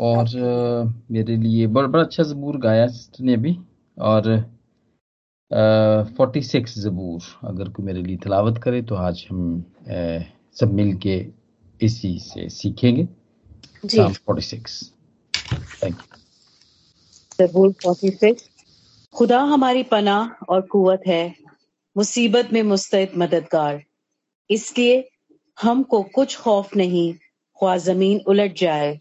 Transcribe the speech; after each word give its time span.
और 0.00 0.28
मेरे 1.10 1.36
लिए 1.36 1.66
बड़ा 1.66 1.88
बड़ा 1.88 2.02
अच्छा 2.02 2.22
जबूर 2.22 2.56
गाया 2.58 2.86
सिस्टर 2.88 3.24
ने 3.24 3.34
अभी 3.34 3.56
और 3.96 4.36
फोर्टी 6.16 6.42
सिक्स 6.42 6.78
जबूर 6.78 7.22
अगर 7.48 7.68
कोई 7.68 7.86
मेरे 7.86 8.02
लिए 8.02 8.16
तलावत 8.16 8.58
करे 8.62 8.82
तो 8.82 8.94
आज 8.96 9.26
हम 9.30 9.40
आ, 9.58 10.22
सब 10.60 10.72
मिल 10.74 10.96
के 11.06 11.16
इसी 11.80 12.18
से 12.18 12.48
सीखेंगे। 12.48 13.04
फोर्टी 13.86 14.42
सिक्स 14.42 14.82
थैंक 15.82 15.96
यू 15.96 17.46
जबूर 17.46 17.72
फोर्टी 17.82 18.10
सिक्स 18.10 18.48
खुदा 19.14 19.40
हमारी 19.52 19.82
पना 19.92 20.18
और 20.48 20.60
कुवत 20.72 21.02
है 21.06 21.34
मुसीबत 21.96 22.52
में 22.52 22.62
मुस्तैद 22.62 23.12
मददगार। 23.18 23.82
इसलिए 24.50 25.08
हमको 25.58 26.02
कुछ 26.14 26.36
खौफ 26.38 26.76
नहीं 26.76 27.12
ख्वा 27.58 27.76
ज़मीन 27.78 28.20
उलट 28.28 28.56
जाए। 28.58 28.98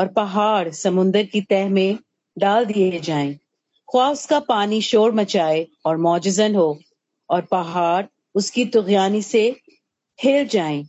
और 0.00 0.08
पहाड़ 0.08 0.70
समुन्दर 0.70 1.22
की 1.22 1.40
तह 1.40 1.68
में 1.68 1.98
डाल 2.38 2.64
दिए 2.64 3.00
जाएँ। 3.00 3.34
ख्वा 3.90 4.10
उसका 4.10 4.40
पानी 4.40 4.82
शोर 4.82 5.12
मचाए 5.12 5.66
और 5.86 5.96
मोजन 5.96 6.54
हो 6.54 6.80
और 7.30 7.42
पहाड़ 7.42 8.06
उसकी 8.34 8.64
तुगयानी 8.64 9.22
से 9.22 9.56
हिल 10.22 10.46
जाएँ। 10.46 10.88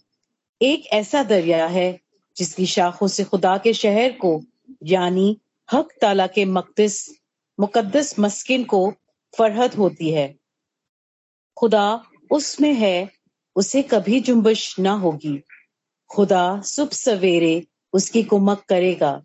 एक 0.62 0.88
ऐसा 0.88 1.24
दरिया 1.24 1.68
है 1.68 2.00
जिसकी 2.38 2.66
शाखों 2.66 3.08
से 3.08 3.24
खुदा 3.24 3.58
के 3.58 3.74
शहर 3.74 4.12
को, 4.12 4.44
यानी 4.84 5.40
हक 5.74 5.90
ताला 6.02 6.28
के 6.28 6.46
मकदस 6.46 7.16
मुकद्दस 7.60 8.20
मस्किन 8.20 8.64
को 8.64 8.94
फरहत 9.38 9.78
होती 9.78 10.12
है। 10.12 10.36
खुदा 11.58 12.04
उसमें 12.32 12.74
है, 12.74 13.12
उसे 13.56 13.82
कभी 13.82 14.20
जुम्बश 14.20 14.80
ना 14.80 14.92
होगी। 14.92 15.44
खुदा 16.10 16.62
सुबह 16.62 16.90
सवेरे 16.92 17.64
उसकी 17.94 18.24
कुमक 18.24 18.64
करेगा। 18.70 19.24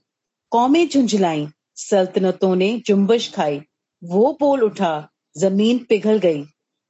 कौमें 0.50 0.88
झुंझलाई, 0.88 1.48
सल्तनतों 1.76 2.56
ने 2.56 2.82
जुम्बश 2.86 3.34
खाई। 3.34 3.62
वो 4.04 4.36
बोल 4.40 4.62
उठा, 4.62 5.08
ज़मीन 5.38 5.78
पिघल 5.78 6.18
गई। 6.18 6.44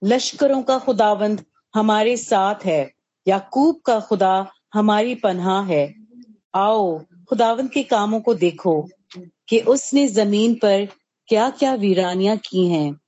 लश्करों 0.04 0.62
का 0.62 0.78
खुदावंद 0.78 1.44
हमारे 1.74 2.16
साथ 2.16 2.54
है। 2.64 2.92
याकूब 3.28 3.80
का 3.86 4.00
खुदा 4.00 4.50
हमारी 4.74 5.14
पन्हा 5.14 5.62
है। 5.62 5.94
आओ, 6.54 6.98
खुदावंद 7.28 7.70
के 7.70 7.82
कामों 7.82 8.20
को 8.20 8.34
देखो 8.34 8.88
कि 9.48 9.60
उसने 9.60 10.08
ज़मीन 10.08 10.54
पर 10.54 10.88
क्या 11.28 11.50
क्या 11.50 11.74
वीरानियाँ 11.74 12.36
की 12.36 12.66
हैं। 12.66 13.00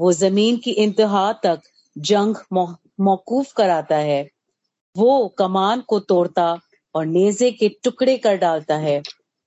वो 0.00 0.12
ज़मीन 0.12 0.56
की 0.56 0.70
इंतहा 0.70 1.32
तक 1.32 1.60
जंग 1.98 2.34
मौकूफ 3.00 3.52
कराता 3.52 3.96
है। 3.96 4.30
वो 4.96 5.28
कमान 5.28 5.80
को 5.80 6.00
तोड़ता 6.00 6.60
और 6.94 7.06
नेजे 7.06 7.50
के 7.50 7.68
टुकड़े 7.68 8.18
कर 8.18 8.36
डालता 8.36 8.76
है। 8.76 9.02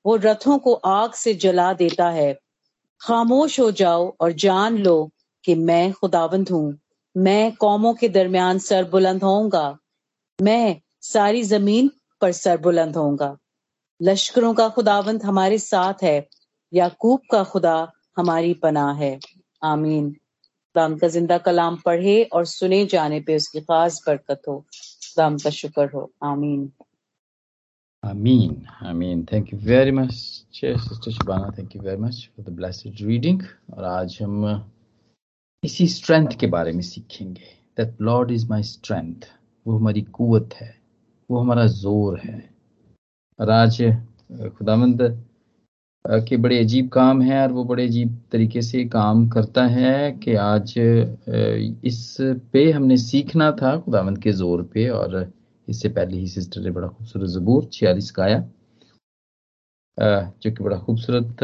वो 0.06 0.16
रथों 0.16 0.58
को 0.58 0.74
आग 0.74 1.14
से 1.14 1.34
जला 1.34 1.74
देता 1.74 2.10
है। 2.10 2.40
खामोश 3.02 3.60
हो 3.60 3.72
जाओ 3.72 4.16
और 4.22 4.32
जान 4.32 4.78
लो 4.78 5.12
कि 5.44 5.56
मैं 5.56 5.94
खुदावंद 5.94 6.50
हूँ। 6.50 6.78
मैं 7.18 7.56
कौमों 7.56 7.94
के 7.94 8.10
दरमियान 8.10 8.60
सर 8.60 8.84
बुलंद 8.84 9.24
होऊँगा। 9.24 9.78
मैं 10.42 10.82
सारी 11.02 11.44
ज़मीन 11.44 11.92
पर 12.22 12.32
सर 12.32 12.58
बुलंद 12.58 12.96
होऊँगा। 12.96 13.38
लश्करों 14.02 14.54
का 14.54 14.70
खुदावंद 14.70 15.24
हमारे 15.24 15.58
साथ 15.58 15.94
है। 16.04 16.28
याकूब 16.74 17.20
का 17.32 17.44
खुदा 17.44 17.92
हमारी 18.18 18.54
पनाह 18.54 18.94
है। 18.94 19.20
आमीन। 19.64 20.12
खुदाम 20.12 20.98
का 20.98 21.08
ज़िंदा 21.08 21.38
कलाम 21.38 21.78
पढ़े 21.86 22.24
और 22.24 22.46
सुने 22.46 22.86
जाने 22.86 23.20
पे 23.20 23.36
उसकी 23.36 23.62
खास 23.62 24.04
बरकत 24.08 24.42
हो। 24.48 24.60
खुदाम 24.60 25.38
का 25.38 25.50
शुक्र 25.50 25.90
हो। 25.94 26.12
आमीन। 26.24 26.72
Amin. 28.06 28.68
Amin. 28.84 29.26
Thank 29.26 29.52
you 29.52 29.58
very 29.58 29.90
much, 29.90 30.14
Sister 30.52 31.10
Shabana. 31.10 31.56
Thank 31.56 31.74
you 31.74 31.82
very 31.82 31.98
much 31.98 32.30
for 32.36 32.44
the 32.44 32.52
blessed 32.52 33.02
reading. 33.02 33.40
और 33.74 33.84
आज 33.84 34.18
हम 34.22 34.44
इसी 35.64 35.88
स्ट्रेंथ 35.88 36.36
के 36.40 36.48
बारे 36.48 36.72
में 36.72 36.82
सीखेंगे 36.82 37.48
that 37.78 38.02
lord 38.02 38.32
is 38.32 38.48
my 38.50 38.64
strength 38.64 39.26
वो 39.66 39.78
हमारी 39.78 40.02
कुवत 40.18 40.54
है 40.54 40.74
वो 41.30 41.40
हमारा 41.40 41.66
ज़ोर 41.68 42.20
है 42.20 42.38
और 43.40 43.50
आज 43.52 43.82
खुदामंद 44.58 45.02
के 46.06 46.38
बड़े 46.38 46.60
अजीब 46.60 46.90
काम 46.94 47.22
है 47.22 47.42
और 47.42 47.52
वो 47.52 47.64
बड़े 47.66 47.88
अजीब 47.88 48.18
तरीके 48.32 48.62
से 48.62 48.84
काम 48.90 49.28
करता 49.30 49.66
है 49.68 50.12
कि 50.24 50.36
आज 50.44 50.74
इस 50.78 52.16
पे 52.54 52.70
हमने 52.72 52.98
सीखना 52.98 53.52
था 53.62 53.78
खुदामंद 53.80 54.22
के 54.24 54.32
ज़ोर 54.34 54.64
पे 54.74 54.88
और 54.90 55.20
इससे 55.68 55.90
पहले 55.90 56.18
ही 56.18 56.28
सिस्टर 56.28 56.62
ने 56.62 56.72
बड़ा 56.72 56.88
खूबसूरत 56.88 57.30
जबूर, 57.30 57.66
छियालीस 57.74 58.14
गाया। 58.18 58.40
जो 59.98 60.52
कि 60.52 60.64
बड़ा 60.64 60.78
खूबसूरत 60.80 61.38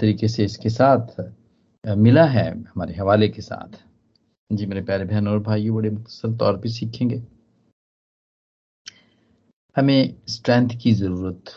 तरीके 0.00 0.28
से 0.28 0.44
इसके 0.44 0.68
साथ 0.70 1.20
मिला 1.84 2.24
है 2.26 2.50
हमारे 2.50 2.94
हवाले 2.94 3.28
के 3.28 3.42
साथ। 3.42 3.78
जी, 4.50 4.66
मेरे 4.66 4.82
प्यारे 4.82 5.04
बहन 5.04 5.28
और 5.28 5.38
भाई 5.42 5.70
बड़े 5.70 5.90
मुख्तर 5.90 6.36
तौर 6.36 6.56
पे 6.60 6.68
सीखेंगे। 6.68 7.22
हमें 9.76 10.14
स्ट्रेंथ 10.28 10.68
की 10.82 10.92
ज़रूरत 10.92 11.50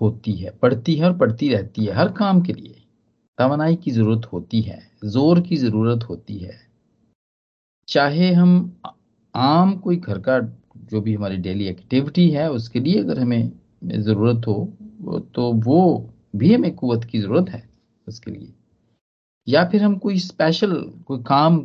होती 0.00 0.32
है, 0.32 0.50
पड़ती 0.52 0.94
है 0.94 1.04
और 1.04 1.16
पड़ती 1.18 1.48
रहती 1.48 1.84
है, 1.84 1.92
हर 1.92 2.12
काम 2.12 2.40
के 2.42 2.52
लिए। 2.52 2.74
तोानाई 3.38 3.76
की 3.76 3.90
ज़रूरत 3.90 4.26
होती 4.32 4.60
है, 4.60 4.80
ज़ोर 5.04 5.40
की 5.40 5.56
ज़रूरत 5.56 6.04
होती 6.08 6.38
है। 6.38 6.58
चाहे 7.88 8.32
हम 8.32 8.80
आम 9.34 9.74
कोई 9.76 9.96
घर 9.96 10.18
का 10.18 10.38
जो 10.90 11.00
भी 11.00 11.14
हमारी 11.14 11.36
डेली 11.38 11.66
एक्टिविटी 11.66 12.28
है, 12.30 12.50
उसके 12.50 12.80
लिए 12.80 13.00
अगर 13.00 13.18
हमें 13.18 13.52
ज़रूरत 13.84 14.46
हो 14.46 15.22
तो 15.34 15.52
वो 15.64 16.10
भी 16.36 16.54
हमें 16.54 16.74
कुत 16.74 17.04
की 17.04 17.20
ज़रूरत 17.20 17.50
है 17.50 17.62
उसके 18.06 18.30
लिए। 18.30 18.52
या 19.46 19.64
फिर 19.68 19.82
हम 19.82 19.96
कोई 19.98 20.18
स्पेशल 20.18 20.72
कोई 21.06 21.22
काम 21.26 21.64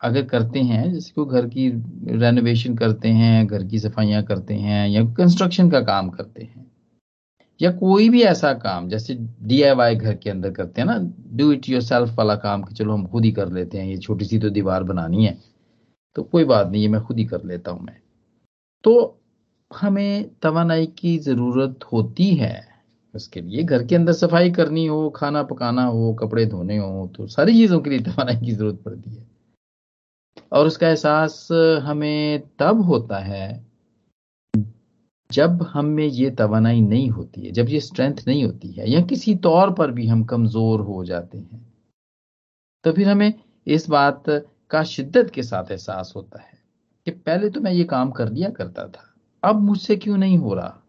अगर 0.00 0.24
करते 0.24 0.60
हैं, 0.60 0.92
जैसे 0.92 1.12
कोई 1.14 1.26
घर 1.26 1.46
की 1.48 1.68
रेनोवेशन 2.12 2.74
करते 2.76 3.08
हैं, 3.10 3.46
घर 3.46 3.64
की 3.64 3.78
सफाइयाँ 3.78 4.22
करते 4.24 4.54
हैं, 4.54 4.88
या 4.88 5.04
कंस्ट्रक्शन 5.14 5.70
का 5.70 5.80
काम 5.82 6.08
करते 6.10 6.42
हैं, 6.44 6.66
या 7.60 7.70
कोई 7.72 8.08
भी 8.08 8.22
ऐसा 8.24 8.52
काम, 8.54 8.88
जैसे 8.88 9.14
डी 9.14 9.60
घर 9.94 10.14
के 10.14 10.30
अंदर 10.30 10.50
करते 10.50 10.80
हैं 10.80 10.86
ना 10.88 10.98
डू 11.32 11.50
इट 11.52 11.68
योर 11.68 11.82
सेल्फ 11.82 12.14
वाला 12.18 12.34
काम 12.36 12.62
कि 12.62 12.74
चलो 12.74 12.92
हम 12.92 13.06
खुद 13.06 13.24
ही 13.24 13.32
कर 13.32 13.52
लेते 13.52 13.78
हैं, 13.78 13.86
ये 13.86 13.96
छोटी 13.98 14.24
सी 14.24 14.38
तो 14.38 14.50
दीवार 14.50 14.82
बनानी 14.84 15.24
है 15.26 15.38
तो 16.16 16.22
कोई 16.22 16.44
बात 16.44 16.68
नहीं, 16.68 16.82
ये 16.82 16.88
मैं 16.88 17.00
खुद 17.02 17.18
ही 17.18 17.24
कर 17.24 17.44
लेता 17.44 17.70
हूँ 17.70 17.84
मैं। 17.84 17.96
तो 18.84 19.18
हमें 19.70 20.30
तवानाई 20.42 20.86
की 20.98 21.16
ज़रूरत 21.18 21.84
होती 21.92 22.34
है। 22.34 22.64
उसके 23.14 23.40
लिए 23.40 23.62
घर 23.62 23.84
के 23.86 23.94
अंदर 23.94 24.12
सफ़ाई 24.12 24.50
करनी 24.50 24.86
हो, 24.86 25.08
खाना 25.10 25.42
पकाना 25.42 25.84
हो, 25.84 26.12
कपड़े 26.14 26.44
धोने 26.46 26.76
हो 26.78 27.06
तो 27.16 27.26
सारी 27.26 27.52
चीज़ों 27.52 27.80
के 27.80 27.90
लिए 27.90 28.00
तवानाई 28.00 28.36
की 28.36 28.52
ज़रूरत 28.52 28.82
पड़ती 28.84 29.10
है। 29.10 29.26
और 30.52 30.66
उसका 30.66 30.88
एहसास 30.88 31.48
हमें 31.82 32.42
तब 32.58 32.82
होता 32.82 33.18
है 33.18 33.64
जब 35.30 35.62
हम 35.62 35.86
में 35.86 36.06
ये 36.06 36.30
तवानाई 36.30 36.80
नहीं 36.80 37.08
होती 37.10 37.40
है, 37.40 37.50
जब 37.52 37.68
ये 37.68 37.80
स्ट्रेंथ 37.80 38.16
नहीं 38.26 38.44
होती 38.44 38.68
है, 38.68 38.90
या 38.90 39.00
किसी 39.02 39.34
तौर 39.36 39.72
पर 39.72 39.90
भी 39.90 40.06
हम 40.06 40.22
कमज़ोर 40.24 40.80
हो 40.80 41.04
जाते 41.04 41.38
हैं। 41.38 41.64
तो 42.84 42.92
फिर 42.92 43.08
हमें 43.08 43.32
इस 43.66 43.88
बात 43.90 44.24
का 44.70 44.82
शिद्दत 44.84 45.30
के 45.30 45.42
साथ 45.42 45.70
एहसास 45.70 46.12
होता 46.16 46.42
है। 46.42 46.55
कि 47.06 47.10
पहले 47.10 47.50
तो 47.50 47.60
मैं 47.60 47.72
ये 47.72 47.84
काम 47.84 48.10
कर 48.10 48.30
लिया 48.32 48.48
करता 48.50 48.86
था। 48.88 49.12
अब 49.42 49.60
मुझसे 49.62 49.96
क्यों 49.96 50.16
नहीं 50.16 50.38
हो 50.38 50.54
रहा? 50.54 50.82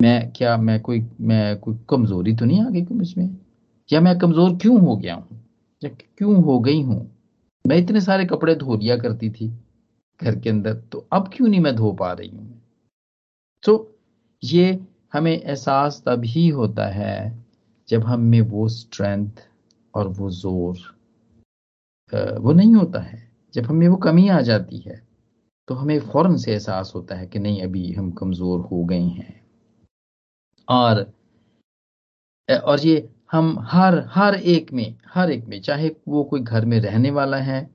मैं 0.00 0.32
क्या, 0.32 0.56
मैं 0.56 0.80
कोई 0.80 1.00
मैं 1.20 1.58
कोई 1.58 1.78
कमज़ोरी 1.90 2.34
तो 2.36 2.44
नहीं 2.44 2.60
आ 2.64 2.68
गई 2.70 2.86
मुझमें 2.90 3.36
या 3.90 4.00
मैं 4.00 4.18
कमज़ोर 4.18 4.56
क्यों 4.56 4.80
हो 4.80 4.96
गया 4.96 5.14
हूँ? 5.14 5.40
या 5.82 5.90
क्यों 5.90 6.42
हो 6.44 6.58
गई 6.60 6.82
हूँ? 6.82 7.10
मैं 7.64 7.76
इतने 7.76 8.00
सारे 8.00 8.24
कपड़े 8.24 8.54
धो 8.54 8.76
लिया 8.76 8.96
करती 8.96 9.30
थी 9.30 9.48
घर 10.20 10.38
के 10.40 10.50
अंदर 10.50 10.74
तो 10.92 11.06
अब 11.12 11.30
क्यों 11.32 11.48
नहीं 11.48 11.60
मैं 11.60 11.74
धो 11.76 11.92
पा 11.92 12.12
रही 12.12 12.28
हूँ? 12.28 12.62
तो 13.62 13.98
ये 14.42 14.78
हमें 15.12 15.32
एहसास 15.32 16.02
तभी 16.06 16.48
होता 16.48 16.86
है 16.86 17.44
जब 17.88 18.04
हम 18.04 18.20
में 18.20 18.40
वो 18.40 18.68
स्ट्रेंथ 18.68 19.42
और 19.94 20.08
वो 20.08 20.30
ज़ोर 20.30 20.78
वो 22.40 22.52
नहीं 22.52 22.74
होता 22.74 23.00
है। 23.00 23.29
जब 23.54 23.64
हमें 23.64 23.86
वो 23.88 23.96
कमी 23.96 24.28
आ 24.28 24.40
जाती 24.40 24.78
है 24.78 25.00
तो 25.68 25.74
हमें 25.74 25.98
फ़ौरन 26.00 26.36
से 26.36 26.52
एहसास 26.52 26.92
होता 26.94 27.14
है 27.14 27.26
कि 27.26 27.38
नहीं, 27.38 27.62
अभी 27.62 27.92
हम 27.92 28.10
कमज़ोर 28.10 28.60
हो 28.60 28.84
गए 28.84 29.00
हैं। 29.00 29.40
और 30.68 31.12
और 32.48 32.80
ये 32.80 33.08
हम 33.32 33.56
हर 33.62 33.98
हर 34.10 34.34
एक 34.34 34.72
में, 34.72 34.96
हर 35.08 35.30
एक 35.30 35.44
में, 35.44 35.60
चाहे 35.60 35.90
वो 36.08 36.24
कोई 36.24 36.40
घर 36.40 36.64
में 36.64 36.78
रहने 36.80 37.10
वाला 37.10 37.36
है, 37.36 37.70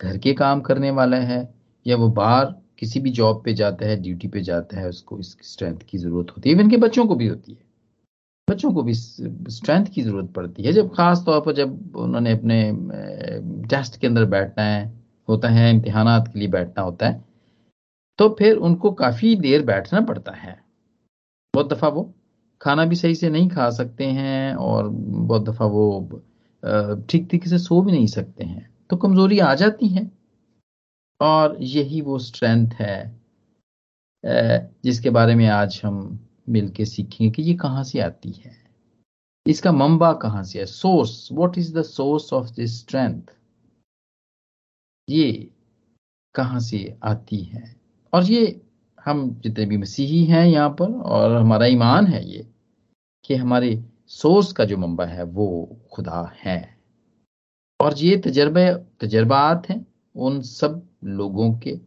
घर 0.00 0.18
के 0.18 0.32
काम 0.34 0.60
करने 0.60 0.90
वाला 0.90 1.16
है, 1.16 1.48
या 1.86 1.96
वो 1.96 2.08
बाहर 2.10 2.54
किसी 2.78 3.00
भी 3.00 3.10
जॉब 3.10 3.42
पे 3.44 3.54
जाता 3.54 3.86
है, 3.86 3.96
ड्यूटी 3.96 4.28
पे 4.28 4.40
जाता 4.40 4.80
है, 4.80 4.88
उसको 4.88 5.18
इस 5.18 5.36
स्ट्रेंथ 5.42 5.78
की 5.90 5.98
ज़रूरत 5.98 6.30
होती 6.30 6.50
है। 6.50 6.56
इवन 6.56 6.70
के 6.70 6.76
बच्चों 6.76 7.06
को 7.06 7.14
भी 7.14 7.26
होती 7.26 7.52
है। 7.52 7.66
बच्चों 8.48 8.72
को 8.72 8.82
भी 8.82 8.94
स्ट्रेंथ 8.94 9.86
की 9.86 10.02
ज़रूरत 10.02 10.30
पड़ती 10.32 10.62
है। 10.62 10.72
जब 10.72 10.94
खास 10.94 11.22
तौर 11.26 11.40
पर 11.40 11.52
जब 11.52 11.96
उन्होंने 11.96 12.32
अपने 12.32 12.60
टेस्ट 13.68 14.00
के 14.00 14.06
अंदर 14.06 14.24
बैठना 14.24 14.64
है 14.64 14.97
होता 15.28 15.48
है 15.48 15.70
इम्तिहान 15.70 16.06
के 16.22 16.38
लिए 16.38 16.48
बैठना 16.48 16.82
होता 16.82 17.08
है 17.08 17.24
तो 18.18 18.28
फिर 18.38 18.56
उनको 18.58 18.90
काफ़ी 18.92 19.34
देर 19.36 19.62
बैठना 19.66 20.00
पड़ता 20.00 20.32
है। 20.32 20.56
बहुत 21.54 21.72
दफ़ा 21.72 21.88
वो 21.88 22.02
खाना 22.60 22.84
भी 22.84 22.96
सही 22.96 23.14
से 23.14 23.28
नहीं 23.30 23.48
खा 23.50 23.68
सकते 23.70 24.04
हैं 24.06 24.54
और 24.56 24.88
बहुत 24.88 25.44
दफ़ा 25.44 25.66
वो 25.66 26.00
ठीक 27.10 27.28
तरीके 27.30 27.50
से 27.50 27.58
सो 27.58 27.80
भी 27.82 27.92
नहीं 27.92 28.06
सकते 28.06 28.44
हैं। 28.44 28.68
तो 28.90 28.96
कमज़ोरी 28.96 29.38
आ 29.38 29.54
जाती 29.54 29.88
है 29.88 30.10
और 31.20 31.56
यही 31.62 32.00
वो 32.00 32.18
स्ट्रेंथ 32.18 32.74
है 32.74 32.96
जिसके 34.84 35.10
बारे 35.10 35.34
में 35.34 35.46
आज 35.48 35.80
हम 35.84 36.18
मिलके 36.48 36.84
सीखेंगे 36.84 37.30
कि 37.32 37.42
ये 37.42 37.54
कहाँ 37.56 37.84
से 37.84 38.00
आती 38.00 38.32
है। 38.32 38.56
इसका 39.46 39.72
मंबा 39.72 40.12
कहाँ 40.22 40.42
से 40.44 40.58
है? 40.58 40.66
Source 40.66 41.28
what 41.32 41.58
is 41.58 41.74
the 41.74 41.82
source 41.84 42.32
of 42.32 42.50
this 42.52 42.78
strength 42.80 43.34
ये 45.08 45.50
कहाँ 46.34 46.60
से 46.60 46.96
आती 47.02 47.36
है? 47.36 47.76
और 48.12 48.24
ये 48.24 48.60
हम 49.04 49.40
जितने 49.44 49.66
भी 49.66 49.76
मसीही 49.76 50.24
हैं 50.24 50.46
यहाँ 50.46 50.70
पर, 50.70 50.92
और 50.92 51.32
हमारा 51.32 51.66
ईमान 51.66 52.06
है 52.06 52.30
ये, 52.30 52.46
कि 53.24 53.34
हमारे 53.34 53.84
सोर्स 54.06 54.52
का 54.52 54.64
जो 54.64 54.76
मंबा 54.76 55.04
है 55.04 55.22
वो 55.22 55.78
खुदा 55.92 56.32
है। 56.44 56.78
और 57.80 57.94
ये 57.98 58.16
तजर्बे, 58.16 58.74
तजर्बात 59.00 59.68
हैं 59.70 59.86
उन 60.14 60.40
सब 60.42 60.88
लोगों 61.04 61.52
के 61.58 61.78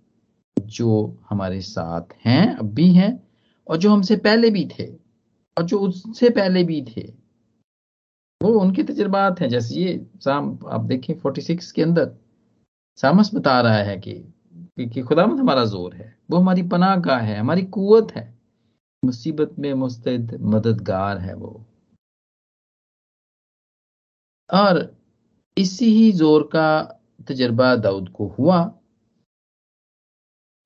जो 0.61 1.19
हमारे 1.29 1.61
साथ 1.61 2.13
हैं, 2.25 2.55
अब 2.55 2.73
भी 2.73 2.93
हैं, 2.93 3.27
और 3.67 3.77
जो 3.77 3.91
हमसे 3.91 4.15
पहले 4.15 4.49
भी 4.49 4.69
थे, 4.79 4.85
और 5.57 5.63
जो 5.63 5.79
उससे 5.79 6.29
पहले 6.29 6.63
भी 6.63 6.81
थे, 6.81 7.13
वो 8.41 8.59
उनके 8.59 8.83
तजर्बात 8.83 9.39
हैं। 9.41 9.49
जैसे 9.49 9.75
ये 9.75 9.93
आप 10.29 10.81
देखें 10.83 11.13
46 11.19 11.71
के 11.71 11.81
अंदर 11.81 12.05
सामस 12.97 13.31
बता 13.35 13.59
रहा 13.61 13.83
है 13.83 13.97
कि 13.99 14.13
कि 14.79 15.01
खुदामद 15.01 15.39
हमारा 15.39 15.63
ज़ोर 15.65 15.95
है। 15.95 16.15
वो 16.31 16.37
हमारी 16.37 16.63
पनाह 16.63 16.99
का 17.01 17.17
है, 17.17 17.37
हमारी 17.39 17.63
कुवत 17.63 18.11
है। 18.11 18.23
मुसीबत 19.03 19.55
में 19.59 19.73
मुस्तैद 19.73 20.37
मददगार 20.41 21.17
है 21.17 21.33
वो। 21.35 21.65
और 24.49 24.79
इसी 25.57 25.85
ही 25.85 26.11
ज़ोर 26.11 26.43
का 26.43 26.81
तजर्बा 27.27 27.75
दाऊद 27.75 28.09
को 28.09 28.27
हुआ। 28.39 28.59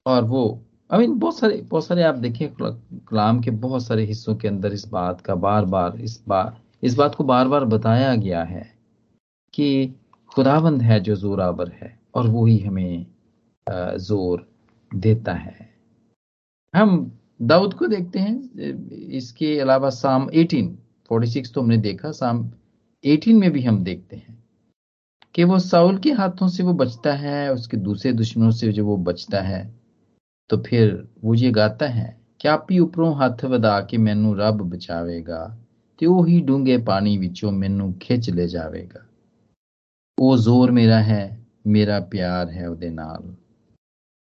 और 0.06 0.24
वो 0.24 0.44
आई 0.90 1.00
मीन 1.00 1.18
बहुत 1.20 1.38
सारे 1.38 1.58
बहुत 1.62 1.86
सारे 1.86 2.04
आप 2.04 2.16
देखें 2.16 2.48
कलाम 2.54 3.40
के 3.42 3.52
बहुत 3.52 3.84
सारे 3.84 4.04
हिस्सों 4.06 4.36
के 4.36 4.48
अंदर 4.48 4.74
इस 4.74 4.88
बात 4.88 5.22
का 5.22 5.36
बार 5.36 5.66
बार, 5.66 6.00
इस 6.00 6.24
बार, 6.28 6.62
इस 6.84 6.96
बात 6.96 7.16
को 7.16 7.24
बार 7.24 7.48
बार 7.48 7.66
बताया 7.66 8.16
गया 8.16 8.44
है 8.44 8.64
कि 9.54 9.96
खुदाबंद 10.32 10.82
है 10.82 11.00
जो 11.00 11.16
जोरावर 11.16 11.72
है। 11.72 12.05
और 12.15 12.29
वो 12.29 12.45
ही 12.47 12.59
हमें 12.59 13.07
जोर 14.01 14.47
देता 14.93 15.33
है 15.33 15.69
हम 16.75 16.91
दाऊद 17.43 17.75
को 17.75 17.87
देखते 17.87 18.19
हैं 18.19 19.11
इसके 19.11 19.59
अलावा 19.61 19.91
साम 19.91 20.29
18 20.35 20.69
46 21.11 21.53
तो 21.55 21.61
हमने 21.61 21.77
देखा 21.79 22.11
साम 22.13 22.43
18 23.05 23.35
में 23.35 23.51
भी 23.51 23.63
हम 23.63 23.83
देखते 23.85 24.17
हैं 24.17 24.39
कि 25.35 25.45
वो 25.45 25.59
साउल 25.59 25.99
के 25.99 26.13
हाथों 26.13 26.49
से 26.49 26.63
वो 26.63 26.73
बचता 26.75 27.13
है 27.15 27.53
उसके 27.53 27.77
दूसरे 27.77 28.13
दुश्मनों 28.13 28.51
से 28.51 28.73
जो 28.73 28.85
वो 28.85 28.97
बचता 29.05 29.41
है 29.41 29.65
तो 30.51 30.63
फिर 30.63 31.09
वो 31.25 31.35
ये 31.35 31.51
गाता 31.51 31.87
है 31.89 32.21
क्या 32.41 32.57
पी 32.57 32.79
उपरों 32.79 33.15
हथ 33.17 33.45
वधा 33.45 33.81
के 33.81 33.99
मैनू 33.99 34.35
रब 34.35 34.63
बचावेगा 34.71 35.43
ਤੇ 35.99 36.07
ਉਹੀ 36.07 36.41
ਡੂੰਘੇ 36.41 36.77
ਪਾਣੀ 36.79 37.17
ਵਿੱਚੋਂ 37.19 37.51
ਮੈਨੂੰ 37.53 37.93
ਖਿੱਚ 38.01 38.29
ਲੈ 38.31 38.47
ਜਾਵੇਗਾ 38.47 39.01
ਉਹ 40.19 40.37
ਜ਼ੋਰ 40.37 40.71
ਮੇਰਾ 40.71 41.03
ਹੈ 41.03 41.41
ਮੇਰਾ 41.67 42.01
ਪਿਆਰ 42.11 42.51
ਹੈ 42.51 42.69
ਉਹਦੇ 42.69 42.91
ਨਾਲ 42.93 43.35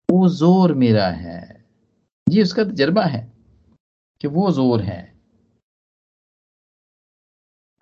वो 0.09 0.29
जोर 0.31 0.73
मेरा 0.75 1.09
है 1.17 1.41
ये 2.27 2.43
उसका 2.43 2.63
तजर्बा 2.65 3.03
है 3.05 3.21
कि 4.21 4.29
वो 4.29 4.51
जोर 4.53 4.81
है 4.83 5.03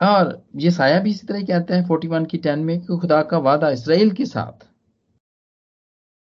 और 0.00 0.32
ये 0.56 0.70
साया 0.70 0.98
भी 1.00 1.10
इसी 1.10 1.26
तरह 1.26 1.44
कहता 1.44 1.74
है 1.74 1.86
फोर्टी 1.86 2.08
वन 2.08 2.24
की 2.24 2.38
टेन 2.38 2.58
में 2.60 2.80
कि 2.80 2.98
खुदा 2.98 3.22
का 3.24 3.38
वादा 3.40 3.70
इसराइल 3.70 4.10
के 4.12 4.26
साथ 4.26 4.66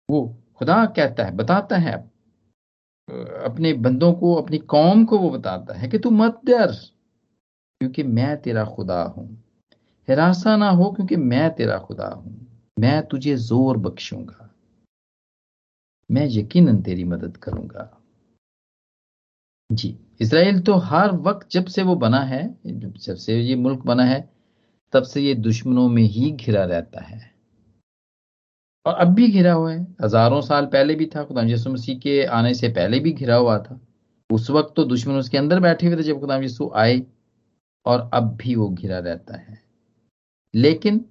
वो 0.09 0.21
खुदा 0.55 0.85
कहता 0.93 1.25
है 1.25 1.35
बताता 1.35 1.77
है 1.79 1.93
अपने 3.43 3.73
बंदों 3.81 4.11
को 4.15 4.33
अपनी 4.35 4.57
कौम 4.69 5.05
को 5.05 5.17
वो 5.19 5.29
बताता 5.29 5.73
है 5.73 5.89
कि 5.89 5.99
तू 5.99 6.09
मत 6.13 6.41
डर 6.45 6.73
क्योंकि 7.81 8.03
मैं 8.11 8.35
तेरा 8.41 8.65
खुदा 8.67 9.01
हूं 9.07 9.27
हिरासा 10.07 10.55
ना 10.57 10.69
हो 10.71 10.91
क्योंकि 10.91 11.15
मैं 11.25 11.49
तेरा 11.55 11.77
खुदा 11.79 12.07
हूं 12.07 12.31
मैं 12.78 13.06
तुझे 13.06 13.36
ज़ोर 13.36 13.76
बख्शूँगा। 13.76 14.44
मैं 16.10 16.26
यकीनन 16.30 16.80
तेरी 16.82 17.04
मदद 17.04 17.36
करूँगा। 17.36 17.94
जी, 19.70 19.98
इसराइल 20.20 20.60
तो 20.60 20.74
हर 20.82 21.12
वक्त 21.18 21.48
जब 21.50 21.66
से 21.66 21.82
वो 21.82 21.96
बना 21.96 22.20
है, 22.20 22.42
जब 22.66 23.16
से 23.16 23.40
ये 23.40 23.56
मुल्क 23.56 23.80
बना 23.86 24.04
है, 24.04 24.20
तब 24.92 25.02
से 25.02 25.20
ये 25.20 25.34
दुश्मनों 25.34 25.88
में 25.88 26.02
ही 26.02 26.30
घिरा 26.30 26.64
रहता 26.64 27.02
है। 27.04 27.20
और 28.86 28.94
अब 28.94 29.08
भी 29.08 29.28
घिरा 29.28 29.52
हुआ 29.52 29.72
है। 29.72 29.86
हज़ारों 30.02 30.40
साल 30.40 30.66
पहले 30.66 30.94
भी 30.94 31.06
था, 31.06 31.24
खुदाम 31.24 31.48
यसु 31.48 31.70
मसीह 31.70 31.98
के 31.98 32.24
आने 32.24 32.54
से 32.54 32.68
पहले 32.70 32.98
भी 33.00 33.12
घिरा 33.12 33.36
हुआ 33.36 33.58
था। 33.58 33.80
उस 34.30 34.50
वक्त 34.50 34.72
तो 34.76 34.84
दुश्मन 34.84 35.14
उसके 35.14 35.38
अंदर 35.38 35.60
बैठे 35.60 35.86
हुए 35.86 35.96
थे 35.96 36.02
जब 36.02 36.20
खुदाम 36.20 36.42
यसु 36.42 36.70
आए, 36.76 37.02
और 37.86 38.10
अब 38.14 38.36
भी 38.36 38.54
वो 38.54 38.68
घिरा 38.68 38.98
रहता 38.98 39.36
है। 39.36 39.60
लेकिन 40.54 41.04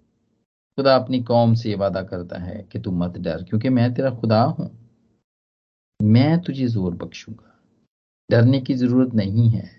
खुदा 0.77 0.95
अपनी 0.95 1.21
कौम 1.23 1.53
से 1.55 1.73
वादा 1.75 2.01
करता 2.03 2.37
है 2.39 2.67
कि 2.71 2.79
तू 2.79 2.91
मत 2.93 3.17
डर, 3.17 3.43
क्योंकि 3.43 3.69
मैं 3.69 3.93
तेरा 3.93 4.09
खुदा 4.11 4.41
हूँ। 4.41 4.69
मैं 5.99 6.39
तुझे 6.41 6.67
ज़ोर 6.67 6.93
बख्शूँगा। 6.95 7.53
डरने 8.29 8.59
की 8.61 8.73
ज़रूरत 8.73 9.13
नहीं 9.15 9.49
है। 9.49 9.69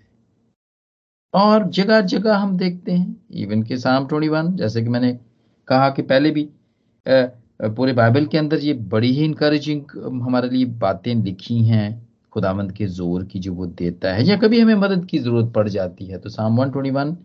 और 1.33 1.69
जगह 1.69 2.01
जगह 2.03 2.37
हम 2.37 2.57
देखते 2.57 2.91
हैं 2.91 3.15
इवन 3.37 3.63
के 3.63 3.77
साम 3.77 4.07
ट्वेंटी 4.07 4.27
वन 4.29 4.55
जैसे 4.57 4.81
कि 4.83 4.89
मैंने 4.89 5.13
कहा 5.67 5.89
कि 5.89 6.01
पहले 6.03 6.31
भी 6.31 6.47
पूरे 7.05 7.93
बाइबल 7.93 8.25
के 8.25 8.37
अंदर 8.37 8.59
ये 8.59 8.73
बड़ी 8.91 9.11
ही 9.13 9.23
इंकरेजिंग 9.25 9.97
हमारे 10.23 10.49
लिए 10.49 10.65
बातें 10.81 11.13
लिखी 11.15 11.63
हैं 11.65 11.87
खुदावंद 12.33 12.71
के 12.71 12.85
ज़ोर 12.87 13.23
की 13.25 13.39
जो 13.39 13.53
वो 13.53 13.65
देता 13.67 14.13
है, 14.13 14.23
या 14.25 14.37
कभी 14.37 14.59
हमें 14.59 14.75
मदद 14.77 15.05
की 15.05 15.19
ज़रूरत 15.19 15.53
पड़ 15.55 15.67
जाती 15.69 16.05
है। 16.05 16.17
तो 16.19 16.29
साम 16.29 16.59
121 16.59 17.15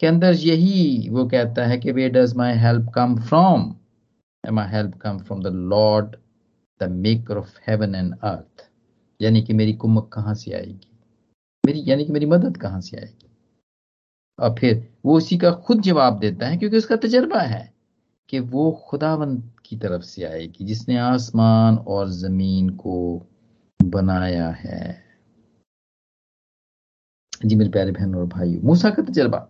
के 0.00 0.06
अंदर 0.06 0.32
यही 0.32 1.08
वो 1.08 1.26
कहता 1.28 1.66
है 1.66 1.78
कि 1.78 1.92
where 1.92 2.08
does 2.08 2.36
my 2.36 2.54
help 2.54 2.92
come 2.94 3.16
from 3.20 3.74
my 4.52 4.68
help 4.68 4.94
come 4.94 5.18
from 5.18 5.42
the 5.42 5.46
lord 5.46 6.16
the 6.80 6.88
maker 6.90 7.36
of 7.36 7.58
heaven 7.66 7.94
and 7.94 8.14
earth 8.18 8.70
यानी 9.22 9.42
कि 9.42 9.52
मेरी 9.52 9.72
कुमक 9.72 10.10
कहाँ 10.12 10.34
से 10.34 10.52
आएगी? 10.52 10.90
मेरी, 11.66 11.82
यानी 11.86 12.04
कि 12.04 12.12
मेरी 12.12 12.26
मदद 12.26 12.56
कहाँ 12.56 12.80
से 12.80 12.96
आएगी? 12.96 13.30
और 14.40 14.54
फिर 14.58 14.88
वो 15.06 15.16
उसी 15.16 15.38
का 15.38 15.50
खुद 15.50 15.80
जवाब 15.80 16.18
देता 16.18 16.46
है, 16.46 16.56
क्योंकि 16.56 16.76
उसका 16.76 16.96
तजर्बा 16.96 17.40
है 17.40 17.74
कि 18.28 18.38
वो 18.38 18.72
खुदावंत 18.88 19.56
की 19.64 19.76
तरफ़ 19.76 20.02
से 20.02 20.24
आएगी, 20.24 20.64
जिसने 20.64 20.98
आसमान 20.98 21.76
और 21.76 22.08
ज़मीन 22.08 22.70
को 22.70 23.26
बनाया 23.82 24.48
है। 24.48 25.04
जी 27.44 27.56
मेरे 27.56 27.70
प्यारे 27.70 27.92
बहन 27.92 28.14
और 28.14 28.26
भाई 28.26 28.60
मूसा 28.64 28.90
का 28.90 29.02
तजर्बा। 29.02 29.48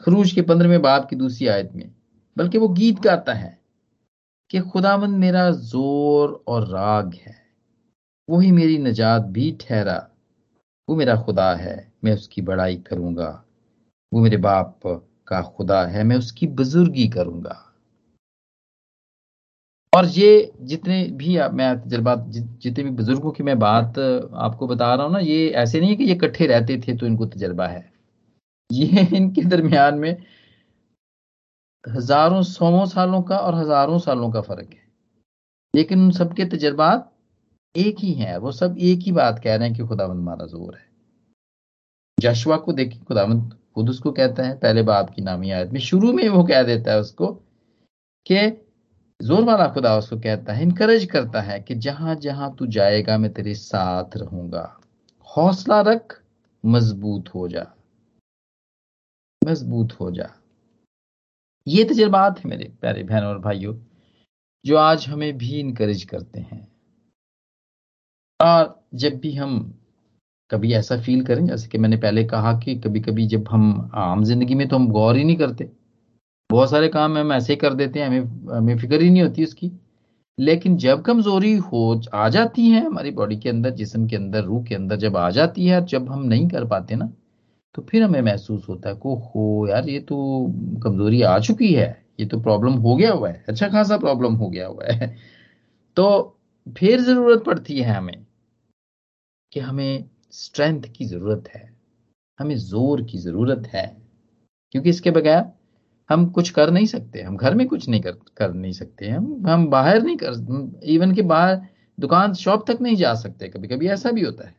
खरूज 0.00 0.32
के 0.32 0.42
पंद्रहवें 0.42 0.82
बाप 0.82 1.08
की 1.10 1.16
दूसरी 1.16 1.46
आयत 1.48 1.70
में, 1.74 1.90
बल्कि 2.36 2.58
वो 2.58 2.68
गीत 2.70 3.00
गाता 3.00 3.32
है 3.34 3.58
कि 4.50 4.60
खुदावंद 4.62 5.16
मेरा 5.18 5.50
ज़ोर 5.50 6.42
और 6.48 6.66
राग 6.68 7.14
है, 7.16 7.36
वही 8.28 8.50
मेरी 8.52 8.78
नजात 8.78 9.22
भी 9.30 9.50
ठहरा, 9.60 9.96
वो 10.88 10.96
मेरा 10.96 11.16
खुदा 11.16 11.54
है, 11.54 11.92
मैं 12.04 12.14
उसकी 12.14 12.42
बड़ाई 12.42 12.76
करूँगा, 12.86 13.30
वो 14.12 14.20
मेरे 14.20 14.36
बाप 14.38 14.80
का 15.28 15.40
खुदा 15.48 15.84
है, 15.86 16.04
मैं 16.04 16.16
उसकी 16.16 16.46
बुजुर्गी 16.48 17.08
करूँगा। 17.08 17.62
और 19.92 20.06
ये 20.06 20.52
जितने 20.62 21.02
भी 21.14 21.38
मैं 21.50 21.74
तजर्बात 21.80 22.24
जितने 22.28 22.84
भी 22.84 22.90
बुज़ुर्गों 22.92 23.30
की 23.30 23.42
मैं 23.42 23.58
बात 23.58 23.98
आपको 23.98 24.66
बता 24.66 24.94
रहा 24.94 25.04
हूँ 25.06 25.12
ना, 25.12 25.18
ये 25.18 25.48
ऐसे 25.50 25.80
नहीं 25.80 25.90
है 25.90 25.96
कि 25.96 26.04
ये 26.04 26.14
इकट्ठे 26.14 26.46
रहते 26.46 26.78
थे 26.78 26.96
तो 26.96 27.06
इनको 27.06 27.26
तजर्बा 27.26 27.66
है। 27.66 27.95
ये 28.70 29.06
इनके 29.16 29.42
दरमियान 29.44 29.98
में 29.98 30.16
हज़ारों 31.84 32.42
सौ 32.42 32.86
सालों 32.86 33.22
का 33.22 33.36
और 33.38 33.54
हज़ारों 33.54 33.98
सालों 33.98 34.30
का 34.30 34.40
फ़र्क 34.40 34.72
है। 34.72 34.84
लेकिन 35.74 36.02
उन 36.02 36.10
सबके 36.10 36.44
तजर्बात 36.44 37.12
एक 37.74 37.96
ही 37.98 38.12
हैं, 38.12 38.36
वो 38.36 38.52
सब 38.52 38.76
एक 38.78 38.98
ही 38.98 39.12
बात 39.12 39.38
कह 39.38 39.56
रहे 39.56 39.68
हैं 39.68 39.76
कि 39.76 39.86
खुदावंद 39.86 40.24
मारा 40.24 40.46
ज़ोर 40.46 40.74
है। 40.74 40.84
जशवा 42.18 42.56
को 42.56 42.72
देखिए, 42.72 43.00
खुदावंद 43.00 43.54
खुद 43.74 43.90
उसको 43.90 44.12
कहता 44.12 44.42
है, 44.42 44.56
पहले 44.58 44.82
बाप 44.82 45.10
की 45.10 45.22
नामी 45.22 45.50
आयत 45.50 45.72
में, 45.72 45.80
शुरू 45.80 46.12
में 46.12 46.28
वो 46.28 46.44
कह 46.44 46.62
देता 46.62 46.92
है 46.92 47.00
उसको 47.00 47.26
कि 48.26 48.46
ज़ोर 49.20 49.44
वाला 49.44 49.66
खुदा 49.68 49.96
उसको 49.98 50.16
कहता 50.16 50.52
है 50.52 50.62
इनकरेज 50.62 51.04
करता 51.04 51.40
है 51.40 51.60
कि 51.60 51.74
जहाँ 51.74 52.14
जहाँ 52.16 52.54
तू 52.58 52.66
जाएगा, 52.66 53.18
मैं 53.18 53.32
तेरे 53.32 53.54
साथ 53.54 54.16
रहूँगा। 54.16 54.80
हौसला 55.26 55.80
रख, 55.80 56.20
मज़बूत 56.64 57.28
हो 57.34 57.48
जा। 57.48 57.72
मज़बूत 59.46 59.92
हो 59.92 60.10
जा। 60.10 60.30
ये 61.66 61.84
तजर्बात 61.84 62.38
है 62.38 62.50
मेरे 62.50 62.72
प्यारे 62.80 63.02
बहनों 63.02 63.28
और 63.28 63.38
भाइयों, 63.38 63.74
जो 64.64 64.76
आज 64.76 65.06
हमें 65.08 65.38
भी 65.38 65.60
इनकरेज 65.60 66.04
करते 66.04 66.40
हैं। 66.40 66.66
और 68.40 68.82
जब 68.94 69.18
भी 69.18 69.34
हम 69.34 69.58
कभी 70.50 70.72
ऐसा 70.72 70.96
फील 71.00 71.24
करें, 71.24 71.46
जैसे 71.46 71.68
कि 71.68 71.78
मैंने 71.78 71.96
पहले 71.96 72.24
कहा 72.24 72.52
कि 72.58 72.74
कभी 72.74 73.00
कभी 73.00 73.26
जब 73.26 73.48
हम 73.50 73.90
आम 73.94 74.24
ज़िंदगी 74.24 74.54
में 74.54 74.68
तो 74.68 74.76
हम 74.76 74.88
गौर 74.88 75.16
ही 75.16 75.24
नहीं 75.24 75.36
करते। 75.36 75.68
बहुत 76.50 76.70
सारे 76.70 76.88
काम 76.88 77.18
हम 77.18 77.32
ऐसे 77.32 77.56
कर 77.56 77.74
देते 77.74 78.00
हैं, 78.00 78.06
हमें 78.06 78.56
हमें 78.56 78.78
फ़िक्र 78.78 79.00
ही 79.02 79.10
नहीं 79.10 79.22
होती 79.22 79.44
उसकी। 79.44 79.70
लेकिन 80.38 80.76
जब 80.76 81.02
कमज़ोरी 81.02 81.56
हो, 81.56 82.02
आ 82.14 82.28
जाती 82.28 82.68
है 82.70 82.84
हमारी 82.86 83.10
बॉडी 83.10 83.36
के 83.36 83.48
अंदर, 83.48 83.70
जिसम 83.70 84.06
के 84.06 84.16
अंदर, 84.16 84.44
रूह 84.44 84.64
के 84.64 84.74
अंदर 84.74 84.96
जब 84.96 85.16
आ 85.16 85.30
जाती 85.30 85.66
है, 85.66 85.84
जब 85.86 86.10
हम 86.10 86.22
नहीं 86.22 86.48
कर 86.48 86.64
पाते 86.64 86.96
ना 86.96 87.12
तो 87.76 87.82
फिर 87.82 88.02
हमें 88.02 88.20
महसूस 88.22 88.68
होता 88.68 88.88
है 88.88 88.94
को 88.94 89.14
हो 89.14 89.66
यार, 89.70 89.88
ये 89.88 90.00
तो 90.00 90.46
कमज़ोरी 90.84 91.22
आ 91.22 91.38
चुकी 91.38 91.72
है। 91.74 92.06
ये 92.20 92.26
तो 92.26 92.40
प्रॉब्लम 92.40 92.72
हो 92.72 92.96
गया 92.96 93.12
हुआ 93.12 93.28
है। 93.28 93.44
अच्छा 93.48 93.68
खासा 93.68 93.96
प्रॉब्लम 93.96 94.34
हो 94.34 94.48
गया 94.50 94.66
हुआ 94.66 94.92
है। 94.92 95.16
तो 95.96 96.38
फिर 96.78 97.00
ज़रूरत 97.00 97.44
पड़ती 97.44 97.80
है 97.80 97.94
हमें 97.94 98.26
कि 99.52 99.60
हमें 99.60 100.04
स्ट्रेंथ 100.32 100.82
की 100.82 101.04
ज़रूरत 101.04 101.48
है। 101.54 101.76
हमें 102.38 102.56
ज़ोर 102.56 103.02
की 103.02 103.18
ज़रूरत 103.18 103.66
है। 103.66 103.86
क्योंकि 104.72 104.90
इसके 104.90 105.10
बगैर 105.10 105.44
हम 106.10 106.26
कुछ 106.30 106.50
कर 106.50 106.70
नहीं 106.70 106.86
सकते। 106.86 107.22
हम 107.22 107.36
घर 107.36 107.54
में 107.54 107.66
कुछ 107.68 107.88
नहीं 107.88 108.00
कर 108.00 108.12
कर 108.36 108.52
नहीं 108.52 108.72
सकते। 108.72 109.08
हम 109.08 109.46
हम 109.46 109.66
बाहर 109.66 110.02
नहीं 110.02 110.16
कर 110.16 110.80
इवन 110.84 111.14
के 111.14 111.22
बाहर 111.22 111.60
दुकान 112.00 112.34
शॉप 112.34 112.70
तक 112.70 112.78
नहीं 112.80 112.96
जा 112.96 113.14
सकते। 113.14 113.48
कभी 113.48 113.68
कभी 113.68 113.88
ऐसा 113.88 114.10
भी 114.10 114.22
होता 114.22 114.48
है। 114.48 114.54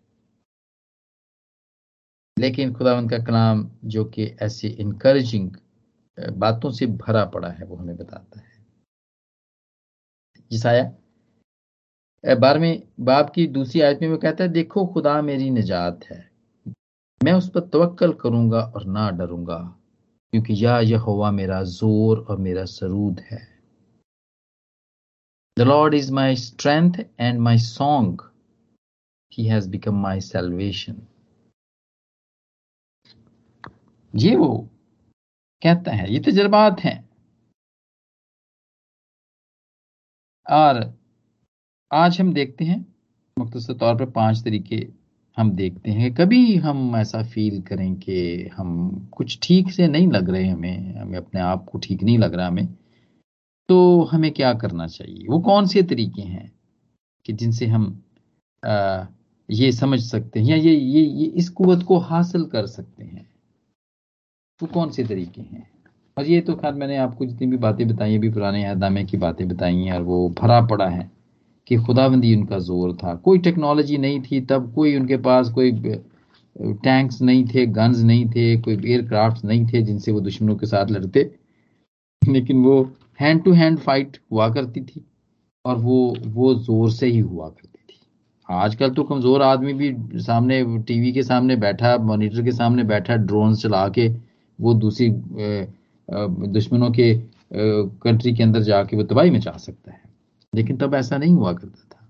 लेकिन 2.37 2.73
खुदा 2.73 3.01
का 3.01 3.17
कलाम 3.25 3.69
जो 3.85 4.03
कि 4.05 4.25
ऐसी 4.41 4.67
इनकरेजिंग 4.67 5.51
बातों 6.17 6.71
से 6.71 6.85
भरा 6.87 7.23
पड़ा 7.25 7.49
है, 7.49 7.65
वो 7.65 7.75
हमें 7.75 7.97
बताता 7.97 8.39
है। 8.39 8.55
जिसाया 10.51 10.91
बारहवीं 12.23 12.79
बाप 13.05 13.29
की 13.29 13.45
दूसरी 13.47 13.81
आयत 13.81 13.99
में 14.01 14.09
वो 14.09 14.17
कहता 14.17 14.43
है, 14.43 14.49
देखो, 14.49 14.85
खुदा 14.85 15.21
मेरी 15.21 15.49
निजात 15.49 16.03
है। 16.05 16.19
मैं 17.21 17.33
उस 17.33 17.49
पर 17.49 17.59
तवक्कल 17.73 18.13
करूँगा 18.13 18.61
और 18.65 18.85
ना 18.85 19.09
डरूँगा, 19.11 19.57
क्योंकि 20.33 20.65
या 20.65 20.79
यहोवा 20.79 21.31
मेरा 21.31 21.61
ज़ोर 21.63 22.19
और 22.19 22.37
मेरा 22.37 22.65
सरूद 22.65 23.19
है। 23.31 23.41
The 25.57 25.61
lord 25.61 25.93
is 25.93 26.11
my 26.13 26.35
strength 26.35 26.93
and 27.19 27.39
my 27.39 27.57
song 27.59 28.21
he 29.33 29.45
has 29.45 29.69
become 29.69 30.01
my 30.01 30.21
salvation 30.21 31.01
ये 34.17 34.35
वो 34.35 34.47
कहता 35.61 35.91
है 35.91 36.13
ये 36.13 36.19
तजर्बात 36.19 36.79
हैं। 36.81 36.97
और 40.45 40.93
आज 41.91 42.19
हम 42.21 42.33
देखते 42.33 42.65
हैं 42.65 42.85
मुख्तर 43.37 43.73
तौर 43.73 43.95
पर 43.95 44.11
पाँच 44.11 44.43
तरीके 44.43 44.75
हम 45.37 45.51
देखते 45.51 45.91
हैं 45.91 46.13
कभी 46.15 46.55
हम 46.57 46.95
ऐसा 46.97 47.23
फील 47.23 47.61
करें 47.61 47.95
कि 47.95 48.49
हम 48.57 49.09
कुछ 49.13 49.39
ठीक 49.43 49.71
से 49.71 49.87
नहीं 49.87 50.07
लग 50.07 50.29
रहे 50.29 50.47
हमें 50.47 50.95
हमें 50.95 51.17
अपने 51.17 51.41
आप 51.41 51.65
को 51.71 51.79
ठीक 51.79 52.03
नहीं 52.03 52.17
लग 52.19 52.35
रहा 52.35 52.47
हमें 52.47 52.67
तो 53.69 54.03
हमें 54.03 54.31
क्या 54.33 54.53
करना 54.55 54.87
चाहिए? 54.87 55.27
वो 55.29 55.39
कौन 55.41 55.67
से 55.67 55.83
तरीके 55.83 56.21
हैं 56.23 56.51
कि 57.25 57.33
जिनसे 57.33 57.67
हम 57.67 57.85
आ, 58.63 59.05
ये 59.49 59.71
समझ 59.73 60.01
सकते 60.01 60.41
हैं 60.41 60.47
या 60.47 60.57
ये 60.57 60.75
ये 60.75 61.03
ये 61.03 61.25
इस 61.37 61.49
कुवत 61.51 61.83
को 61.83 61.99
हासिल 62.01 62.45
कर 62.45 62.67
सकते 62.67 63.05
हैं? 63.05 63.26
वो 64.61 64.67
कौन 64.67 64.89
से 64.91 65.03
तरीके 65.03 65.41
हैं? 65.41 65.67
और 66.17 66.25
ये 66.25 66.39
तो 66.41 66.53
खैर 66.55 66.73
मैंने 66.73 66.97
आपको 66.97 67.25
जितनी 67.25 67.47
भी 67.47 67.57
बातें 67.59 67.87
बताई 67.87 68.17
अभी 68.17 68.29
पुराने 68.31 68.63
अहदामे 68.65 69.03
की 69.05 69.17
बातें 69.17 69.47
बताई 69.47 69.75
हैं, 69.75 69.93
और 69.93 70.01
वो 70.01 70.29
भरा 70.39 70.61
पड़ा 70.67 70.87
है 70.87 71.09
कि 71.67 71.75
खुदाबंदी 71.77 72.35
उनका 72.35 72.59
ज़ोर 72.59 72.93
था। 72.95 73.13
कोई 73.17 73.39
टेक्नोलॉजी 73.39 73.97
नहीं 73.97 74.21
थी 74.21 74.39
तब, 74.41 74.71
कोई 74.75 74.95
उनके 74.97 75.17
पास 75.19 75.49
कोई 75.51 75.71
टैंक्स 76.83 77.21
नहीं 77.21 77.45
थे 77.47 77.65
गन्स 77.67 77.99
नहीं 78.01 78.25
थे, 78.27 78.57
कोई 78.57 78.73
एयरक्राफ्ट 78.75 79.43
नहीं 79.45 79.65
थे 79.67 79.81
जिनसे 79.81 80.11
वो 80.11 80.19
दुश्मनों 80.21 80.55
के 80.55 80.65
साथ 80.65 80.91
लड़ते। 80.91 81.31
लेकिन 82.21 82.63
वो 82.63 82.81
हैंड 83.19 83.43
टू 83.43 83.51
हैंड 83.53 83.77
फाइट 83.79 84.17
हुआ 84.31 84.49
करती 84.49 84.81
थी, 84.81 85.05
और 85.65 85.75
वो 85.77 86.15
वो 86.25 86.53
ज़ोर 86.55 86.91
से 86.91 87.07
ही 87.07 87.19
हुआ 87.19 87.47
करती 87.49 87.79
थी। 87.79 87.99
आजकल 88.49 88.89
तो 88.89 89.03
कमज़ोर 89.03 89.41
आदमी 89.43 89.73
भी 89.73 89.95
सामने, 90.21 90.63
टीवी 90.79 91.11
के 91.11 91.23
सामने 91.23 91.55
बैठा 91.57 91.97
मॉनिटर 91.99 92.43
के 92.43 92.51
सामने 92.53 92.83
बैठा 92.85 93.15
ड्रोन 93.17 93.55
चला 93.57 93.87
के 93.89 94.09
वो 94.59 94.73
दूसरी 94.73 95.09
दुश्मनों 96.49 96.89
के 96.91 97.13
कंट्री 98.03 98.33
के 98.35 98.43
अंदर 98.43 98.61
जाके 98.63 98.97
वो 98.97 99.03
तबाही 99.03 99.31
मचा 99.31 99.51
सकता 99.57 99.91
है। 99.91 100.01
लेकिन 100.53 100.77
तब 100.77 100.95
ऐसा 100.95 101.17
नहीं 101.17 101.33
हुआ 101.33 101.53
करता 101.53 101.83
था। 101.85 102.07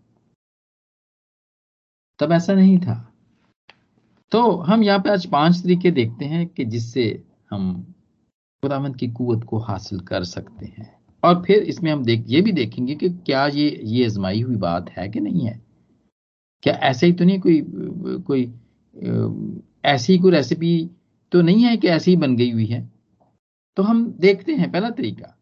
तब 2.20 2.32
ऐसा 2.32 2.54
नहीं 2.54 2.78
था। 2.80 3.04
तो 4.32 4.50
हम 4.60 4.84
यहाँ 4.84 5.00
पे 5.00 5.10
आज 5.10 5.26
पाँच 5.26 5.62
तरीके 5.64 5.92
देखते 5.92 6.26
हैं 6.26 6.46
कि 6.48 6.66
जिससे 6.66 7.04
हम 7.52 7.82
खुदामंद 8.64 8.96
की 8.98 9.08
कुवत 9.08 9.44
को 9.44 9.58
हासिल 9.60 10.00
कर 10.00 10.24
सकते 10.24 10.66
हैं। 10.68 10.96
और 11.24 11.44
फिर 11.46 11.64
इसमें 11.64 11.92
हम 11.92 12.04
देख, 12.04 12.24
ये 12.28 12.42
भी 12.42 12.52
देखेंगे 12.52 12.96
कि 12.96 13.10
क्या 13.10 13.46
ये 13.48 13.70
ये 13.84 14.06
आजमाई 14.06 14.42
हुई 14.42 14.56
बात 14.56 14.90
है 14.90 15.08
कि 15.10 15.20
नहीं 15.20 15.46
है। 15.46 15.62
क्या 16.64 16.74
ऐसे 16.74 17.08
ही 17.08 17.14
तो 17.14 17.26
नहीं 17.26 17.40
कोई 17.40 17.62
कोई 18.28 18.54
ऐसी 19.86 20.18
कोई 20.18 20.32
रेसिपी 20.32 20.90
तो 21.32 21.42
नहीं 21.42 21.64
है 21.64 21.78
कि 21.78 21.88
ऐसी 21.88 22.16
बन 22.16 22.36
गई 22.36 22.52
हुई 22.52 22.66
है। 22.66 22.90
तो 23.78 23.84
हम 23.84 24.12
देखते 24.12 24.56
हैं 24.56 24.72
पहला 24.72 24.90
तरीका। 24.90 25.34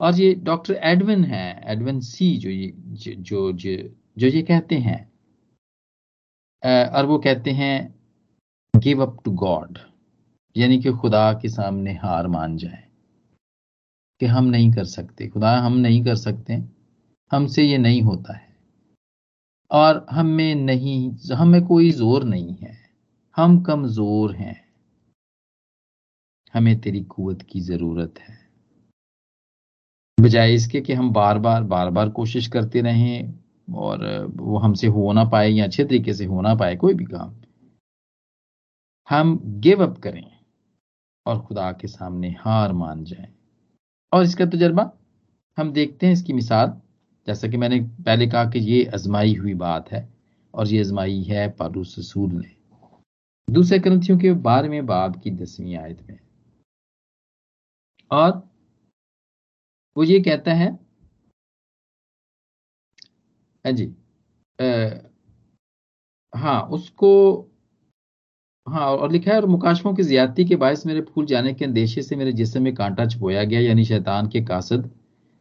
और 0.00 0.14
ये 0.14 0.34
डॉक्टर 0.34 0.74
एडविन 0.74 1.24
है 1.24 1.62
एडविन 1.72 2.00
सी 2.00 2.36
जो 2.36 2.50
ये 2.50 2.72
जो 2.76 3.12
जो 3.14 3.52
जो, 3.52 3.76
जो 4.18 4.26
ये 4.26 4.42
कहते 4.42 4.74
हैं। 4.78 5.10
और 6.92 7.06
वो 7.06 7.18
कहते 7.18 7.50
हैं 7.50 7.94
गिव 8.76 9.02
अप 9.06 9.22
टू 9.24 9.30
गॉड 9.30 9.78
यानी 10.56 10.78
कि 10.78 10.92
खुदा 10.92 11.32
के 11.32 11.48
सामने 11.48 11.92
हार 11.94 12.26
मान 12.26 12.56
जाए। 12.56 12.86
कि 14.20 14.26
हम 14.26 14.44
नहीं 14.44 14.72
कर 14.72 14.84
सकते। 14.84 15.28
खुदा 15.28 15.56
हम 15.58 15.76
नहीं 15.76 16.04
कर 16.04 16.16
सकते। 16.16 16.54
हमसे 17.32 17.62
ये 17.62 17.78
नहीं 17.78 18.02
होता 18.02 18.36
है। 18.36 18.56
और 19.70 20.06
हमें 20.10 20.54
नहीं 20.54 21.12
हमें 21.34 21.66
कोई 21.66 21.90
ज़ोर 21.90 22.24
नहीं 22.24 22.54
है। 22.54 22.79
हम 23.40 23.60
कमज़ोर 23.62 24.34
हैं। 24.34 24.68
हमें 26.54 26.80
तेरी 26.80 27.00
कुवत 27.02 27.42
की 27.42 27.60
ज़रूरत 27.60 28.18
है। 28.18 28.38
बजाय 30.20 30.54
इसके 30.54 30.80
कि 30.80 30.92
हम 30.92 31.12
बार 31.12 31.38
बार 31.38 31.62
बार 31.62 31.90
बार 31.90 32.08
कोशिश 32.08 32.46
करते 32.46 32.80
रहें 32.80 33.34
और 33.74 34.26
वो 34.36 34.58
हमसे 34.58 34.86
हो 34.86 35.12
ना 35.12 35.24
पाए 35.24 35.48
या 35.50 35.64
अच्छे 35.64 35.84
तरीके 35.84 36.14
से 36.14 36.24
हो 36.24 36.40
ना 36.40 36.54
पाए, 36.54 36.76
कोई 36.76 36.94
भी 36.94 37.04
काम। 37.04 37.34
हम 39.10 39.40
गिव 39.44 39.86
अप 39.86 39.98
करें 39.98 40.30
और 41.26 41.40
खुदा 41.40 41.72
के 41.72 41.88
सामने 41.88 42.36
हार 42.40 42.72
मान 42.72 43.04
जाएँ। 43.04 43.34
और 44.12 44.22
इसका 44.22 44.46
तजर्बा, 44.46 44.90
हम 45.58 45.72
देखते 45.72 46.06
हैं 46.06 46.12
इसकी 46.12 46.32
मिसाल। 46.32 46.80
जैसा 47.26 47.48
कि 47.48 47.56
मैंने 47.56 47.80
पहले 47.80 48.26
कहा 48.26 48.44
कि 48.44 48.58
ये 48.58 48.84
आजमाई 48.84 49.34
हुई 49.34 49.54
बात 49.54 49.92
है 49.92 50.08
और 50.54 50.68
ये 50.68 50.80
आजमाई 50.80 51.22
है 51.22 51.48
पारूस 51.48 51.98
रसूल 51.98 52.30
ने। 52.32 52.59
दूसरे 53.50 53.78
ग्रंथियों 53.78 54.18
के 54.18 54.32
बारहवें 54.42 54.86
बाब 54.86 55.20
की 55.22 55.30
दसवीं 55.32 55.76
आयत 55.76 56.02
में। 56.10 56.18
और 58.10 58.30
वो 59.96 60.04
ये 60.04 60.20
कहता 60.20 60.52
है 60.54 60.68
हाँ 63.64 63.72
जी 63.72 63.84
हाँ 66.32 66.60
उसको 66.70 67.10
हाँ 68.66 68.86
और 68.88 69.12
लिखा 69.12 69.30
है, 69.32 69.36
और 69.36 69.46
मुकाशमों 69.46 69.92
की 69.94 70.02
ज्यादती 70.02 70.44
के 70.44 70.56
बायस 70.56 70.84
मेरे 70.86 71.00
फूल 71.04 71.26
जाने 71.26 71.52
के 71.54 71.64
अंदेशे 71.64 72.02
से 72.02 72.16
मेरे 72.16 72.32
जिसम 72.32 72.62
में 72.62 72.74
कांटा 72.74 73.06
छपोया 73.06 73.44
गया, 73.44 73.60
यानी 73.60 73.84
शैतान 73.84 74.28
के 74.28 74.40
कासद, 74.44 74.90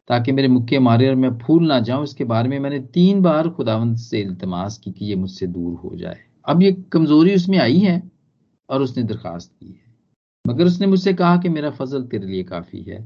ताकि 0.09 0.31
मेरे 0.31 0.47
मुक्के 0.47 0.79
मारे 0.79 1.09
और 1.09 1.15
मैं 1.15 1.37
फूल 1.39 1.67
ना 1.67 1.79
जाऊँ। 1.81 2.03
इसके 2.03 2.23
बारे 2.25 2.49
में 2.49 2.59
मैंने 2.59 2.79
तीन 2.93 3.21
बार 3.21 3.49
खुदावंत 3.49 3.97
से 3.99 4.21
इल्तमास 4.21 4.77
की 4.77 4.91
कि 4.91 5.05
ये 5.05 5.15
मुझसे 5.15 5.47
दूर 5.47 5.75
हो 5.79 5.95
जाए। 5.95 6.28
अब 6.49 6.61
ये 6.61 6.71
कमज़ोरी 6.93 7.35
उसमें 7.35 7.57
आई 7.57 7.79
है 7.79 8.01
और 8.69 8.81
उसने 8.81 9.03
दरखास्त 9.03 9.51
की 9.51 9.67
है। 9.67 9.87
मगर 10.45 10.65
उसने 10.65 10.87
मुझसे 10.87 11.13
कहा 11.13 11.37
कि 11.37 11.49
मेरा 11.49 11.69
फजल 11.69 12.03
तेरे 12.03 12.27
लिए 12.27 12.43
काफ़ी 12.43 12.81
है, 12.81 12.97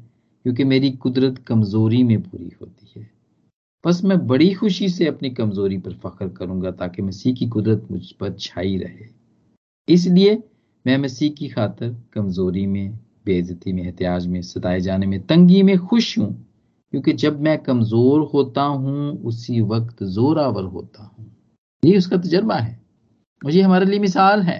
क्योंकि 0.46 0.64
मेरी 0.64 0.92
कुदरत 0.92 1.38
कमज़ोरी 1.38 2.04
में 2.04 2.22
पूरी 2.22 2.52
होती 2.62 3.00
है। 3.00 3.10
बस 3.84 4.04
मैं 4.04 4.28
बड़ी 4.28 4.54
खुशी 4.54 4.90
से 4.90 5.08
अपनी 5.08 5.30
कमज़ोरी 5.30 5.78
पर 5.78 5.94
फख्र 5.94 6.28
करूँगा 6.28 6.72
ताकि 6.72 7.02
मसीह 7.02 7.34
की 7.34 7.48
कुदरत 7.48 7.88
मुझ 7.92 8.12
पर 8.12 8.34
छाई 8.34 8.78
रहे। 8.78 9.08
इसलिए 9.88 10.44
मैं 10.86 10.98
मसीह 10.98 11.32
की 11.32 11.48
खातर 11.50 11.96
कमज़ोरी 12.14 12.66
में 12.68 13.00
बेजती 13.26 13.74
में, 13.74 13.84
एहतियाज 13.84 14.28
में, 14.28 14.42
सताए 14.42 14.80
जाने 14.82 15.06
में, 15.06 15.20
तंगी 15.26 15.62
में 15.64 15.78
खुश 15.78 16.18
हूँ, 16.20 16.34
क्योंकि 16.94 17.14
जब 17.14 17.42
मैं 17.42 17.58
कमज़ोर 17.58 18.22
होता 18.34 18.62
हूँ, 18.62 19.24
उसी 19.24 19.62
वक्त 19.62 20.04
जोरावर 20.04 20.64
होता 20.64 21.04
हूँ। 21.04 21.32
ये 21.84 21.98
उसका 21.98 22.18
तजर्बा 22.18 22.56
है। 22.56 22.83
मुझे 23.44 23.62
हमारे 23.62 23.86
लिए 23.86 24.00
मिसाल 24.00 24.42
है। 24.42 24.60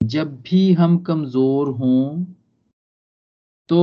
जब 0.00 0.40
भी 0.42 0.72
हम 0.72 0.96
कमज़ोर 1.02 1.68
हों 1.70 2.24
तो 3.68 3.78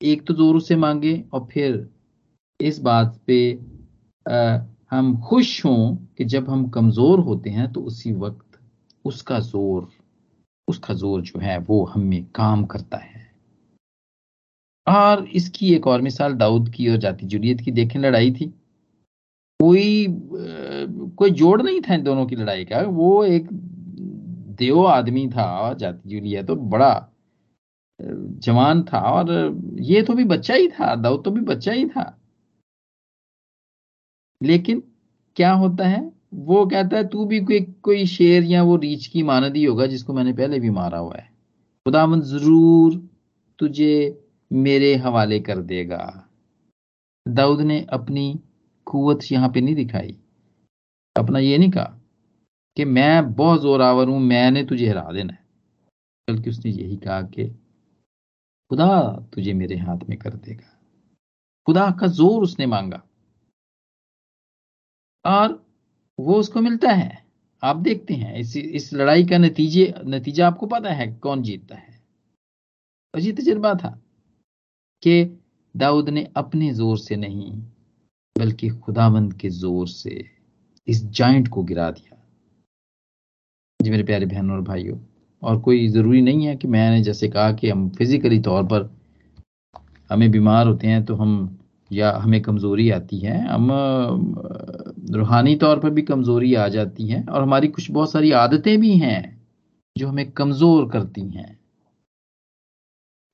एक 0.00 0.26
तो 0.26 0.34
ज़ोर 0.34 0.60
से 0.60 0.76
मांगे 0.76 1.12
और 1.32 1.46
फिर 1.52 1.86
इस 2.60 2.78
बात 2.80 3.20
पे 3.26 3.38
आ, 4.26 4.58
हम 4.90 5.16
खुश 5.20 5.64
हों 5.64 5.94
कि 6.18 6.24
जब 6.24 6.48
हम 6.50 6.68
कमज़ोर 6.68 7.20
होते 7.20 7.50
हैं 7.50 7.72
तो 7.72 7.80
उसी 7.82 8.12
वक्त 8.14 8.58
उसका 9.04 9.38
ज़ोर 9.40 9.88
उसका 10.68 10.94
ज़ोर 10.94 11.20
जो 11.22 11.40
है 11.40 11.58
वो 11.60 11.84
हमें 11.84 12.24
काम 12.34 12.64
करता 12.64 12.96
है। 12.96 13.22
और 14.86 15.24
इसकी 15.34 15.74
एक 15.74 15.86
और 15.86 16.02
मिसाल 16.02 16.34
दाऊद 16.34 16.68
की 16.68 16.88
और 16.88 16.96
जाति 16.96 17.26
जुलियत 17.26 17.60
की 17.60 17.70
देखें 17.72 17.98
लड़ाई 18.00 18.32
थी। 18.32 18.52
कोई 19.64 20.06
कोई 21.18 21.30
जोड़ 21.32 21.60
नहीं 21.62 21.80
था 21.80 21.94
इन 21.94 22.02
दोनों 22.04 22.26
की 22.26 22.36
लड़ाई 22.36 22.64
का। 22.64 22.80
वो 22.82 23.24
एक 23.26 23.48
देव 24.58 24.86
आदमी 24.86 25.26
था, 25.28 25.72
जाति 25.74 26.08
जुलियत 26.08 26.46
तो 26.46 26.56
बड़ा 26.56 27.10
जवान 28.00 28.82
था 28.82 29.00
और 29.10 29.30
ये 29.82 30.02
तो 30.02 30.14
भी 30.14 30.24
बच्चा 30.26 30.54
ही 30.54 30.68
था, 30.68 30.94
दाऊद 30.94 31.24
तो 31.24 31.30
भी 31.30 31.40
बच्चा 31.42 31.72
ही 31.72 31.86
था। 31.86 32.04
लेकिन 34.40 34.82
क्या 35.36 35.52
होता 35.52 35.86
है, 35.88 36.00
वो 36.34 36.64
कहता 36.66 36.96
है, 36.96 37.06
तू 37.08 37.24
भी 37.24 37.40
कोई 37.40 37.60
कोई 37.82 38.06
शेर 38.06 38.44
या 38.44 38.62
वो 38.62 38.76
रीछ 38.76 39.06
की 39.06 39.22
मानदी 39.22 39.64
होगा 39.64 39.86
जिसको 39.86 40.12
मैंने 40.12 40.32
पहले 40.32 40.58
भी 40.60 40.70
मारा 40.70 40.98
हुआ 40.98 41.16
है। 41.16 41.28
खुदावन 41.86 42.20
ज़रूर 42.22 42.96
तुझे 43.58 44.20
मेरे 44.50 44.94
हवाले 44.96 45.38
कर 45.40 45.60
देगा। 45.62 46.04
दाऊद 47.26 47.60
ने 47.60 47.80
अपनी 47.90 48.26
कुवत 48.86 49.18
यहाँ 49.32 49.48
पे 49.48 49.60
नहीं 49.60 49.74
दिखाई। 49.74 50.16
अपना 51.16 51.38
ये 51.38 51.58
नहीं 51.58 51.70
कहा 51.70 52.00
कि 52.76 52.84
मैं 52.84 53.34
बहुत 53.34 53.62
जोरावर 53.62 54.08
हूँ, 54.08 54.20
मैंने 54.20 54.64
तुझे 54.64 54.88
हरा 54.88 55.12
देना 55.12 55.32
है। 55.32 55.44
बल्कि 56.28 56.50
उसने 56.50 56.72
यही 56.72 56.96
कहा 56.96 57.22
कि 57.22 57.48
खुदा 58.70 59.26
तुझे 59.34 59.52
मेरे 59.52 59.76
हाथ 59.76 59.98
में 60.08 60.18
कर 60.18 60.34
देगा। 60.34 60.80
खुदा 61.66 61.90
का 61.90 62.06
ज़ोर 62.06 62.42
उसने 62.42 62.66
मांगा। 62.66 63.02
और 65.26 65.66
वो 66.20 66.34
उसको 66.34 66.60
मिलता 66.60 66.90
है। 66.90 67.24
आप 67.62 67.76
देखते 67.76 68.14
हैं, 68.14 68.34
इस 68.36 68.56
इस 68.56 68.92
लड़ाई 68.94 69.24
का 69.24 69.38
नतीजे, 69.38 69.94
नतीजा 70.04 70.46
आपको 70.46 70.66
पता 70.66 70.90
है 70.90 71.12
कौन 71.12 71.42
जीतता 71.42 71.74
है। 71.74 72.02
अजी 73.14 73.32
तजर्बा 73.32 73.74
था 73.74 74.02
कि 75.02 75.40
दाऊद 75.76 76.08
ने 76.08 76.32
अपने 76.36 76.72
ज़ोर 76.74 76.98
से 76.98 77.16
नहीं 77.16 77.62
बल्कि 78.36 78.68
खुदावंद 78.68 79.32
के 79.34 79.48
ज़ोर 79.50 79.88
से 79.88 80.24
इस 80.88 81.04
जॉइंट 81.06 81.48
को 81.48 81.62
गिरा 81.64 81.90
दिया। 81.90 82.16
जी 83.80 83.90
मेरे 83.90 84.02
प्यारे 84.02 84.26
बहनों 84.26 84.56
और 84.56 84.62
भाइयों, 84.62 84.98
और 85.42 85.60
कोई 85.60 85.86
ज़रूरी 85.88 86.20
नहीं 86.22 86.46
है 86.46 86.56
कि 86.56 86.68
मैंने 86.68 87.02
जैसे 87.02 87.28
कहा 87.28 87.52
कि 87.52 87.70
हम 87.70 87.88
फिजिकली 87.90 88.38
तौर 88.42 88.62
पर 88.64 88.90
हमें 90.10 90.30
बीमार 90.30 90.66
होते 90.66 90.86
हैं 90.86 91.04
तो 91.04 91.14
हम 91.14 91.58
या 91.90 92.10
हमें 92.12 92.40
कमज़ोरी 92.42 92.88
आती 92.90 93.18
है, 93.18 93.38
हम 93.48 93.70
रूहानी 95.14 95.54
तौर 95.56 95.78
पर 95.80 95.90
भी 95.90 96.02
कमज़ोरी 96.02 96.54
आ 96.54 96.66
जाती 96.68 97.06
है 97.08 97.22
और 97.22 97.42
हमारी 97.42 97.68
कुछ 97.68 97.90
बहुत 97.90 98.12
सारी 98.12 98.30
आदतें 98.34 98.78
भी 98.80 98.96
हैं 98.98 99.22
जो 99.96 100.08
हमें 100.08 100.30
कमज़ोर 100.32 100.88
करती 100.90 101.28
हैं 101.28 101.58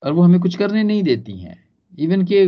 और 0.01 0.13
वो 0.13 0.21
हमें 0.21 0.39
कुछ 0.41 0.55
करने 0.55 0.83
नहीं 0.83 1.03
देती 1.03 1.37
हैं। 1.39 1.57
इवन 1.97 2.25
के 2.25 2.45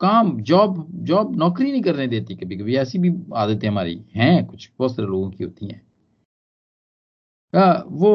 काम 0.00 0.40
जॉब 0.42 0.86
जॉब 1.04 1.34
नौकरी 1.36 1.70
नहीं 1.72 1.82
करने 1.82 2.06
देती 2.08 2.34
कभी 2.36 2.56
कभी। 2.56 2.76
ऐसी 2.76 2.98
भी 2.98 3.10
आदतें 3.34 3.68
हमारी 3.68 3.94
हैं, 4.14 4.44
कुछ, 4.46 4.70
बहुत 4.78 4.94
सारे 4.96 5.08
लोगों 5.08 5.30
की 5.30 5.44
होती 5.44 5.66
हैं। 5.66 5.80
वो 7.90 8.12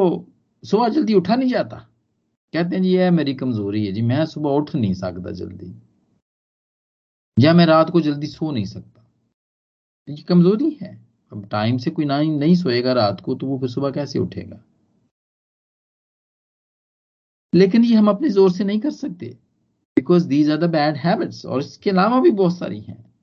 सुबह 0.63 0.89
जल्दी 0.89 1.13
उठा 1.13 1.35
नहीं 1.35 1.49
जाता। 1.49 1.77
कहते 2.53 2.75
हैं, 2.75 2.83
जी 2.83 2.89
यह 2.89 3.11
मेरी 3.11 3.33
कमज़ोरी 3.33 3.85
है। 3.85 3.91
जी, 3.93 4.01
मैं 4.01 4.25
सुबह 4.25 4.49
उठ 4.49 4.75
नहीं 4.75 4.93
सकता 4.93 5.31
जल्दी। 5.31 5.73
या 7.37 7.53
मैं 7.53 7.65
रात 7.65 7.89
को 7.89 8.01
जल्दी 8.01 8.27
सो 8.27 8.51
नहीं 8.51 8.65
सकता। 8.65 9.05
ये 10.09 10.21
कमज़ोरी 10.23 10.69
है। 10.81 10.91
अब 11.31 11.45
टाइम 11.45 11.77
से 11.77 11.91
कोई 11.91 12.05
ना 12.05 12.21
नहीं 12.21 12.55
सोएगा 12.55 12.93
रात 12.93 13.21
को 13.21 13.35
तो 13.35 13.47
वो 13.47 13.57
फिर 13.59 13.69
सुबह 13.69 13.91
कैसे 13.91 14.19
उठेगा? 14.19 14.63
लेकिन 17.53 17.83
ये 17.83 17.95
हम 17.95 18.09
अपने 18.09 18.29
ज़ोर 18.29 18.51
से 18.51 18.63
नहीं 18.63 18.79
कर 18.79 18.91
सकते। 18.91 19.37
Because 19.97 20.27
these 20.27 20.49
are 20.51 20.57
the 20.57 20.63
bad 20.63 20.95
habits 20.97 21.45
और 21.45 21.59
इसके 21.59 21.89
अलावा 21.89 22.19
भी 22.21 22.31
बहुत 22.31 22.57
सारी 22.57 22.79
हैं। 22.79 23.13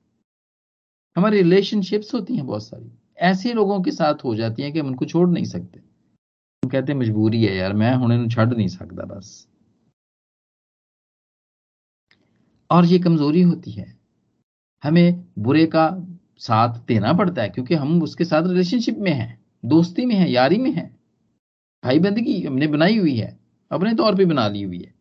हमारी 1.15 1.37
रिलेशनशिप्स 1.37 2.13
होती 2.13 2.35
हैं 2.35 2.45
बहुत 2.45 2.63
सारी। 2.63 2.91
ऐसे 3.17 3.53
लोगों 3.53 3.81
के 3.81 3.91
साथ 3.91 4.23
हो 4.23 4.35
जाती 4.35 4.63
हैं 4.63 4.73
कि 4.73 4.79
हम 4.79 4.87
उनको 4.87 5.05
छोड़ 5.05 5.29
नहीं 5.29 5.45
सकते। 5.45 5.79
हम 5.79 6.69
कहते 6.69 6.93
मजबूरी 6.93 7.43
है 7.45 7.55
यार, 7.55 7.73
मैं 7.73 7.93
हूँ 7.95 8.29
छड़ 8.29 8.53
नहीं 8.53 8.67
सकता 8.67 9.05
बस। 9.05 9.47
और 12.69 12.85
ये 12.85 12.99
कमज़ोरी 12.99 13.41
होती 13.41 13.71
है। 13.71 13.99
हमें 14.83 15.25
बुरे 15.39 15.65
का 15.65 15.89
साथ 16.37 16.79
देना 16.87 17.13
पड़ता 17.13 17.41
है, 17.41 17.49
क्योंकि 17.49 17.75
हम 17.75 18.01
उसके 18.03 18.25
साथ 18.25 18.47
रिलेशनशिप 18.47 18.97
में 18.97 19.11
हैं, 19.11 19.39
दोस्ती 19.65 20.05
में 20.05 20.15
हैं, 20.15 20.27
यारी 20.27 20.57
में 20.57 20.71
हैं। 20.71 20.89
भाई 21.83 21.99
बंदगी 21.99 22.41
हमने 22.41 22.67
बनाई 22.67 22.97
हुई 22.97 23.15
है, 23.15 23.39
अपने 23.71 23.93
तौर 23.93 24.15
पे 24.15 24.25
बना 24.25 24.47
ली 24.47 24.61
हुई 24.63 24.79
है। 24.79 25.00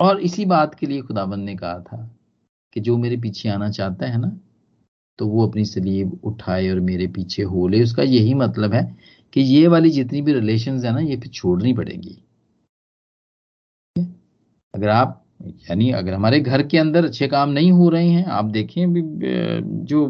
और 0.00 0.20
इसी 0.20 0.44
बात 0.44 0.74
के 0.74 0.86
लिए 0.86 1.02
खुदाबंद 1.02 1.44
ने 1.44 1.56
कहा 1.56 1.78
था 1.80 1.98
कि 2.72 2.80
जो 2.80 2.96
मेरे 2.98 3.16
पीछे 3.16 3.48
आना 3.48 3.70
चाहता 3.70 4.06
है 4.06 4.18
ना 4.20 4.32
तो 5.18 5.26
वो 5.26 5.46
अपनी 5.46 5.64
सलीब 5.64 6.20
उठाए 6.24 6.68
और 6.68 6.80
मेरे 6.80 7.06
पीछे 7.06 7.42
हो 7.42 7.66
ले। 7.68 7.82
उसका 7.82 8.02
यही 8.02 8.34
मतलब 8.34 8.72
है 8.74 8.84
कि 9.32 9.40
ये 9.40 9.66
वाली 9.68 9.90
जितनी 9.90 10.22
भी 10.22 10.32
रिलेशन 10.32 10.78
है 10.84 10.92
ना, 10.92 11.00
ये 11.00 11.16
फिर 11.16 11.30
छोड़नी 11.30 11.72
पड़ेगी। 11.72 12.16
अगर 14.74 14.88
आप, 14.88 15.24
यानी 15.42 15.90
अगर 15.92 16.14
हमारे 16.14 16.40
घर 16.40 16.66
के 16.66 16.78
अंदर 16.78 17.04
अच्छे 17.04 17.28
काम 17.28 17.50
नहीं 17.50 17.70
हो 17.72 17.88
रहे 17.88 18.08
हैं, 18.08 18.24
आप 18.26 18.44
देखें 18.46 18.86
जो 19.86 20.06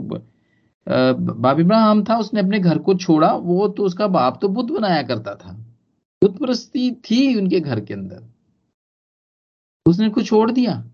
बाब 0.87 1.61
इब्राहम 1.61 2.03
था, 2.05 2.17
उसने 2.19 2.41
अपने 2.41 2.59
घर 2.61 2.79
को 2.79 2.95
छोड़ा, 2.97 3.33
वो 3.33 3.69
तो 3.69 3.85
उसका 3.85 4.07
बाप 4.09 4.39
तो 4.43 4.49
बुद्ध 4.49 4.71
बनाया 4.71 5.03
करता 5.03 5.35
था। 5.35 5.53
बुद्ध 6.23 6.37
प्रस्ती 6.39 6.91
थी 7.03 7.35
उनके 7.37 7.61
घर 7.61 7.81
के 7.81 7.95
अंदर। 7.95 8.23
उसने 9.87 10.07
उसको 10.09 10.23
छोड़ 10.23 10.51
दिया। 10.51 10.91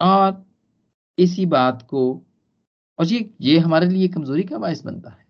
और 0.00 0.46
इसी 1.18 1.46
बात 1.46 1.82
को, 1.82 2.22
और 2.98 3.06
ये 3.06 3.30
ये 3.40 3.58
हमारे 3.58 3.88
लिए 3.88 4.08
कमज़ोरी 4.08 4.42
का 4.42 4.58
बायस 4.58 4.84
बनता 4.84 5.10
है। 5.10 5.26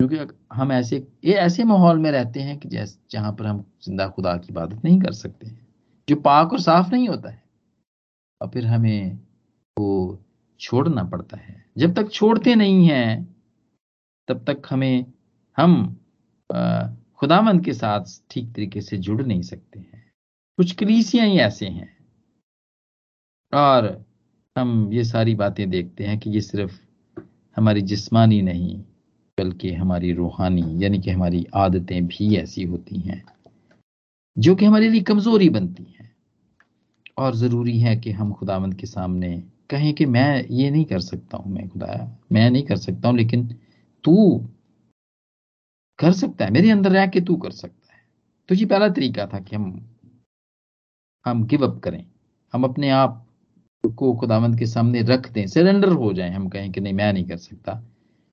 क्योंकि 0.00 0.34
हम 0.52 0.72
ऐसे, 0.72 1.08
ये 1.24 1.34
ऐसे 1.34 1.64
माहौल 1.64 1.98
में 1.98 2.10
रहते 2.10 2.40
हैं 2.40 2.58
कि 2.58 2.68
जैसे, 2.68 2.98
जहाँ 3.10 3.32
पर 3.32 3.46
हम 3.46 3.64
ज़िंदा 3.84 4.08
खुदा 4.08 4.36
की 4.36 4.48
इबादत 4.50 4.84
नहीं 4.84 5.00
कर 5.00 5.12
सकते 5.12 5.46
हैं। 5.46 5.66
जो 6.08 6.16
पाक 6.16 6.52
और 6.52 6.60
साफ़ 6.60 6.90
नहीं 6.90 7.08
होता 7.08 7.30
है। 7.30 7.42
और 8.40 8.48
फिर 8.48 8.66
हमें 8.66 9.18
वो 9.78 10.24
छोड़ना 10.60 11.04
पड़ता 11.04 11.36
है। 11.36 11.64
जब 11.78 11.94
तक 11.94 12.10
छोड़ते 12.10 12.54
नहीं 12.54 12.88
हैं, 12.88 13.36
तब 14.28 14.44
तक 14.50 14.62
हमें, 14.70 15.06
हम 15.58 15.96
खुदामंद 17.20 17.64
के 17.64 17.72
साथ 17.72 18.04
ठीक 18.30 18.54
तरीके 18.54 18.80
से 18.80 18.96
जुड़ 18.96 19.22
नहीं 19.22 19.42
सकते 19.42 19.78
हैं। 19.78 20.11
कुछ 20.62 20.72
कलीसियाँ 20.72 21.26
ही 21.26 21.38
ऐसे 21.38 21.66
हैं। 21.66 21.96
और 23.52 24.06
हम 24.58 24.92
ये 24.92 25.04
सारी 25.04 25.34
बातें 25.34 25.70
देखते 25.70 26.04
हैं 26.04 26.18
कि 26.18 26.30
ये 26.30 26.40
सिर्फ़ 26.40 26.80
हमारी 27.56 27.82
जिस्मानी 27.82 28.42
नहीं, 28.42 28.78
बल्कि 29.38 29.72
हमारी 29.72 30.12
रूहानी, 30.12 30.84
यानी 30.84 30.98
कि 30.98 31.10
हमारी 31.10 31.46
आदतें 31.54 32.06
भी 32.06 32.36
ऐसी 32.36 32.64
होती 32.64 32.96
हैं, 32.96 33.24
जो 34.38 34.54
कि 34.54 34.64
हमारे 34.64 34.90
लिए 34.90 35.00
कमज़ोरी 35.00 35.48
बनती 35.48 35.82
हैं। 35.82 36.16
और 37.18 37.34
ज़रूरी 37.34 37.78
है 37.78 37.96
कि 37.96 38.10
हम 38.10 38.32
खुदावंद 38.32 38.74
के 38.74 38.86
सामने 38.86 39.44
कहें 39.70 39.94
कि 39.94 40.06
मैं 40.06 40.46
ये 40.50 40.70
नहीं 40.70 40.84
कर 40.84 41.00
सकता 41.00 41.36
हूँ, 41.36 41.52
मैं 41.52 41.68
खुदाया 41.68 42.18
मैं 42.32 42.50
नहीं 42.50 42.62
कर 42.62 42.76
सकता 42.76 43.08
हूँ, 43.08 43.16
लेकिन 43.16 43.56
तू 44.04 44.48
कर 45.98 46.12
सकता 46.12 46.44
है, 46.44 46.50
मेरे 46.50 46.70
अंदर 46.70 46.90
रह 46.90 47.06
के 47.06 47.20
तू 47.20 47.36
कर 47.36 47.50
सकता 47.50 47.94
है। 47.94 48.00
तो 48.48 48.54
ये 48.54 48.66
पहला 48.66 48.88
तरीका 48.88 49.26
था 49.26 49.40
कि 49.40 49.56
हम 49.56 49.88
हम 51.26 51.44
गिव 51.44 51.66
अप 51.66 51.80
करें। 51.80 52.06
हम 52.52 52.64
अपने 52.64 52.90
आप 52.90 53.26
को 53.98 54.14
खुदावंद 54.14 54.58
के 54.58 54.66
सामने 54.66 55.02
रख 55.02 55.30
दें। 55.32 55.46
सरेंडर 55.46 55.92
हो 55.92 56.12
जाएँ। 56.12 56.30
हम 56.30 56.48
कहें 56.48 56.72
कि 56.72 56.80
नहीं, 56.80 56.94
मैं 56.94 57.12
नहीं 57.12 57.24
कर 57.24 57.36
सकता, 57.36 57.82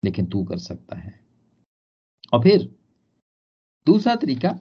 लेकिन 0.05 0.25
तू 0.25 0.43
कर 0.43 0.57
सकता 0.57 0.95
है। 0.95 1.19
और 2.33 2.43
फिर 2.43 2.75
दूसरा 3.85 4.15
तरीका, 4.15 4.59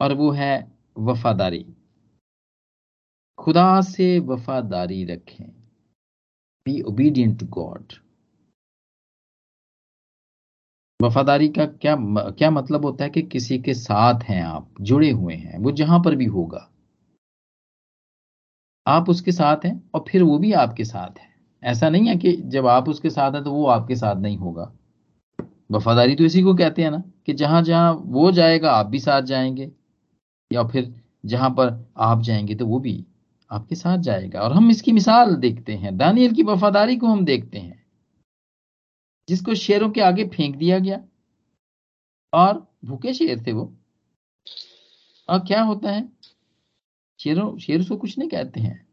और 0.00 0.14
वो 0.14 0.30
है 0.30 0.72
वफादारी। 0.98 1.66
खुदा 3.38 3.80
से 3.80 4.18
वफादारी 4.18 5.04
रखें। 5.04 5.48
बी 6.66 6.82
ओबीडियंट 6.82 7.40
टू 7.40 7.46
गॉड 7.46 7.92
वफादारी 11.02 11.48
का 11.48 11.66
क्या 11.66 11.96
क्या 12.30 12.50
मतलब 12.50 12.84
होता 12.84 13.04
है 13.04 13.10
कि 13.10 13.22
किसी 13.22 13.58
के 13.58 13.74
साथ 13.74 14.20
हैं 14.20 14.42
आप, 14.42 14.74
जुड़े 14.80 15.10
हुए 15.10 15.34
हैं। 15.34 15.58
वो 15.58 15.70
जहाँ 15.70 16.00
पर 16.00 16.14
भी 16.16 16.24
होगा। 16.24 16.69
आप 18.90 19.08
उसके 19.10 19.32
साथ 19.32 19.64
हैं 19.64 19.90
और 19.94 20.04
फिर 20.08 20.22
वो 20.22 20.38
भी 20.38 20.52
आपके 20.52 20.84
साथ 20.84 21.18
है। 21.18 21.28
ऐसा 21.62 21.88
नहीं 21.88 22.08
है 22.08 22.16
कि 22.16 22.32
जब 22.32 22.66
आप 22.66 22.88
उसके 22.88 23.10
साथ 23.10 23.32
हैं 23.32 23.44
तो 23.44 23.52
वो 23.52 23.66
आपके 23.66 23.96
साथ 23.96 24.16
नहीं 24.16 24.36
होगा। 24.36 24.72
वफादारी 25.70 26.14
तो 26.14 26.24
इसी 26.24 26.42
को 26.42 26.54
कहते 26.54 26.82
हैं 26.82 26.90
ना, 26.90 27.02
कि 27.26 27.32
जहाँ 27.32 27.62
जहाँ 27.62 27.92
वो 28.04 28.32
जाएगा, 28.32 28.72
आप 28.72 28.86
भी 28.86 29.00
साथ 29.00 29.22
जाएँगे। 29.22 29.70
या 30.52 30.64
फिर 30.64 30.94
जहाँ 31.26 31.50
पर 31.50 31.90
आप 31.96 32.22
जाएँगे 32.22 32.54
तो 32.54 32.66
वो 32.66 32.80
भी 32.80 33.04
आपके 33.50 33.74
साथ 33.74 33.98
जाएगा। 33.98 34.40
और 34.40 34.52
हम 34.52 34.70
इसकी 34.70 34.92
मिसाल 34.92 35.34
देखते 35.36 35.74
हैं। 35.74 35.96
दानियल 35.96 36.34
की 36.34 36.42
वफादारी 36.42 36.96
को 36.96 37.06
हम 37.06 37.24
देखते 37.24 37.58
हैं। 37.58 37.82
जिसको 39.28 39.54
शेरों 39.54 39.90
के 39.90 40.00
आगे 40.00 40.24
फेंक 40.28 40.56
दिया 40.56 40.78
गया। 40.78 41.00
और 42.32 42.66
भूखे 42.84 43.14
शेर 43.14 43.44
थे 43.46 43.52
वो। 43.52 43.72
और 45.28 45.38
क्या 45.38 45.62
होता 45.62 45.90
है? 45.90 46.08
शेरों, 47.22 47.58
शेर 47.58 47.80
उसको 47.80 47.96
कुछ 47.96 48.18
नहीं 48.18 48.28
कहते 48.28 48.60
हैं। 48.60 48.86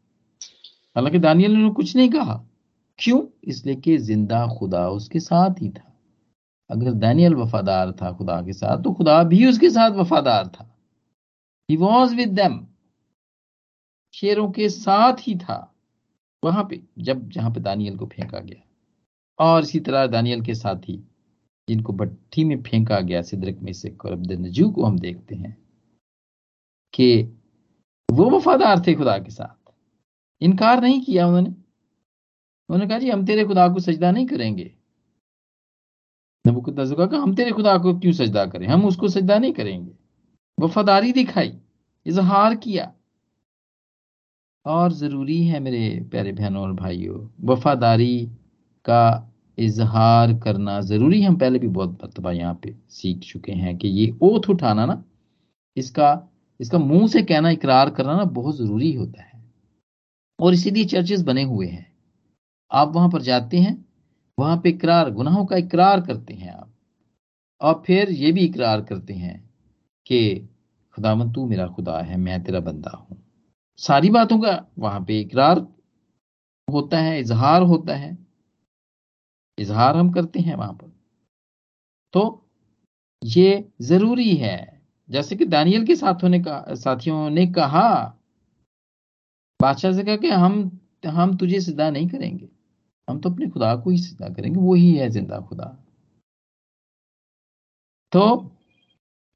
हालाँकि 0.96 1.18
दानियल 1.18 1.52
ने 1.52 1.70
कुछ 1.70 1.96
नहीं 1.96 2.10
कहा। 2.10 2.44
क्यों? 2.98 3.26
इसलिए 3.44 3.76
कि 3.76 3.98
ज़िंदा 3.98 4.46
खुदा 4.58 4.88
उसके 4.88 5.20
साथ 5.20 5.54
ही 5.62 5.70
था। 5.70 5.96
अगर 6.70 6.92
दानियल 6.92 7.34
वफादार 7.34 7.92
था 7.92 8.12
खुदा 8.12 8.42
के 8.42 8.52
साथ 8.52 8.82
तो 8.82 8.92
खुदा 8.92 9.22
भी 9.22 9.46
उसके 9.46 9.70
साथ 9.70 9.90
वफादार 9.90 10.48
था। 10.48 10.78
ही 11.70 11.76
वॉज़ 11.76 12.14
विद 12.14 12.28
देम 12.28 12.66
शेरों 14.14 14.50
के 14.50 14.68
साथ 14.68 15.16
ही 15.20 15.36
था। 15.36 15.74
वहाँ 16.44 16.64
पे, 16.70 16.80
जब, 16.98 17.28
जहाँ 17.28 17.50
पे 17.50 17.60
दानियल 17.60 17.96
को 17.96 18.06
फेंका 18.06 18.38
गया। 18.38 18.68
और 19.38 19.62
इसी 19.62 19.80
तरह 19.80 20.06
दानियल 20.06 20.42
के 20.42 20.54
साथ 20.54 20.76
ही, 20.76 21.02
जिनको 21.68 21.92
भट्टी 21.92 22.44
में 22.44 22.62
फेंका 22.62 23.00
गया 23.00 23.22
सिद्रक 23.22 23.58
में 23.58 23.72
से 23.72 23.88
को 23.90 24.84
हम 24.84 24.98
देखते 24.98 25.34
हैं 25.34 25.58
कि 26.94 27.37
वो 28.12 28.30
वफादार 28.30 28.82
थे 28.86 28.94
खुदा 28.94 29.18
के 29.18 29.30
साथ। 29.30 29.72
इनकार 30.40 30.82
नहीं 30.82 31.00
किया 31.00 31.26
उन्होंने। 31.26 31.48
उन्होंने 31.48 32.88
कहा, 32.88 32.98
जी, 32.98 33.10
हम 33.10 33.26
तेरे 33.26 33.44
खुदा 33.44 33.68
को 33.68 33.80
सजदा 33.80 34.10
नहीं 34.10 34.26
करेंगे। 34.26 34.74
कहा, 37.06 37.22
हम 37.22 37.34
तेरे 37.34 37.50
खुदा 37.50 37.78
को 37.78 37.98
क्यों 37.98 38.12
सजदा 38.12 38.46
करें? 38.46 38.66
हम 38.66 38.84
उसको 38.84 39.08
सजदा 39.08 39.38
नहीं 39.38 39.52
करेंगे। 39.52 39.92
वफादारी 40.60 41.12
दिखाई, 41.12 41.58
इजहार 42.06 42.54
किया। 42.54 42.94
और 44.66 44.92
ज़रूरी 44.92 45.44
है 45.44 45.60
मेरे 45.60 46.08
प्यारे 46.10 46.32
बहनों 46.32 46.62
और 46.62 46.72
भाइयों, 46.72 47.28
वफादारी 47.40 48.26
का 48.84 49.32
इजहार 49.58 50.38
करना 50.38 50.80
ज़रूरी 50.80 51.22
हम 51.22 51.36
पहले 51.36 51.58
भी 51.58 51.68
बहुत 51.68 51.90
मरतबा 51.92 52.32
यहाँ 52.32 52.60
पे 52.62 52.76
सीख 52.88 53.18
चुके 53.18 53.52
हैं 53.52 53.76
कि 53.76 53.88
ये 53.88 54.18
ओथ 54.22 54.50
उठाना 54.50 54.86
ना, 54.86 55.04
इसका 55.76 56.28
इसका 56.60 56.78
मुँह 56.78 57.08
से 57.08 57.22
कहना, 57.22 57.50
इकरार 57.50 57.90
करना 57.90 58.16
ना 58.16 58.24
बहुत 58.24 58.56
ज़रूरी 58.56 58.92
होता 58.92 59.22
है। 59.22 59.42
और 60.40 60.54
इसीलिए 60.54 60.84
चर्चेस 60.84 61.22
बने 61.22 61.42
हुए 61.42 61.66
हैं। 61.66 61.92
आप 62.72 62.92
वहाँ 62.92 63.10
पर 63.10 63.22
जाते 63.22 63.56
हैं, 63.56 63.84
वहाँ 64.38 64.56
पे 64.56 64.68
इकरार, 64.68 65.10
गुनाहों 65.10 65.46
का 65.46 65.56
इकरार 65.56 66.00
करते 66.00 66.34
हैं 66.34 66.52
आप। 66.52 66.74
और 67.60 67.82
फिर 67.86 68.10
ये 68.10 68.32
भी 68.32 68.40
इकरार 68.40 68.80
करते 68.84 69.14
हैं 69.14 69.50
कि 70.06 70.48
खुदावन 70.94 71.32
तू 71.32 71.46
मेरा 71.46 71.66
खुदा 71.66 72.00
है, 72.00 72.16
मैं 72.16 72.44
तेरा 72.44 72.60
बंदा 72.60 72.90
हूँ। 72.90 73.24
सारी 73.76 74.10
बातों 74.10 74.38
का 74.38 74.66
वहाँ 74.78 75.04
पे 75.04 75.20
इकरार 75.20 75.58
होता 76.72 76.98
है, 76.98 77.20
इजहार 77.20 77.62
होता 77.62 77.96
है। 77.96 78.18
इजहार 79.58 79.96
हम 79.96 80.12
करते 80.12 80.40
हैं 80.40 80.54
वहाँ 80.54 80.72
पर। 80.72 80.92
तो 82.12 82.48
ये 83.24 83.68
ज़रूरी 83.80 84.34
है 84.34 84.77
जैसे 85.10 85.36
कि 85.36 85.44
दानियल 85.46 85.84
के 85.86 85.96
साथ 85.96 86.22
होने 86.22 86.40
का, 86.40 86.64
साथियों 86.70 87.28
ने 87.30 87.46
कहा, 87.48 87.90
बादशाह 89.60 89.92
से 89.92 90.04
कहा 90.04 90.16
कि 90.16 90.28
हम 90.30 90.70
हम 91.06 91.36
तुझे 91.36 91.60
सिद्धा 91.60 91.88
नहीं 91.90 92.08
करेंगे। 92.08 92.48
हम 93.08 93.18
तो 93.20 93.30
अपने 93.30 93.48
खुदा 93.50 93.74
को 93.76 93.90
ही 93.90 93.98
सिद्धा 93.98 94.28
करेंगे, 94.28 94.60
वो 94.60 94.74
ही 94.74 94.92
है 94.94 95.08
ज़िंदा 95.10 95.38
खुदा। 95.40 95.64
तो 98.12 98.50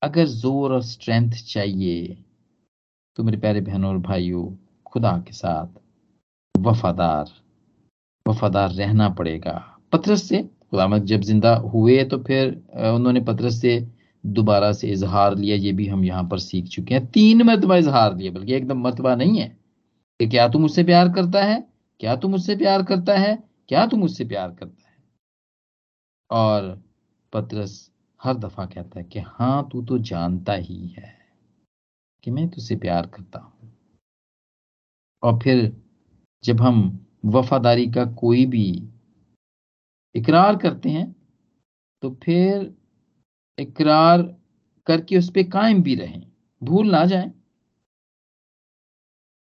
अगर 0.02 0.26
ज़ोर 0.26 0.72
और 0.72 0.82
स्ट्रेंथ 0.82 1.32
चाहिए 1.46 2.16
तो 3.18 3.22
मेरे 3.22 3.38
प्यारे 3.38 3.61
बहनों 3.61 3.90
और 3.90 3.98
भाइयों, 4.00 4.44
खुदा 4.87 5.12
के 5.18 5.32
साथ 5.32 5.80
वफादार 6.54 7.30
वफादार 8.26 8.70
रहना 8.72 9.08
पड़ेगा। 9.11 9.54
पत्रस 9.92 10.22
से 10.22 10.42
खुदामद 10.42 11.04
जब 11.04 11.20
ज़िंदा 11.22 11.54
हुए 11.66 12.02
तो 12.04 12.18
फिर 12.18 12.52
उन्होंने 12.87 13.20
पत्रस 13.22 13.61
से 13.61 13.78
दोबारा 14.24 14.72
से 14.72 14.88
इजहार 14.88 15.37
लिया, 15.37 15.56
ये 15.56 15.72
भी 15.72 15.87
हम 15.87 16.04
यहाँ 16.04 16.24
पर 16.28 16.38
सीख 16.38 16.66
चुके 16.66 16.94
हैं। 16.94 17.06
तीन 17.06 17.42
मरतबा 17.42 17.76
इजहार 17.76 18.16
लिया 18.16 18.32
बल्कि 18.32 18.54
एकदम 18.54 18.80
मरतबा 18.80 19.14
नहीं 19.14 19.38
है 19.38 19.48
कि 20.20 20.26
क्या 20.28 20.48
तू 20.48 20.58
मुझसे 20.58 20.85
प्यार 20.85 21.12
करता 21.12 21.42
है, 21.44 21.61
क्या 22.00 22.16
तू 22.16 22.28
मुझसे 22.28 22.56
प्यार 22.56 22.82
करता 22.82 23.18
है, 23.18 23.37
क्या 23.68 23.87
तू 23.87 23.96
मुझसे 23.96 24.24
प्यार 24.24 24.50
करता 24.50 24.88
है? 24.88 24.94
और 26.30 26.82
पत्रस 27.32 27.90
हर 28.20 28.35
दफ़ा 28.35 28.64
कहता 28.66 28.98
है 29.00 29.04
कि 29.04 29.18
हाँ 29.18 29.68
तू 29.72 29.82
तो 29.82 29.98
जानता 30.00 30.52
ही 30.52 30.87
है 30.88 31.14
कि 32.24 32.30
मैं 32.30 32.48
तुझसे 32.48 32.76
प्यार 32.76 33.06
करता 33.06 33.38
हूँ। 33.38 33.70
और 35.22 35.38
फिर 35.38 35.72
जब 36.44 36.61
हम 36.61 37.06
वफादारी 37.26 37.87
का 37.90 38.04
कोई 38.14 38.44
भी 38.46 38.66
इकरार 40.14 40.56
करते 40.56 40.90
हैं 40.90 41.11
तो 42.02 42.11
फिर 42.22 42.62
इकरार 43.62 44.22
करके 44.87 45.18
उस 45.18 45.31
पर 45.31 45.42
कायम 45.42 45.83
भी 45.83 45.94
रहें। 45.94 46.22
भूल 46.62 46.90
ना 46.90 47.05
जाए। 47.05 47.31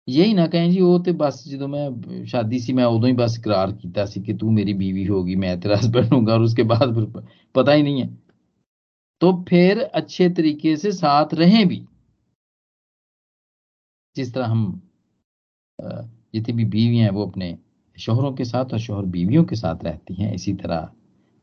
यही 0.08 0.34
ना 0.34 0.48
कहें 0.48 0.72
जी, 0.72 0.82
वो 0.82 1.00
तो 1.00 1.14
बस 1.14 1.44
जो 1.48 1.68
मैं 1.68 2.26
शादी 2.26 2.60
सी, 2.60 2.74
मैं 2.74 2.84
उदो 2.86 3.08
ही 3.08 3.14
बस 3.14 3.36
इकरार 3.40 3.72
किया 3.72 4.06
कि 4.22 4.34
तू 4.34 4.52
मेरी 4.52 4.74
बीवी 4.74 5.06
होगी, 5.06 5.36
मैं 5.36 5.60
तेरा 5.60 5.78
हस्बैंड 5.78 6.14
होगा 6.14 6.34
और 6.34 6.42
उसके 6.42 6.64
बाद 6.64 6.94
फिर 6.96 7.28
पता 7.56 7.72
ही 7.72 7.84
नहीं 7.84 8.02
है। 8.02 8.08
तो 9.22 9.32
फिर 9.50 9.82
अच्छे 9.82 10.30
तरीके 10.30 10.76
से 10.78 10.92
साथ 10.92 11.34
रहें 11.34 11.68
भी। 11.68 11.86
जिस 14.16 14.34
तरह 14.34 14.46
हम 14.46 14.82
जितनी 16.34 16.54
भी 16.56 16.66
बीवियाँ 16.66 17.04
हैं 17.04 17.12
वो 17.12 17.26
अपने 17.26 17.58
शोहरों 17.98 18.34
के 18.34 18.46
साथ 18.46 18.74
और 18.74 18.80
शोहर 18.80 19.06
बीवियों 19.06 19.44
के 19.44 19.56
साथ 19.56 19.84
रहती 19.84 20.14
हैं, 20.14 20.34
इसी 20.34 20.54
तरह 20.54 20.90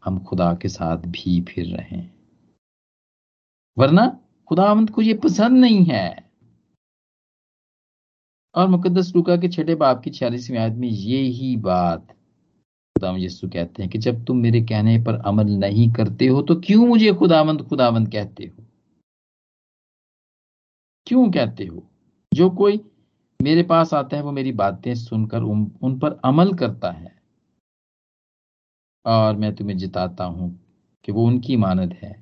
हम 0.05 0.19
खुदा 0.19 0.55
के 0.55 0.69
साथ 0.69 0.97
भी 0.97 1.41
फिर 1.41 1.67
रहें। 1.77 2.11
वरना 3.77 4.07
खुदावंत 4.49 4.91
को 4.91 5.03
ये 5.03 5.15
पसंद 5.15 5.59
नहीं 5.59 5.85
है। 5.85 6.25
और 8.55 8.69
मुकदस 8.69 9.13
लुका 9.17 9.37
के 9.37 9.49
छठे 9.49 9.75
बाप 9.75 10.03
की 10.03 10.11
छियालीसवीं 10.11 10.59
आयत 10.59 10.75
में 10.75 10.89
ये 10.89 11.19
ही 11.19 11.57
बात 11.57 12.07
खुदाम 12.97 13.17
यीशु 13.17 13.49
कहते 13.49 13.83
हैं 13.83 13.91
कि 13.91 13.99
जब 13.99 14.25
तुम 14.25 14.37
मेरे 14.37 14.61
कहने 14.61 14.99
पर 15.05 15.15
अमल 15.27 15.51
नहीं 15.51 15.93
करते 15.93 16.27
हो 16.27 16.43
तो 16.43 16.55
क्यों 16.61 16.87
मुझे 16.87 17.13
खुदावंत 17.13 17.63
खुदावंत 17.63 18.13
कहते 18.13 18.45
हो? 18.45 18.65
क्यों 21.07 21.31
कहते 21.31 21.65
हो? 21.65 21.83
जो 22.33 22.51
कोई 22.51 22.81
मेरे 23.41 23.63
पास 23.63 23.95
आता 23.95 24.17
है 24.17 24.23
वो 24.23 24.33
मेरी 24.33 24.53
बातें 24.53 24.95
सुनकर 24.95 25.43
उन, 25.43 25.71
उन 25.83 25.99
पर 25.99 26.21
अमल 26.25 26.55
करता 26.55 26.91
है। 26.91 27.13
और 29.05 29.37
मैं 29.37 29.55
तुम्हें 29.55 29.77
जिताता 29.77 30.25
हूँ 30.25 30.51
कि 31.05 31.13
वो 31.13 31.27
उनकी 31.27 31.57
मानद 31.57 31.93
है 31.93 32.15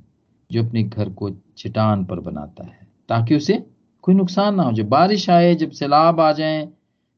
जो 0.50 0.64
अपने 0.64 0.82
घर 0.82 1.12
को 1.12 1.30
चटान 1.58 2.04
पर 2.04 2.20
बनाता 2.20 2.64
है, 2.64 2.86
ताकि 3.08 3.36
उसे 3.36 3.66
कोई 4.02 4.14
नुकसान 4.14 4.54
ना 4.54 4.62
हो। 4.62 4.72
जब 4.72 4.88
बारिश 4.88 5.28
आए, 5.30 5.54
जब 5.54 5.70
सैलाब 5.70 6.20
आ 6.20 6.32
जाए, 6.32 6.68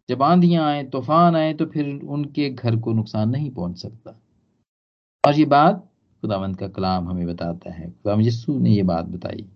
जब 0.08 0.22
आंधियाँ 0.22 0.66
आए, 0.66 0.84
तूफ़ान 0.84 1.36
आए 1.36 1.54
तो 1.54 1.66
फिर 1.66 1.88
उनके 2.04 2.50
घर 2.50 2.76
को 2.76 2.92
नुकसान 2.92 3.30
नहीं 3.30 3.50
पहुँच 3.50 3.78
सकता। 3.78 4.20
और 5.24 5.34
ये 5.34 5.44
बात 5.44 5.90
खुदावंत 6.22 6.58
का 6.58 6.68
कलाम 6.68 7.08
हमें 7.08 7.26
बताता 7.26 7.70
है। 7.70 7.90
खुदाम 7.90 8.20
यस्सू 8.20 8.58
ने 8.58 8.70
ये 8.70 8.82
बात 8.82 9.04
बताई। 9.04 9.46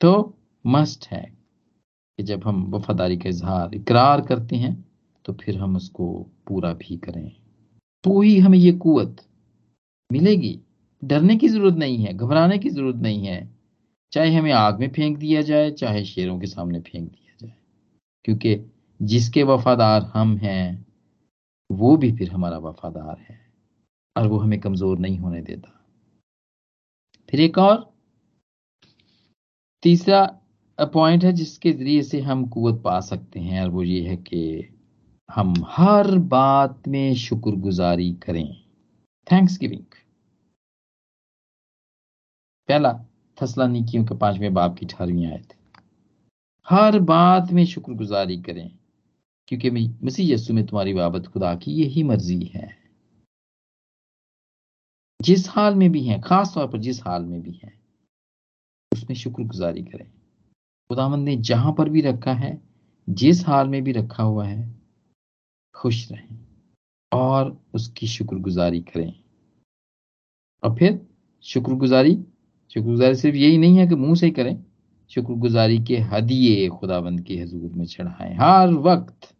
तो 0.00 0.34
मस्ट 0.64 1.06
है 1.06 1.22
कि 2.18 2.22
जब 2.22 2.44
हम 2.44 2.64
वफादारी 2.70 3.16
का 3.16 3.28
इजहार, 3.28 3.74
इकरार 3.74 4.20
करते 4.20 4.56
हैं 4.56 4.84
तो 5.24 5.32
फिर 5.32 5.58
हम 5.58 5.76
उसको 5.76 6.26
पूरा 6.48 6.72
भी 6.72 6.96
करें। 6.96 7.32
तो 8.04 8.20
ही 8.20 8.38
हमें 8.38 8.58
ये 8.58 8.72
कुत 8.72 9.16
मिलेगी। 10.12 10.60
डरने 11.06 11.36
की 11.36 11.48
ज़रूरत 11.48 11.74
नहीं 11.74 11.98
है, 11.98 12.14
घबराने 12.14 12.58
की 12.58 12.70
ज़रूरत 12.70 12.96
नहीं 12.96 13.26
है। 13.26 13.56
चाहे 14.12 14.34
हमें 14.34 14.52
आग 14.52 14.80
में 14.80 14.88
फेंक 14.88 15.18
दिया 15.18 15.42
जाए, 15.42 15.70
चाहे 15.70 16.04
शेरों 16.04 16.40
के 16.40 16.46
सामने 16.46 16.80
फेंक 16.80 17.12
दिया 17.12 17.46
जाए। 17.46 17.56
क्योंकि 18.24 18.70
जिसके 19.02 19.42
वफादार 19.42 20.02
हम 20.02 20.36
हैं, 20.36 20.86
वो 21.72 21.96
भी 21.96 22.12
फिर 22.12 22.30
हमारा 22.30 22.58
वफादार 22.58 23.26
है 23.30 23.52
और 24.16 24.26
वो 24.26 24.38
हमें 24.38 24.60
कमज़ोर 24.60 24.98
नहीं 24.98 25.18
होने 25.18 25.42
देता। 25.42 25.84
फिर 27.30 27.40
एक 27.40 27.58
और, 27.58 27.94
तीसरा 29.82 30.40
पॉइंट 30.80 31.24
है 31.24 31.32
जिसके 31.32 31.72
ज़रिए 31.72 32.02
से 32.02 32.20
हम 32.20 32.46
कुत 32.46 32.82
पा 32.82 33.00
सकते 33.00 33.40
हैं 33.40 33.62
और 33.62 33.70
वो 33.70 33.82
ये 33.82 34.08
है 34.08 34.16
कि 34.16 34.68
हम 35.30 35.54
हर 35.66 36.18
बात 36.18 36.88
में 36.88 37.14
शुक्रगुजारी 37.14 38.12
करें। 38.12 38.56
थैंक्स 39.32 39.58
गिविंग 39.60 39.84
पहला 42.68 42.92
फसला 43.38 43.66
नीकियों 43.66 44.04
के 44.04 44.14
पाँचवें 44.14 44.54
बाप 44.54 44.76
की 44.78 44.86
अठारहवीं 44.86 45.26
आयत 45.26 45.54
हर 46.66 46.98
बात 47.00 47.52
में 47.52 47.64
शुक्रगुजारी 47.66 48.40
करें, 48.42 48.70
क्योंकि 49.48 49.70
मसीह 50.04 50.32
यस्सु 50.32 50.54
में 50.54 50.66
तुम्हारी 50.66 50.94
बाबत 50.94 51.26
खुदा 51.26 51.54
की 51.54 51.72
यही 51.72 52.02
मर्ज़ी 52.02 52.44
है। 52.44 52.68
जिस 55.22 55.48
हाल 55.48 55.74
में 55.74 55.90
भी 55.92 56.02
है, 56.06 56.20
खास 56.20 56.54
तौर 56.54 56.66
पर 56.68 56.78
जिस 56.78 57.02
हाल 57.02 57.24
में 57.24 57.40
भी 57.42 57.60
है, 57.64 57.72
उसमें 58.92 59.16
शुक्रगुजारी 59.16 59.82
करें। 59.84 60.10
खुदावंद 60.90 61.24
ने 61.24 61.36
जहाँ 61.36 61.72
पर 61.72 61.88
भी 61.88 62.00
रखा 62.00 62.32
है, 62.32 62.60
जिस 63.08 63.46
हाल 63.46 63.68
में 63.68 63.82
भी 63.84 63.92
रखा 63.92 64.22
हुआ 64.22 64.46
है, 64.46 64.74
खुश 65.74 66.10
रहें 66.12 66.38
और 67.12 67.56
उसकी 67.74 68.06
शुक्रगुजारी 68.06 68.80
करें। 68.82 69.12
और 70.62 70.76
फिर 70.76 71.06
शुक्रगुजारी 71.44 72.14
शुक्रगुजारी 72.76 73.14
सिर्फ़ 73.14 73.36
यही 73.36 73.58
नहीं 73.58 73.78
है 73.78 73.86
कि 73.88 73.94
मुँह 73.94 74.14
से 74.14 74.26
ही 74.26 74.32
करें, 74.32 74.56
शुक्रगुजारी 75.10 75.78
के 75.84 75.98
हदिये 75.98 76.68
खुदाबंद 76.68 77.20
के 77.20 77.34
हजूर 77.34 77.70
में 77.72 77.84
चढ़ाएँ। 77.86 78.34
हर 78.36 78.72
वक्त 78.84 79.34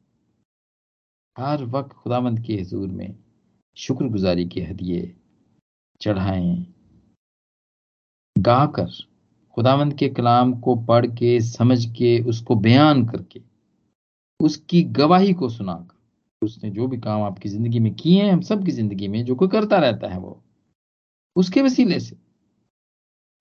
हर 1.36 1.64
वक्त 1.64 1.92
खुदाबंद 1.92 2.40
के 2.40 2.54
हजूर 2.54 2.88
में 2.88 3.14
शुक्रगुजारी 3.76 4.46
के 4.46 4.60
हदिये 4.60 5.14
चढ़ाएँ। 6.00 6.66
गाकर 8.36 8.90
खुदावंद 9.56 9.94
के 9.94 10.08
कलाम 10.08 10.52
को 10.60 10.76
पढ़ 10.76 11.06
के 11.06 11.40
समझ 11.40 11.84
के, 11.86 12.18
उसको 12.20 12.54
बयान 12.56 13.06
करके, 13.06 13.40
उसकी 14.40 14.82
गवाही 14.82 15.32
को 15.32 15.48
सुनाकर, 15.48 15.96
उसने 16.42 16.70
जो 16.70 16.86
भी 16.86 16.98
काम 16.98 17.22
आपकी 17.22 17.48
ज़िंदगी 17.48 17.78
में 17.78 17.94
किए 17.94 18.22
हैं, 18.22 18.32
हम 18.32 18.40
सब 18.40 18.64
की 18.64 18.70
ज़िंदगी 18.72 19.08
में 19.08 19.24
जो 19.24 19.34
कोई 19.34 19.48
करता 19.48 19.78
रहता 19.78 20.08
है 20.08 20.18
वो, 20.18 20.42
उसके 21.36 21.62
वसीले 21.62 22.00
से 22.00 22.25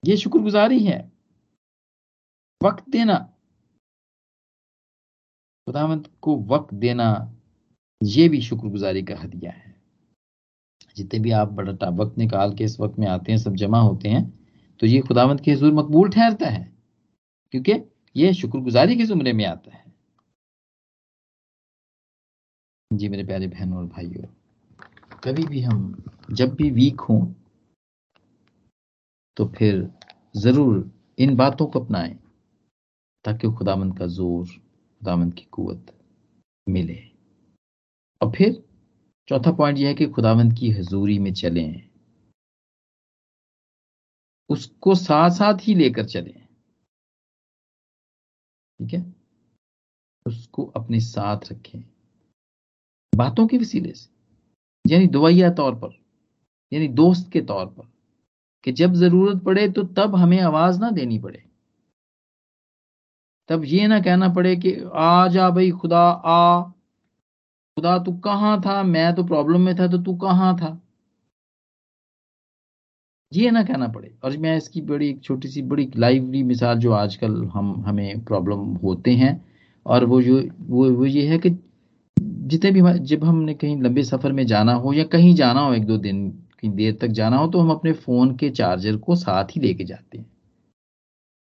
ये 0.05 0.17
शुक्रगुजारी 0.17 0.83
है। 0.85 0.99
वक्त 2.61 2.89
देना। 2.89 3.17
खुदावंत 5.67 6.09
को 6.21 6.35
वक्त 6.45 6.73
देना 6.75 7.07
ये 8.01 8.27
भी 8.29 8.41
शुक्रगुजारी 8.41 9.03
का 9.03 9.15
हदिया 9.19 9.51
है। 9.51 9.73
जितने 10.95 11.19
भी 11.19 11.31
आप 11.33 11.51
बड़ा 11.51 11.89
वक्त 11.93 12.17
निकाल 12.17 12.53
के 12.55 12.63
इस 12.63 12.79
वक्त 12.79 12.99
में 12.99 13.07
आते 13.07 13.31
हैं, 13.31 13.39
सब 13.39 13.55
जमा 13.55 13.79
होते 13.79 14.09
हैं 14.09 14.23
तो 14.79 14.87
ये 14.87 14.99
खुदावंत 15.01 15.41
के 15.41 15.51
हजूर 15.51 15.73
मकबूल 15.73 16.09
ठहरता 16.09 16.49
है, 16.49 16.63
क्योंकि 17.53 17.73
ये 18.15 18.33
शुक्रगुजारी 18.33 18.95
के 18.95 19.05
जुमरे 19.05 19.33
में 19.33 19.45
आता 19.45 19.75
है। 19.75 19.83
जी 22.91 23.09
मेरे 23.09 23.23
प्यारे 23.23 23.47
बहनों 23.47 23.77
और 23.77 23.85
भाइयों, 23.85 24.27
कभी 25.23 25.45
भी 25.45 25.61
हम 25.61 26.03
जब 26.31 26.53
भी 26.55 26.69
वीक 26.71 27.01
हों 27.01 27.19
तो 29.37 29.45
फिर 29.47 29.81
ज़रूर 30.38 30.91
इन 31.19 31.36
बातों 31.36 31.67
को 31.67 31.80
अपनाएँ, 31.80 32.19
ताकि 33.26 33.52
खुदामंद 33.52 34.00
का 34.00 34.08
ज़ोर, 34.08 34.48
खुदामंद 34.48 35.34
की 35.34 35.43
कुवत 35.43 36.00
मिले। 36.69 37.12
और 38.21 38.32
फिर 38.32 38.63
चौथा 39.28 39.52
पॉइंट 39.52 39.78
यह 39.78 39.88
है 39.88 39.93
कि 39.93 40.06
खुदावंद 40.06 40.54
की 40.54 40.71
हजूरी 40.71 41.19
में 41.19 41.34
चलें। 41.34 41.89
उसको 44.50 44.95
साथ 44.95 45.30
साथ 45.30 45.58
ही 45.62 45.76
लेकर 45.76 46.06
चलें। 46.06 46.48
ठीक 48.80 48.93
है? 48.93 49.15
उसको 50.28 50.65
अपने 50.65 51.00
साथ 51.00 51.52
रखें। 51.52 51.84
बातों 53.15 53.48
के 53.48 53.58
वसीले 53.58 53.91
से, 53.91 54.10
यानी 54.93 55.08
दवाइया 55.08 55.50
तौर 55.50 55.76
पर, 55.76 56.06
यानी 56.74 56.88
दोस्त 56.88 57.32
के 57.32 57.41
तौर 57.41 57.65
पर। 57.65 57.94
कि 58.65 58.71
जब 58.71 58.93
ज़रूरत 58.93 59.43
पड़े 59.43 59.69
तो 59.69 59.84
तब 59.84 60.15
हमें 60.15 60.39
आवाज़ 60.39 60.80
ना 60.80 60.89
देनी 60.91 61.19
पड़े। 61.19 61.43
तब 63.49 63.63
ये 63.65 63.88
ना 63.88 63.99
कहना 63.99 64.30
पड़े 64.30 64.56
कि 64.56 64.84
आ 64.95 65.28
जा 65.28 65.49
भाई, 65.49 65.71
खुदा 65.71 65.99
आ। 65.99 66.62
खुदा 67.78 67.97
तू 67.99 68.12
कहाँ 68.13 68.62
था? 68.62 68.84
मैं 68.84 69.15
तो 69.15 69.23
प्रॉब्लम 69.23 69.62
में 69.62 69.75
था 69.75 69.88
तो 69.88 69.97
तू 69.97 70.15
कहाँ 70.15 70.56
था? 70.58 70.82
ये 73.34 73.51
ना 73.51 73.63
कहना 73.63 73.88
पड़े। 73.88 74.12
और 74.23 74.38
मैं 74.38 74.58
इसकी 74.58 74.82
बड़ी 74.82 75.10
एक 75.10 75.23
छोटी 75.23 75.47
सी 75.47 75.62
बड़ी 75.62 75.91
लाइवली 75.97 76.43
मिसाल 76.43 76.78
जो 76.78 76.91
आजकल 76.91 77.45
हम, 77.45 77.84
हमें 77.88 78.23
प्रॉब्लम 78.23 78.58
होते 78.58 79.12
हैं। 79.12 79.45
और 79.86 80.06
वो 80.06 80.21
जो, 80.21 80.41
वो 80.62 80.91
वो 80.91 81.06
ये 81.06 81.28
है 81.28 81.38
कि 81.38 81.49
जितने 82.19 82.71
भी 82.71 82.99
जब 82.99 83.23
हमने 83.23 83.54
कहीं 83.54 83.82
लंबे 83.82 84.04
सफ़र 84.04 84.32
में 84.32 84.45
जाना 84.45 84.73
हो 84.73 84.93
या 84.93 85.04
कहीं 85.04 85.36
जाना 85.36 85.60
हो 85.62 85.73
एक 85.73 85.86
दो 85.86 85.97
दिन 85.97 86.44
की 86.65 86.69
देर 86.75 86.97
तक 87.01 87.08
जाना 87.08 87.38
हो 87.38 87.47
तो 87.47 87.60
हम 87.60 87.71
अपने 87.71 87.91
फ़ोन 87.93 88.36
के 88.36 88.49
चार्जर 88.49 88.97
को 88.97 89.15
साथ 89.15 89.45
ही 89.45 89.62
लेके 89.62 89.84
जाते 89.84 90.17
हैं। 90.17 90.25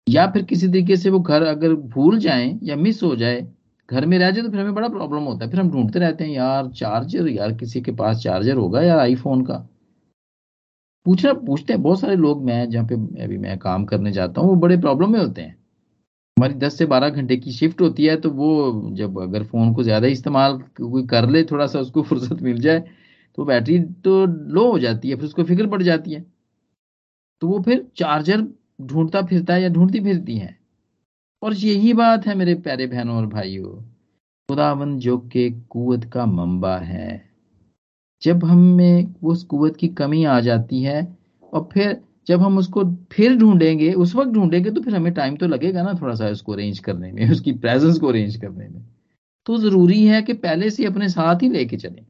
या 0.07 0.27
फिर 0.27 0.43
किसी 0.43 0.67
तरीके 0.67 0.97
से 0.97 1.09
वो 1.09 1.19
घर 1.19 1.43
अगर 1.43 1.73
भूल 1.73 2.19
जाए 2.19 2.59
या 2.63 2.75
मिस 2.75 3.03
हो 3.03 3.15
जाए, 3.15 3.47
घर 3.89 4.05
में 4.05 4.17
रह 4.19 4.31
जाए 4.31 4.43
तो 4.43 4.51
फिर 4.51 4.59
हमें 4.59 4.73
बड़ा 4.73 4.87
प्रॉब्लम 4.87 5.23
होता 5.23 5.45
है। 5.45 5.51
फिर 5.51 5.59
हम 5.59 5.71
ढूंढते 5.71 5.99
रहते 5.99 6.23
हैं, 6.23 6.31
यार, 6.31 6.69
चार्जर, 6.69 7.27
यार, 7.27 7.53
किसी 7.53 7.81
के 7.81 7.91
पास 7.91 8.17
चार्जर 8.17 8.55
होगा 8.55 8.81
यार 8.81 8.99
आईफोन 8.99 9.41
का? 9.45 9.67
पूछना, 11.05 11.33
पूछते 11.33 11.73
हैं 11.73 11.81
बहुत 11.83 11.99
सारे 11.99 12.15
लोग 12.15 12.43
मैं, 12.45 12.69
जहाँ 12.69 12.85
पे 12.87 12.95
अभी 13.23 13.37
मैं 13.37 13.57
काम 13.59 13.85
करने 13.85 14.11
जाता 14.11 14.41
हूँ, 14.41 14.49
वो 14.49 14.55
बड़े 14.55 14.77
प्रॉब्लम 14.77 15.11
में 15.11 15.19
होते 15.19 15.41
हैं। 15.41 15.55
हमारी 16.37 16.53
10 16.53 16.77
से 16.77 16.85
12 16.85 17.09
घंटे 17.09 17.37
की 17.37 17.51
शिफ्ट 17.51 17.81
होती 17.81 18.05
है 18.05 18.17
तो 18.21 18.31
वो 18.31 18.49
जब 18.93 19.19
अगर 19.21 19.43
फ़ोन 19.43 19.73
को 19.73 19.83
ज़्यादा 19.83 20.07
इस्तेमाल 20.07 20.57
कोई 20.81 21.07
कर 21.07 21.29
ले, 21.29 21.43
थोड़ा 21.43 21.67
सा 21.67 21.79
उसको 21.79 22.03
फुर्सत 22.11 22.41
मिल 22.41 22.59
जाए 22.61 22.83
तो 23.37 23.45
बैटरी 23.45 23.79
तो 23.79 24.25
लो 24.25 24.71
हो 24.71 24.79
जाती 24.79 25.09
है, 25.09 25.15
फिर 25.15 25.25
उसको 25.25 25.43
फ़िक्र 25.43 25.67
पड़ 25.67 25.81
जाती 25.83 26.11
है। 26.11 26.25
तो 27.41 27.47
वो 27.47 27.59
फिर 27.61 27.85
चार्जर 27.95 28.47
ढूंढता 28.81 29.21
फिरता 29.21 29.53
है 29.53 29.61
या 29.61 29.69
ढूंढती 29.69 29.99
फिरती 29.99 30.37
है। 30.37 30.57
और 31.41 31.53
यही 31.53 31.93
बात 31.93 32.27
है 32.27 32.35
मेरे 32.35 32.55
प्यारे 32.55 32.87
बहनों 32.87 33.15
और 33.17 33.25
भाइयों, 33.25 33.81
खुदावन 34.49 34.97
जो 34.99 35.17
के 35.17 35.49
कुत 35.49 36.03
का 36.03 36.25
मंबा 36.25 36.77
है। 36.77 37.31
जब 38.21 38.43
हमें 38.45 39.15
उस 39.23 39.43
कुत 39.43 39.77
की 39.77 39.87
कमी 39.87 40.23
आ 40.23 40.39
जाती 40.39 40.81
है 40.83 41.17
और 41.53 41.69
फिर 41.73 42.01
जब 42.27 42.41
हम 42.41 42.57
उसको 42.57 42.83
फिर 43.11 43.35
ढूंढेंगे, 43.37 43.93
उस 43.93 44.15
वक्त 44.15 44.31
ढूंढेंगे 44.31 44.71
तो 44.71 44.81
फिर 44.81 44.95
हमें 44.95 45.13
टाइम 45.13 45.35
तो 45.35 45.47
लगेगा 45.47 45.83
ना 45.83 45.93
थोड़ा 45.93 46.15
सा 46.15 46.27
उसको 46.27 46.53
अरेंज 46.53 46.79
करने 46.79 47.11
में, 47.11 47.31
उसकी 47.31 47.51
प्रेजेंस 47.51 47.99
को 47.99 48.07
अरेंज 48.07 48.35
करने 48.35 48.67
में। 48.67 48.85
तो 49.45 49.57
ज़रूरी 49.57 50.05
है 50.05 50.21
कि 50.21 50.33
पहले 50.33 50.69
से 50.69 50.85
अपने 50.85 51.09
साथ 51.09 51.43
ही 51.43 51.49
लेके 51.49 51.77
चलें। 51.77 52.05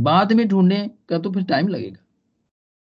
बाद 0.00 0.32
में 0.32 0.46
ढूँढने 0.48 0.88
का 1.08 1.18
तो 1.18 1.30
फिर 1.32 1.42
टाइम 1.44 1.68
लगेगा। 1.68 2.04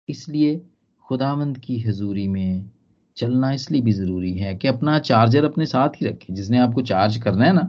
इसलिए 0.09 0.57
खुदावंद 1.05 1.59
की 1.59 1.79
हजूरी 1.81 2.27
में 2.29 2.71
चलना 3.17 3.53
इसलिए 3.53 3.83
भी 3.83 3.93
ज़रूरी 3.93 4.33
है 4.35 4.55
कि 4.55 4.69
अपना 4.69 4.99
चार्जर 5.01 5.45
अपने 5.45 5.67
साथ 5.67 6.01
ही 6.01 6.07
रखें। 6.07 6.35
जिसने 6.35 6.59
आपको 6.59 6.83
चार्ज 6.83 7.17
करना 7.17 7.45
है 7.45 7.53
ना, 7.53 7.69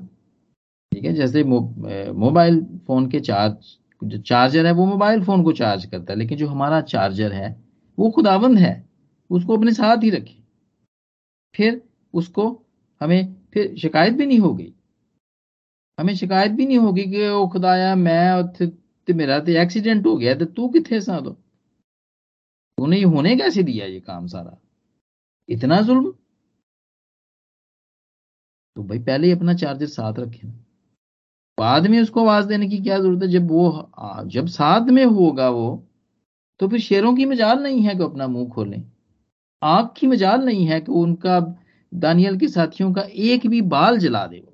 ठीक 0.91 1.03
है, 1.05 1.13
जैसे 1.13 1.43
मोबाइल 1.43 2.61
फ़ोन 2.87 3.09
के 3.09 3.19
चार्ज 3.19 3.77
जो 4.01 4.17
चार्जर 4.19 4.65
है, 4.65 4.71
वो 4.71 4.85
मोबाइल 4.85 5.23
फ़ोन 5.23 5.43
को 5.43 5.51
चार्ज 5.53 5.85
करता 5.85 6.13
है, 6.13 6.19
लेकिन 6.19 6.37
जो 6.37 6.47
हमारा 6.47 6.81
चार्जर 6.83 7.31
है, 7.33 7.55
वो 7.97 8.09
खुदावंद 8.09 8.57
है, 8.57 8.85
उसको 9.29 9.57
अपने 9.57 9.71
साथ 9.73 10.03
ही 10.03 10.09
रखें। 10.09 10.41
फिर 11.55 11.81
उसको 12.13 12.47
हमें, 13.01 13.35
फिर 13.53 13.75
शिकायत 13.77 14.13
भी 14.13 14.25
नहीं 14.25 14.39
होगी। 14.39 14.73
हमें 15.97 16.15
शिकायत 16.15 16.51
भी 16.51 16.65
नहीं 16.65 16.77
होगी 16.77 17.03
कि 17.03 17.27
वो 17.27 17.47
खुदाया, 17.47 17.95
मैं 17.95 18.29
मेरा 19.13 19.39
तो 19.39 19.51
एक्सीडेंट 19.51 20.05
हो 20.05 20.15
गया 20.17 20.33
तो 20.35 20.45
तू 20.45 20.67
कितने 20.69 21.01
सा 21.01 21.19
तो? 21.19 21.29
तूने 22.77 22.97
ये 22.97 23.03
होने 23.03 23.35
कैसे 23.35 23.63
दिया 23.63 23.85
ये 23.85 23.99
काम 23.99 24.27
सारा? 24.27 24.57
इतना 25.49 25.81
जुल्म? 25.81 26.11
तो 28.75 28.83
भाई 28.83 28.99
पहले 28.99 29.27
ही 29.27 29.33
अपना 29.33 29.53
चार्जर 29.53 29.85
साथ 29.85 30.13
रखें 30.13 30.51
बाद 31.59 31.87
में 31.87 32.01
उसको 32.01 32.21
आवाज़ 32.21 32.47
देने 32.47 32.67
की 32.69 32.77
क्या 32.77 32.99
ज़रूरत 32.99 33.23
है? 33.23 33.27
जब 33.27 33.47
वो 33.47 33.91
जब 34.25 34.47
साथ 34.47 34.81
में 34.81 35.05
होगा 35.05 35.49
वो 35.49 35.87
तो 36.59 36.67
फिर 36.67 36.79
शेरों 36.79 37.15
की 37.15 37.25
मजाल 37.25 37.63
नहीं 37.63 37.81
है 37.81 37.95
कि 37.95 38.03
अपना 38.03 38.27
मुँह 38.27 38.49
खोलें। 38.49 38.91
आग 39.63 39.89
की 39.97 40.07
मजाल 40.07 40.41
नहीं 40.41 40.65
है 40.65 40.81
कि 40.81 40.91
उनका, 40.91 41.39
दानियल 41.93 42.39
के 42.39 42.47
साथियों 42.47 42.93
का 42.93 43.01
एक 43.01 43.47
भी 43.47 43.61
बाल 43.61 43.97
जला 43.97 44.27
दे 44.27 44.39
वो। 44.39 44.53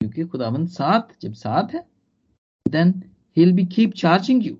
क्योंकि 0.00 0.24
खुदावंद 0.24 0.68
साथ, 0.68 1.20
जब 1.22 1.32
साथ 1.32 1.74
है 1.74 1.91
then 2.66 2.92
he 3.36 3.52
be 3.52 3.64
keep 3.66 3.92
charging 3.96 4.46
you 4.46 4.56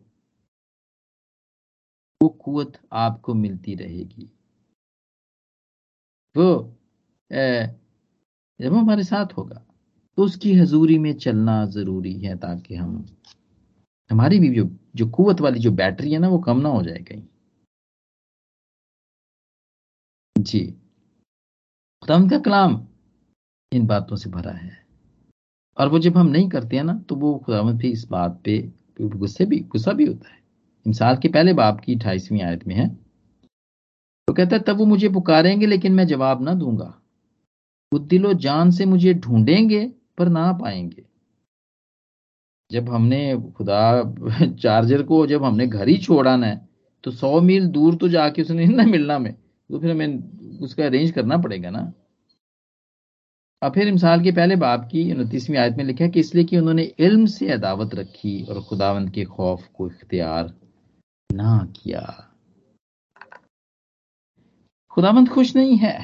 वो 2.20 2.28
कुत 2.44 2.76
आपको 2.94 3.34
मिलती 3.34 3.74
रहेगी। 3.74 4.30
वो 6.34 6.44
जब 8.60 8.74
हमारे 8.74 9.04
साथ 9.04 9.32
होगा 9.36 9.62
तो 10.18 10.24
उसकी 10.24 10.52
हजूरी 10.54 10.98
में 10.98 11.12
चलना 11.16 11.64
ज़रूरी 11.68 12.12
है 12.20 12.36
ताकि 12.38 12.74
हम, 12.74 13.04
हमारी 14.10 14.38
भी 14.40 14.54
जो 14.54 14.68
जो 14.96 15.08
कुत 15.10 15.40
वाली 15.40 15.60
जो 15.60 15.70
बैटरी 15.72 16.12
है 16.12 16.18
ना, 16.18 16.28
वो 16.28 16.38
कम 16.40 16.60
ना 16.60 16.68
हो 16.68 16.82
जाए 16.82 17.02
कहीं। 17.02 17.22
जी। 20.36 20.60
खुदाम 22.02 22.28
का 22.28 22.38
कलाम 22.40 22.80
इन 23.72 23.86
बातों 23.86 24.16
से 24.16 24.30
भरा 24.30 24.52
है। 24.52 24.82
और 25.78 25.88
वो 25.88 25.98
जब 25.98 26.16
हम 26.16 26.26
नहीं 26.26 26.48
करते 26.48 26.76
हैं 26.76 26.85
ना 26.85 27.04
तो 27.08 27.14
वो 27.14 27.42
खुदामद 27.46 27.74
भी 27.74 27.88
इस 27.88 28.08
बात 28.08 28.40
पे 28.44 28.72
गुस्से 29.00 29.46
भी, 29.46 29.58
गुस्सा 29.58 29.92
भी 29.92 30.04
होता 30.06 30.30
है। 30.30 30.40
मिसाल 30.87 31.16
के 31.16 31.28
पहले 31.28 31.52
बाप 31.52 31.80
की 31.80 31.94
अठाईसवीं 31.94 32.42
आयत 32.42 32.66
में 32.66 32.74
है। 32.74 32.88
तो 34.28 34.32
कहता 34.32 34.56
है, 34.56 34.62
तब 34.62 34.76
वो 34.76 34.85
मुझे 34.87 35.08
पुकारेंगे, 35.08 35.66
लेकिन 35.66 35.92
मैं 35.92 36.06
जवाब 36.06 36.42
ना 36.42 36.54
दूँगा। 36.54 37.02
वो 37.92 37.98
दिलो 37.98 38.35
जान 38.35 38.70
से 38.70 38.85
मुझे 38.85 39.14
ढूंढेंगे, 39.14 39.92
पर 40.18 40.28
ना 40.28 40.52
पाएँगे। 40.52 41.04
जब 42.70 42.88
हमने 42.88 43.37
खुदा 43.56 44.14
चार्जर 44.62 45.02
को 45.02 45.26
जब 45.26 45.44
हमने 45.44 45.66
घर 45.66 45.88
ही 45.88 45.98
छोड़ाना 45.98 46.46
है 46.46 46.68
तो 47.04 47.11
सौ 47.11 47.40
मील 47.40 47.66
दूर 47.66 47.94
तो 47.94 48.08
जाके 48.08 48.42
उसने 48.42 48.66
ना 48.66 48.82
मिलना 48.82 49.18
में 49.18 49.32
तो 49.32 49.78
फिर 49.78 49.90
हमें 49.90 50.58
उसका 50.61 50.85
अरेंज 50.85 51.11
करना 51.11 51.37
पड़ेगा 51.37 51.70
ना। 51.70 51.92
अब 53.62 53.72
फिर 53.72 53.90
मिसाल 53.92 54.22
के 54.22 54.31
पहले 54.33 54.57
बाप 54.57 54.88
की 54.92 55.12
उनतीसवीं 55.12 55.59
आयत 55.59 55.77
में 55.77 55.85
लिखा 55.85 56.05
है 56.05 56.11
कि 56.11 56.20
इसलिए 56.20 56.44
कि 56.44 56.57
उन्होंने 56.59 56.83
इल्म 56.83 57.27
से 57.27 57.51
अदावत 57.51 57.94
रखी 57.94 58.42
और 58.44 58.61
खुदावंद 58.62 59.11
के 59.11 59.25
खौफ 59.25 59.66
को 59.75 59.87
इख्तियार 59.87 60.53
ना 61.31 61.59
किया। 61.77 62.01
खुदावंद 64.90 65.29
खुश 65.29 65.55
नहीं 65.57 65.77
है। 65.77 65.96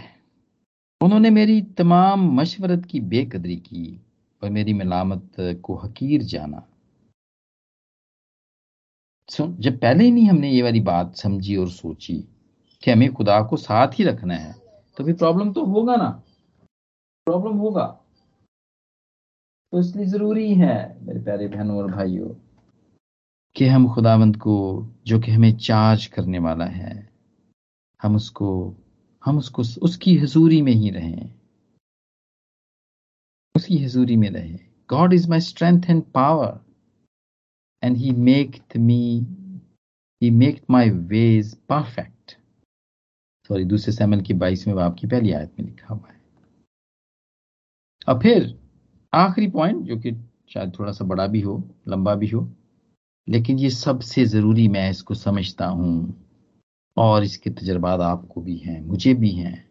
उन्होंने 1.00 1.30
मेरी 1.30 1.60
तमाम 1.78 2.30
मशवरत 2.34 2.84
की 2.84 3.00
बेकदरी 3.00 3.56
की 3.56 4.00
और 4.42 4.50
मेरी 4.50 4.72
मलामत 4.72 5.30
को 5.62 5.74
हकीर 5.76 6.22
जाना। 6.22 6.62
जब 9.28 9.78
पहले 9.78 10.04
ही 10.04 10.10
नहीं 10.10 10.28
हमने 10.28 10.50
ये 10.50 10.62
वाली 10.62 10.80
बात 10.80 11.16
समझी 11.16 11.56
और 11.56 11.68
सोची 11.70 12.16
कि 12.82 12.90
हमें 12.90 13.12
खुदा 13.14 13.40
को 13.42 13.56
साथ 13.56 13.98
ही 13.98 14.04
रखना 14.04 14.34
है 14.34 14.54
तो 14.96 15.04
फिर 15.04 15.14
प्रॉब्लम 15.14 15.52
तो 15.52 15.64
होगा 15.64 15.96
ना। 15.96 16.22
प्रॉब्लम 17.28 17.56
होगा। 17.56 17.86
तो 19.72 19.80
इसलिए 19.80 20.06
ज़रूरी 20.06 20.54
है, 20.54 21.04
मेरे 21.04 21.20
प्यारे 21.20 21.48
बहनों 21.48 21.78
और 21.78 21.90
भाइयों, 21.90 22.28
कि 23.56 23.66
हम 23.66 23.88
खुदावंत 23.94 24.36
को, 24.36 24.56
जो 25.06 25.20
कि 25.20 25.30
हमें 25.30 25.56
चार्ज 25.56 26.06
करने 26.06 26.38
वाला 26.38 26.64
है, 26.64 27.12
हम 28.02 28.16
उसको 28.16 28.74
हम 29.24 29.38
उसको, 29.38 29.62
उसकी 29.62 30.16
हजूरी 30.18 30.62
में 30.62 30.72
ही 30.72 30.90
रहें। 30.90 31.34
उसकी 33.56 33.78
हजूरी 33.78 34.16
में 34.16 34.28
रहें। 34.30 34.58
God 34.90 35.12
is 35.12 35.28
my 35.30 35.40
strength 35.40 35.82
and 35.90 36.02
power 36.02 36.60
and 37.82 37.96
he 37.96 38.10
make 38.10 38.62
me 38.76 39.26
he 40.22 40.30
make 40.30 40.62
my 40.70 40.90
ways 40.90 41.54
perfect 41.54 42.36
sorry, 43.48 43.64
दूसरे 43.64 43.92
सैमल 43.92 44.20
की 44.20 44.34
बाईसवें 44.34 44.76
बाप 44.76 44.96
की 45.00 45.06
पहली 45.06 45.32
आयत 45.32 45.60
में 45.60 45.66
लिखा 45.66 45.94
हुआ 45.94 46.08
है। 46.08 46.17
अब 48.08 48.20
फिर 48.22 48.58
आखिरी 49.12 49.46
पॉइंट 49.50 49.82
जो 49.86 49.96
कि 49.96 50.12
शायद 50.50 50.72
थोड़ा 50.78 50.92
सा 50.92 51.04
बड़ा 51.04 51.26
भी 51.26 51.40
हो, 51.40 51.62
लंबा 51.88 52.14
भी 52.14 52.28
हो, 52.28 52.48
लेकिन 53.28 53.58
ये 53.58 53.70
सबसे 53.70 54.24
ज़रूरी 54.24 54.68
मैं 54.68 54.90
इसको 54.90 55.14
समझता 55.14 55.66
हूँ, 55.66 56.24
और 56.96 57.24
इसके 57.24 57.50
तजर्बात 57.50 58.00
आपको 58.00 58.40
भी 58.40 58.56
हैं, 58.56 58.80
मुझे 58.80 59.14
भी 59.14 59.30
हैं, 59.30 59.68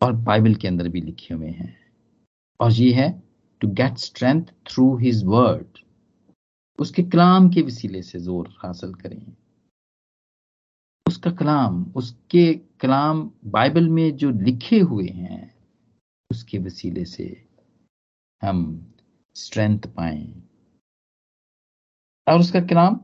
और 0.00 0.12
बाइबल 0.12 0.54
के 0.54 0.68
अंदर 0.68 0.88
भी 0.88 1.00
लिखे 1.00 1.34
हुए 1.34 1.50
हैं। 1.50 1.76
और 2.60 2.72
ये 2.72 2.92
है 2.92 3.10
to 3.60 3.68
get 3.68 3.98
strength 3.98 4.44
through 4.70 4.96
his 4.96 5.24
word 5.24 5.78
उसके 6.78 7.02
कलाम 7.02 7.48
के 7.50 7.62
वसीले 7.62 8.02
से 8.02 8.18
ज़ोर 8.18 8.48
हासिल 8.58 8.94
करें। 8.94 9.32
उसका 11.06 11.30
कलाम, 11.30 11.84
उसके 11.96 12.52
कलाम 12.80 13.30
बाइबल 13.44 13.88
में 13.88 14.16
जो 14.16 14.30
लिखे 14.30 14.78
हुए 14.80 15.08
हैं, 15.08 15.54
उसके 16.30 16.58
वसीले 16.58 17.04
से 17.04 17.43
हम 18.44 18.92
स्ट्रेंथ 19.34 19.80
पाए। 19.80 20.34
और 22.28 22.40
उसका 22.40 22.60
कलाम? 22.60 23.00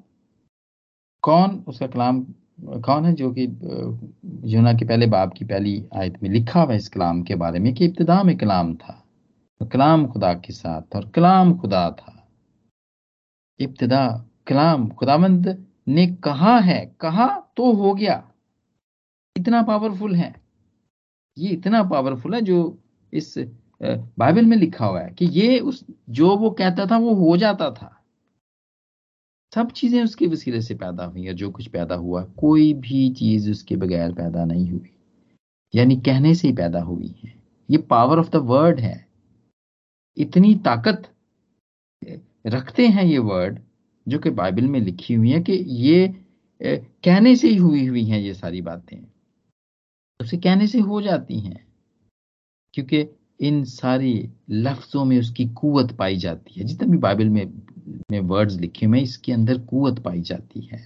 कौन, 1.23 1.65
उसका 1.69 1.87
कलाम 1.87 2.27
कौन 2.61 3.05
है 3.05 3.13
जो 3.13 3.35
कि 3.39 3.43
यूना 4.45 4.73
के 4.73 4.85
पहले 4.85 5.07
बाप 5.07 5.33
की 5.37 5.45
पहली 5.45 5.89
आयत 5.97 6.23
में 6.23 6.31
लिखा 6.31 6.63
हुआ 6.63 6.75
इस 6.75 6.89
कलाम 6.89 7.23
के 7.23 7.35
बारे 7.35 7.59
में 7.59 7.75
कि 7.75 7.85
इब्तदा 7.85 8.23
में 8.23 8.37
कलाम 8.39 8.75
था। 8.75 9.07
तो 9.61 9.67
कलाम 9.67 10.07
खुदा 10.07 10.35
के 10.35 10.53
साथ 10.53 10.97
और 10.97 11.09
कलाम 11.09 11.59
खुदा 11.59 11.91
था। 11.91 12.29
इब्तदा, 13.61 14.27
कलाम 14.47 14.89
खुदामंद 14.89 15.67
ने 15.89 16.07
कहा 16.07 16.59
है, 16.59 16.97
कहा 17.01 17.41
तो 17.57 17.73
हो 17.73 17.95
गया। 17.95 18.33
इतना 19.37 19.63
पावरफुल 19.63 20.15
है। 20.15 20.35
ये 21.39 21.49
इतना 21.49 21.83
पावरफुल 21.83 22.35
है 22.35 22.41
जो 22.41 22.79
इस 23.13 23.39
बाइबल 23.83 24.47
में 24.47 24.57
लिखा 24.57 24.87
हुआ 24.87 25.01
है 25.01 25.11
कि 25.11 25.25
ये 25.25 25.59
उस, 25.59 25.85
जो 26.11 26.37
वो 26.37 26.51
कहता 26.51 26.87
था 26.87 26.99
वो 26.99 27.15
हो 27.15 27.37
जाता 27.37 27.71
था। 27.71 27.97
सब 29.55 29.71
चीज़ें 29.71 30.03
उसके 30.05 30.27
वसीले 30.27 30.61
से 30.61 30.75
पैदा 30.75 31.05
हुई 31.05 31.29
और 31.29 31.35
जो 31.35 31.51
कुछ 31.51 31.67
पैदा 31.69 31.95
हुआ, 31.95 32.23
कोई 32.25 32.73
भी 32.75 33.09
चीज़ 33.11 33.51
उसके 33.51 33.77
बगैर 33.77 34.13
पैदा 34.13 34.45
नहीं 34.45 34.71
हुई। 34.71 34.91
यानी 35.75 35.97
कहने 35.97 36.35
से 36.35 36.49
ही 36.49 36.55
पैदा 36.55 36.81
हुई 36.83 37.15
है। 37.25 37.35
ये 37.71 37.79
पावर 37.79 38.19
ऑफ़ 38.19 38.31
द 38.31 38.37
वर्ड 38.37 38.81
है। 38.81 39.07
इतनी 40.17 40.55
ताकत 40.55 41.09
रखते 42.47 42.87
हैं 42.89 43.05
ये 43.05 43.19
वर्ड 43.19 43.59
जो 44.09 44.19
कि 44.19 44.31
बाइबल 44.31 44.67
में 44.67 44.81
लिखी 44.81 45.15
हुई 45.15 45.31
है 45.31 45.41
कि 45.41 45.53
ये 45.53 46.09
कहने 46.63 47.37
से 47.37 47.49
ही 47.49 47.57
हुई 47.57 47.87
हुई 47.87 48.05
हैं 48.05 48.19
ये 48.21 48.35
सारी 48.35 48.63
बातें। 48.63 48.99
उसे 50.21 50.37
कहने 50.37 50.67
से 50.67 50.79
हो 50.79 51.01
जाती 51.03 51.41
हैं। 51.41 51.67
क्योंकि 52.75 53.03
इन 53.41 53.65
सारी 53.65 54.31
लफ्जों 54.51 55.05
में 55.05 55.19
उसकी 55.19 55.49
कुवत 55.49 55.93
पाई 55.93 56.17
जाती 56.17 56.61
है। 56.61 56.65
जितने 56.65 56.89
भी 56.89 56.99
बाइबल 56.99 57.29
में 57.29 57.53
में 58.11 58.21
वर्ड्स 58.21 58.57
लिखे 58.61 58.87
हुए 58.87 59.01
इसके 59.01 59.33
अंदर 59.33 59.59
कुवत 59.59 59.99
पाई 59.99 60.21
जाती 60.21 60.61
है। 60.61 60.81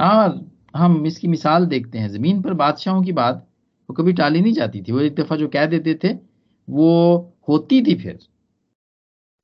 और 0.00 0.50
हम 0.76 1.06
इसकी 1.06 1.28
मिसाल 1.28 1.66
देखते 1.66 1.98
हैं। 1.98 2.08
ज़मीन 2.08 2.42
पर 2.42 2.54
बादशाहों 2.54 3.02
की 3.02 3.12
बात 3.12 3.46
वो 3.90 3.94
कभी 3.94 4.12
टाली 4.12 4.40
नहीं 4.40 4.52
जाती 4.52 4.82
थी। 4.82 4.92
वो 4.92 5.00
एक 5.00 5.14
दफ़ा 5.14 5.36
जो 5.36 5.48
कह 5.48 5.66
देते 5.66 5.94
थे 6.04 6.18
वो 6.68 6.90
होती 7.48 7.82
थी 7.82 7.94
फिर। 7.94 8.18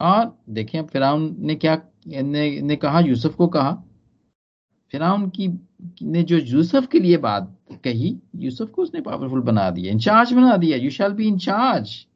और 0.01 0.39
देखें 0.51 0.83
फिर 0.87 1.03
ने 1.41 1.55
क्या 1.55 1.83
ने, 2.07 2.61
ने 2.61 2.77
कहा 2.77 3.01
यूसुफ 3.01 3.35
को 3.35 3.47
कहा। 3.47 3.73
फिर 4.93 5.01
की 5.05 5.49
ने 6.03 6.23
जो 6.23 6.39
यूसुफ 6.39 6.87
के 6.87 7.01
लिए 7.01 7.17
बात 7.17 7.57
कही 7.85 8.19
यूसुफ 8.37 8.71
को 8.71 8.83
उसने 8.83 9.01
पावरफुल 9.01 9.41
बना 9.41 9.71
दिया। 9.71 9.93
इंचार्ज 9.93 10.33
बना 10.33 10.57
दिया। 10.57 10.77
You 10.79 10.91
shall 10.91 11.13
be 11.13 11.27
in charge 11.27 12.07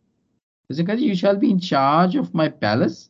कहा 0.71 0.97
you 0.97 1.15
shall 1.15 1.37
be 1.37 1.51
in 1.51 1.59
charge 1.59 2.17
of 2.17 2.31
my 2.37 2.49
palace 2.61 3.09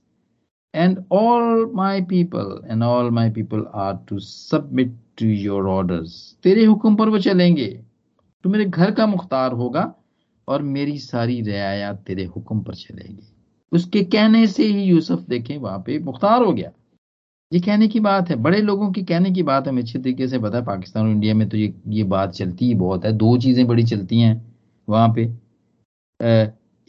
and 0.74 0.98
all 1.12 1.70
my 1.74 2.02
people 2.02 2.60
and 2.70 2.82
all 2.82 3.10
my 3.10 3.30
people 3.30 3.64
are 3.74 3.96
to 4.08 4.18
submit 4.18 4.96
to 5.18 5.26
your 5.26 5.68
orders 5.68 6.12
तेरे 6.42 6.64
हुक्म 6.64 6.94
पर 6.96 7.08
वो 7.08 7.18
चलेंगे। 7.18 7.68
तू 8.44 8.50
मेरे 8.50 8.64
घर 8.64 8.90
का 8.90 9.06
मुख्तार 9.06 9.52
होगा, 9.52 9.92
और 10.48 10.62
मेरी 10.62 10.98
सारी 10.98 11.40
रियाया 11.42 11.92
तेरे 12.06 12.24
हुक्म 12.26 12.60
पर 12.60 12.74
चलेगी। 12.74 13.32
उसके 13.72 14.02
कहने 14.04 14.46
से 14.46 14.64
ही 14.64 14.82
यूसुफ 14.82 15.20
देखें, 15.20 15.56
वहाँ 15.58 15.78
पे 15.78 15.98
मुख्तार 15.98 16.42
हो 16.42 16.52
गया। 16.52 16.70
ये 17.52 17.60
कहने 17.60 17.88
की 17.88 18.00
बात 18.00 18.30
है। 18.30 18.36
बड़े 18.36 18.60
लोगों 18.60 18.90
की 18.92 19.02
कहने 19.02 19.30
की 19.30 19.42
बात 19.42 19.68
हमें 19.68 19.82
अच्छे 19.82 19.98
तरीके 19.98 20.28
से 20.28 20.38
पता 20.38 20.58
है। 20.58 20.64
पाकिस्तान 20.64 21.04
और 21.04 21.10
इंडिया 21.10 21.34
में 21.34 21.48
तो 21.48 21.56
ये 21.56 21.72
ये 21.88 22.04
बात 22.04 22.32
चलती 22.32 22.66
ही 22.66 22.74
बहुत 22.74 23.04
है। 23.04 23.12
दो 23.12 23.36
चीज़ें 23.38 23.66
बड़ी 23.66 23.84
चलती 23.84 24.20
हैं 24.20 24.34
वहाँ 24.88 25.12
पे। 25.16 25.24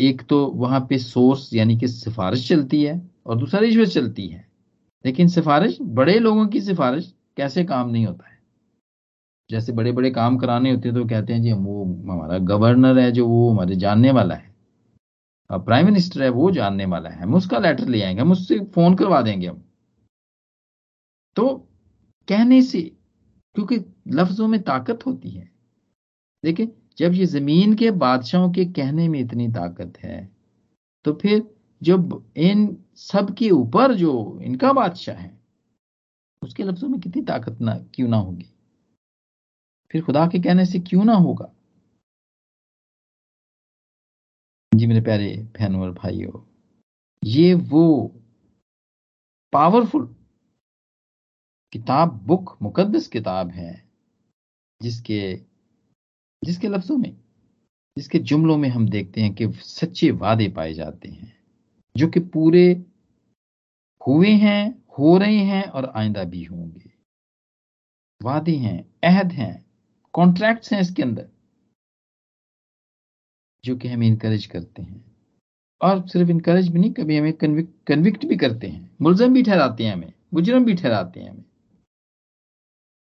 एक 0.01 0.21
तो 0.21 0.47
वहाँ 0.47 0.85
पे 0.89 0.97
सोर्स 0.97 1.53
यानी 1.53 1.77
कि 1.77 1.87
सिफारिश 1.87 2.49
चलती 2.49 2.83
है 2.83 3.11
और 3.25 3.37
दूसरा 3.37 3.59
रिश्वत 3.59 3.87
चलती 3.87 4.27
है। 4.27 4.47
लेकिन 5.05 5.27
सिफारिश, 5.27 5.77
बड़े 5.81 6.19
लोगों 6.19 6.47
की 6.47 6.61
सिफारिश 6.61 7.15
कैसे 7.37 7.63
काम 7.63 7.89
नहीं 7.89 8.05
होता 8.05 8.29
है? 8.29 8.39
जैसे 9.51 9.71
बड़े 9.71 9.91
बड़े 9.91 10.11
काम 10.11 10.37
कराने 10.37 10.71
होते 10.71 10.89
हैं 10.89 10.97
तो 10.97 11.05
कहते 11.05 11.33
हैं, 11.33 11.41
जी, 11.41 11.49
हम 11.49 11.65
वो, 11.65 11.85
हमारा 11.85 12.37
गवर्नर 12.37 12.99
है 12.99 13.11
जो 13.11 13.27
वो 13.27 13.51
हमारे 13.51 13.75
जानने 13.75 14.11
वाला 14.11 14.35
है। 14.35 14.51
प्राइम 15.51 15.85
मिनिस्टर 15.85 16.23
है, 16.23 16.29
वो 16.29 16.51
जानने 16.51 16.85
वाला 16.85 17.09
है। 17.09 17.23
हम 17.23 17.33
उसका 17.35 17.59
लेटर 17.59 17.87
ले 17.87 18.01
आएँगे, 18.01 18.21
हम 18.21 18.31
उससे 18.31 18.59
फ़ोन 18.59 18.95
करवा 18.95 19.21
देंगे 19.21 19.47
हम। 19.47 19.63
तो 21.35 21.67
कहने 22.27 22.61
से, 22.61 22.81
क्योंकि 23.55 23.75
लफ्जों 24.07 24.47
में 24.47 24.61
ताकत 24.61 25.05
होती 25.05 25.29
है। 25.29 25.51
देखिए 26.45 26.75
जब 26.97 27.13
ये 27.13 27.25
ज़मीन 27.25 27.73
के 27.75 27.91
बादशाहों 27.91 28.51
के 28.51 28.65
कहने 28.73 29.07
में 29.07 29.19
इतनी 29.19 29.47
ताकत 29.47 29.97
है 29.97 30.29
तो 31.05 31.13
फिर 31.13 31.43
जब 31.81 32.33
इन 32.37 32.65
सब 32.95 33.33
के 33.37 33.49
ऊपर 33.49 33.93
जो 33.95 34.39
इनका 34.41 34.71
बादशाह 34.73 35.15
है, 35.15 35.39
उसके 36.41 36.63
लफ्जों 36.63 36.89
में 36.89 36.99
कितनी 37.01 37.21
ताकत 37.21 37.61
ना, 37.61 37.75
क्यों 37.93 38.07
ना 38.09 38.17
होगी? 38.17 38.45
फिर 39.91 40.03
खुदा 40.03 40.27
के 40.27 40.39
कहने 40.39 40.65
से 40.65 40.79
क्यों 40.79 41.03
ना 41.05 41.13
होगा? 41.13 41.51
जी 44.71 44.87
मेरे 44.87 45.01
प्यारे 45.01 45.35
बहनों 45.59 45.81
और 45.81 45.91
भाइयों, 45.93 46.39
ये 47.23 47.53
वो 47.53 48.07
पावरफुल 49.53 50.05
किताब 51.73 52.13
बुक 52.27 52.57
मुकद्दस 52.61 53.07
किताब 53.07 53.49
है, 53.51 53.73
जिसके 54.81 55.50
जिसके 56.43 56.67
लफ्जों 56.67 56.97
में, 56.97 57.17
जिसके 57.97 58.19
जुमलों 58.19 58.57
में 58.57 58.69
हम 58.69 58.89
देखते 58.89 59.21
हैं 59.21 59.33
कि 59.33 59.47
सच्चे 59.51 60.11
वादे 60.11 60.49
पाए 60.49 60.73
जाते 60.73 61.09
हैं, 61.09 61.37
जो 61.97 62.07
कि 62.07 62.19
पूरे 62.19 62.85
हुए 64.07 64.29
हैं, 64.29 64.83
हो 64.99 65.17
रहे 65.17 65.37
हैं 65.37 65.63
और 65.63 65.85
आइंदा 65.85 66.23
भी 66.23 66.43
होंगे। 66.43 66.91
वादे 68.21 68.55
हैं, 68.55 68.95
अहद 69.03 69.31
हैं 69.31 69.65
कॉन्ट्रैक्ट्स 70.13 70.73
हैं 70.73 70.81
इसके 70.81 71.03
अंदर, 71.03 71.29
जो 73.65 73.75
कि 73.75 73.87
हमें 73.87 74.07
इनकरेज 74.07 74.45
करते 74.45 74.81
हैं। 74.81 75.11
और 75.81 76.07
सिर्फ़ 76.07 76.29
इनकरेज 76.29 76.67
भी 76.67 76.79
नहीं, 76.79 76.93
कभी 76.93 77.17
हमें 77.17 77.33
कन्विक्ट 77.33 77.87
कन्विक्ट 77.87 78.25
भी 78.25 78.37
करते 78.37 78.67
हैं। 78.67 78.91
मुलजम 79.01 79.33
भी 79.33 79.43
ठहराते 79.43 79.85
हैं 79.85 79.93
हमें, 79.93 80.13
मुजरम 80.33 80.65
भी 80.65 80.73
ठहराते 80.73 81.19
हैं 81.19 81.29
हमें। 81.29 81.45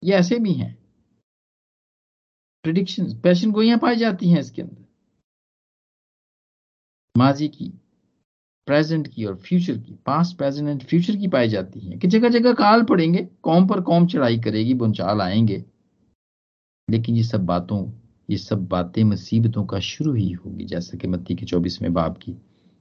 ये 0.04 0.14
ऐसे 0.14 0.40
भी 0.40 0.54
हैं। 0.54 0.85
प्रिडिक्शन 2.66 3.20
पैशन 3.20 3.52
गोइयाँ 3.52 3.80
पाई 3.80 3.96
जाती 3.96 4.30
हैं 4.30 4.40
इसके 4.40 4.62
अंदर। 4.62 4.86
माजी 7.18 7.48
की 7.48 7.70
प्रेजेंट 8.66 9.08
की 9.08 9.26
और 9.26 9.36
फ्यूचर 9.36 9.78
की 9.78 9.94
पास्ट 9.94 10.38
प्रेजेंट 10.38 10.70
एंड 10.70 10.84
फ्यूचर 10.84 11.16
की 11.16 11.28
पाई 11.28 11.48
जाती 11.48 11.80
है। 11.80 11.98
कि 11.98 12.08
जगह 12.08 12.30
जगह 12.30 12.54
काल 12.54 12.84
पड़ेंगे, 12.84 13.30
कौम 13.42 13.68
पर 13.68 13.82
कौम 13.82 14.08
चढ़ाई 14.08 14.40
करेगी 14.40 14.74
बुंचाल 14.74 15.22
आएँगे। 15.22 15.66
लेकिन 16.90 17.16
ये 17.16 17.24
सब 17.24 17.46
बातों, 17.46 17.92
ये 18.30 18.38
सब 18.38 18.68
बातें 18.68 19.04
मुसीबतों 19.04 19.66
का 19.66 19.80
शुरू 19.80 20.14
ही 20.14 20.32
होगी, 20.32 20.66
जैसा 20.66 20.98
कि 20.98 21.08
मत्ती 21.08 21.36
के 21.36 21.46
चौबीसवें 21.46 21.94
बाब 21.94 22.18
की 22.18 22.36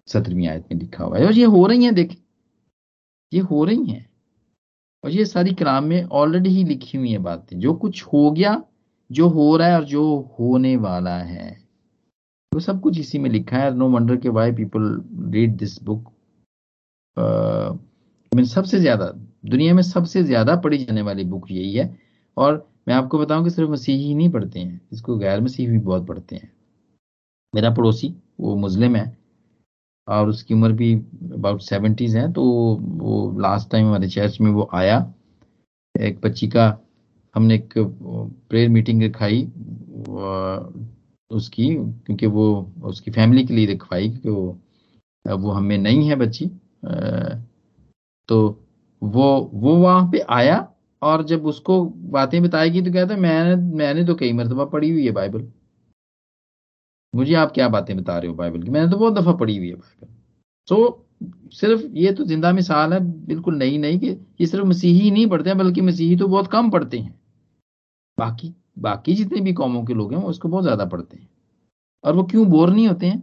सत्रहवीं 0.06 0.48
आयत 0.48 0.68
में 0.72 0.80
लिखा 0.80 1.04
हुआ 1.04 1.18
है। 1.18 1.26
और 1.26 1.32
ये 1.32 1.44
हो 1.44 1.66
रही 1.66 1.84
हैं, 1.84 1.94
देखें। 1.94 2.22
ये 3.32 3.40
हो 3.40 3.64
रही 3.64 3.86
हैं। 3.86 4.10
और 5.04 5.10
ये 5.10 5.24
सारी 5.24 5.54
कलाम 5.54 5.84
में 5.84 6.04
ऑलरेडी 6.04 6.50
ही 6.50 6.64
लिखी 6.64 6.98
हुई 6.98 7.10
है 7.10 7.18
बातें। 7.18 7.60
जो 7.60 7.74
कुछ 7.74 8.02
हो 8.02 8.30
गया 8.30 8.64
जो 9.10 9.28
हो 9.28 9.56
रहा 9.56 9.68
है 9.68 9.76
और 9.76 9.84
जो 9.86 10.04
होने 10.38 10.76
वाला 10.78 11.16
है। 11.18 11.50
वो 12.52 12.60
सब 12.60 12.80
कुछ 12.80 12.98
इसी 12.98 13.18
में 13.18 13.28
लिखा 13.30 13.56
है। 13.56 13.74
नो 13.74 13.88
वंडर 13.90 14.16
के 14.16 14.28
why 14.30 14.52
people 14.52 14.82
read 15.32 15.56
this 15.56 15.82
book 15.82 16.10
mean 18.32 18.44
सबसे 18.46 18.78
ज़्यादा, 18.80 19.06
दुनिया 19.46 19.74
में 19.74 19.82
सबसे 19.84 20.22
ज़्यादा 20.24 20.54
पढ़ी 20.56 20.78
जाने 20.78 21.02
वाली 21.02 21.24
बुक 21.26 21.50
यही 21.50 21.72
है। 21.74 21.96
और 22.36 22.66
मैं 22.88 22.94
आपको 22.94 23.18
बताऊँ 23.18 23.44
कि 23.44 23.50
सिर्फ़ 23.50 23.70
मसीही 23.70 24.06
ही 24.06 24.14
नहीं 24.14 24.30
पढ़ते 24.32 24.60
हैं, 24.60 24.80
इसको 24.92 25.16
गैर 25.18 25.40
मसीह 25.40 25.70
भी 25.70 25.78
बहुत 25.80 26.06
पढ़ते 26.06 26.36
हैं। 26.36 26.50
मेरा 27.54 27.70
पड़ोसी, 27.70 28.14
वो 28.40 28.56
मुस्लिम 28.56 28.96
है, 28.96 29.16
और 30.08 30.28
उसकी 30.28 30.54
उम्र 30.54 30.72
भी 30.72 30.94
अबाउट 31.34 31.60
सेवेंटीज 31.62 32.16
है 32.16 32.32
तो 32.32 32.42
वो 32.42 33.40
लास्ट 33.40 33.70
टाइम 33.70 33.86
हमारे 33.86 34.08
चर्च 34.08 34.40
में 34.40 34.50
वो 34.50 34.68
आया, 34.74 34.98
एक 35.94 36.20
बच्ची 36.20 36.48
का 36.48 36.68
हमने 37.34 37.54
एक 37.54 37.72
प्रेयर 37.78 38.68
मीटिंग 38.68 39.02
रखाई 39.02 39.42
उसकी 41.30 41.68
क्योंकि 41.74 42.26
वो 42.26 42.46
उसकी 42.84 43.10
फैमिली 43.10 43.44
के 43.46 43.54
लिए 43.54 43.66
रखवाई 43.66 44.08
क्योंकि 44.10 44.28
वो 44.30 45.36
वो 45.38 45.50
हमें 45.50 45.76
नहीं 45.78 46.08
है 46.08 46.16
बच्ची 46.16 46.46
तो 48.28 48.38
वो 49.02 49.26
वो 49.54 49.76
वहाँ 49.76 50.08
पे 50.12 50.18
आया 50.30 50.66
और 51.02 51.24
जब 51.26 51.46
उसको 51.46 51.84
बातें 52.12 52.42
बताएगी 52.42 52.82
तो 52.82 52.92
कहता 52.92 53.16
मैंने 53.16 53.56
मैंने 53.76 54.04
तो 54.04 54.14
कई 54.14 54.32
मरतबा 54.32 54.64
पढ़ी 54.66 54.90
हुई 54.90 55.04
है 55.06 55.12
बाइबल। 55.12 55.46
मुझे 57.14 57.34
आप 57.34 57.52
क्या 57.52 57.68
बातें 57.68 57.96
बता 57.96 58.18
रहे 58.18 58.28
हो 58.30 58.34
बाइबल 58.36 58.62
की? 58.62 58.70
मैंने 58.70 58.90
तो 58.90 58.96
बहुत 58.96 59.14
दफ़ा 59.14 59.32
पढ़ी 59.32 59.56
हुई 59.56 59.68
है 59.68 59.74
बाइबल। 59.74 60.08
सो 60.68 60.76
so, 60.76 61.54
सिर्फ़ 61.54 61.82
ये 61.96 62.12
तो 62.12 62.24
ज़िंदा 62.24 62.52
मिसाल 62.52 62.92
है 62.92 63.00
बिल्कुल 63.26 63.56
नई 63.58 63.78
नहीं 63.78 63.98
कि 64.00 64.08
ये 64.40 64.46
सिर्फ़ 64.46 64.66
मसीही 64.66 65.10
नहीं 65.10 65.26
पढ़ते 65.28 65.50
हैं 65.50 65.58
बल्कि 65.58 65.80
मसीही 65.80 66.16
तो 66.16 66.28
बहुत 66.28 66.50
कम 66.52 66.70
पढ़ते 66.70 66.98
हैं। 66.98 67.14
बाकी 68.18 68.54
बाकी 68.78 69.14
जितने 69.14 69.40
भी 69.40 69.52
कौमों 69.52 69.84
के 69.84 69.94
लोग 69.94 70.12
हैं, 70.12 70.20
वो 70.20 70.28
उसको 70.28 70.48
बहुत 70.48 70.64
ज़्यादा 70.64 70.84
पढ़ते 70.84 71.16
हैं। 71.16 71.28
और 72.04 72.16
वो 72.16 72.22
क्यों 72.24 72.46
बोर 72.48 72.70
नहीं 72.70 72.88
होते 72.88 73.06
हैं? 73.06 73.22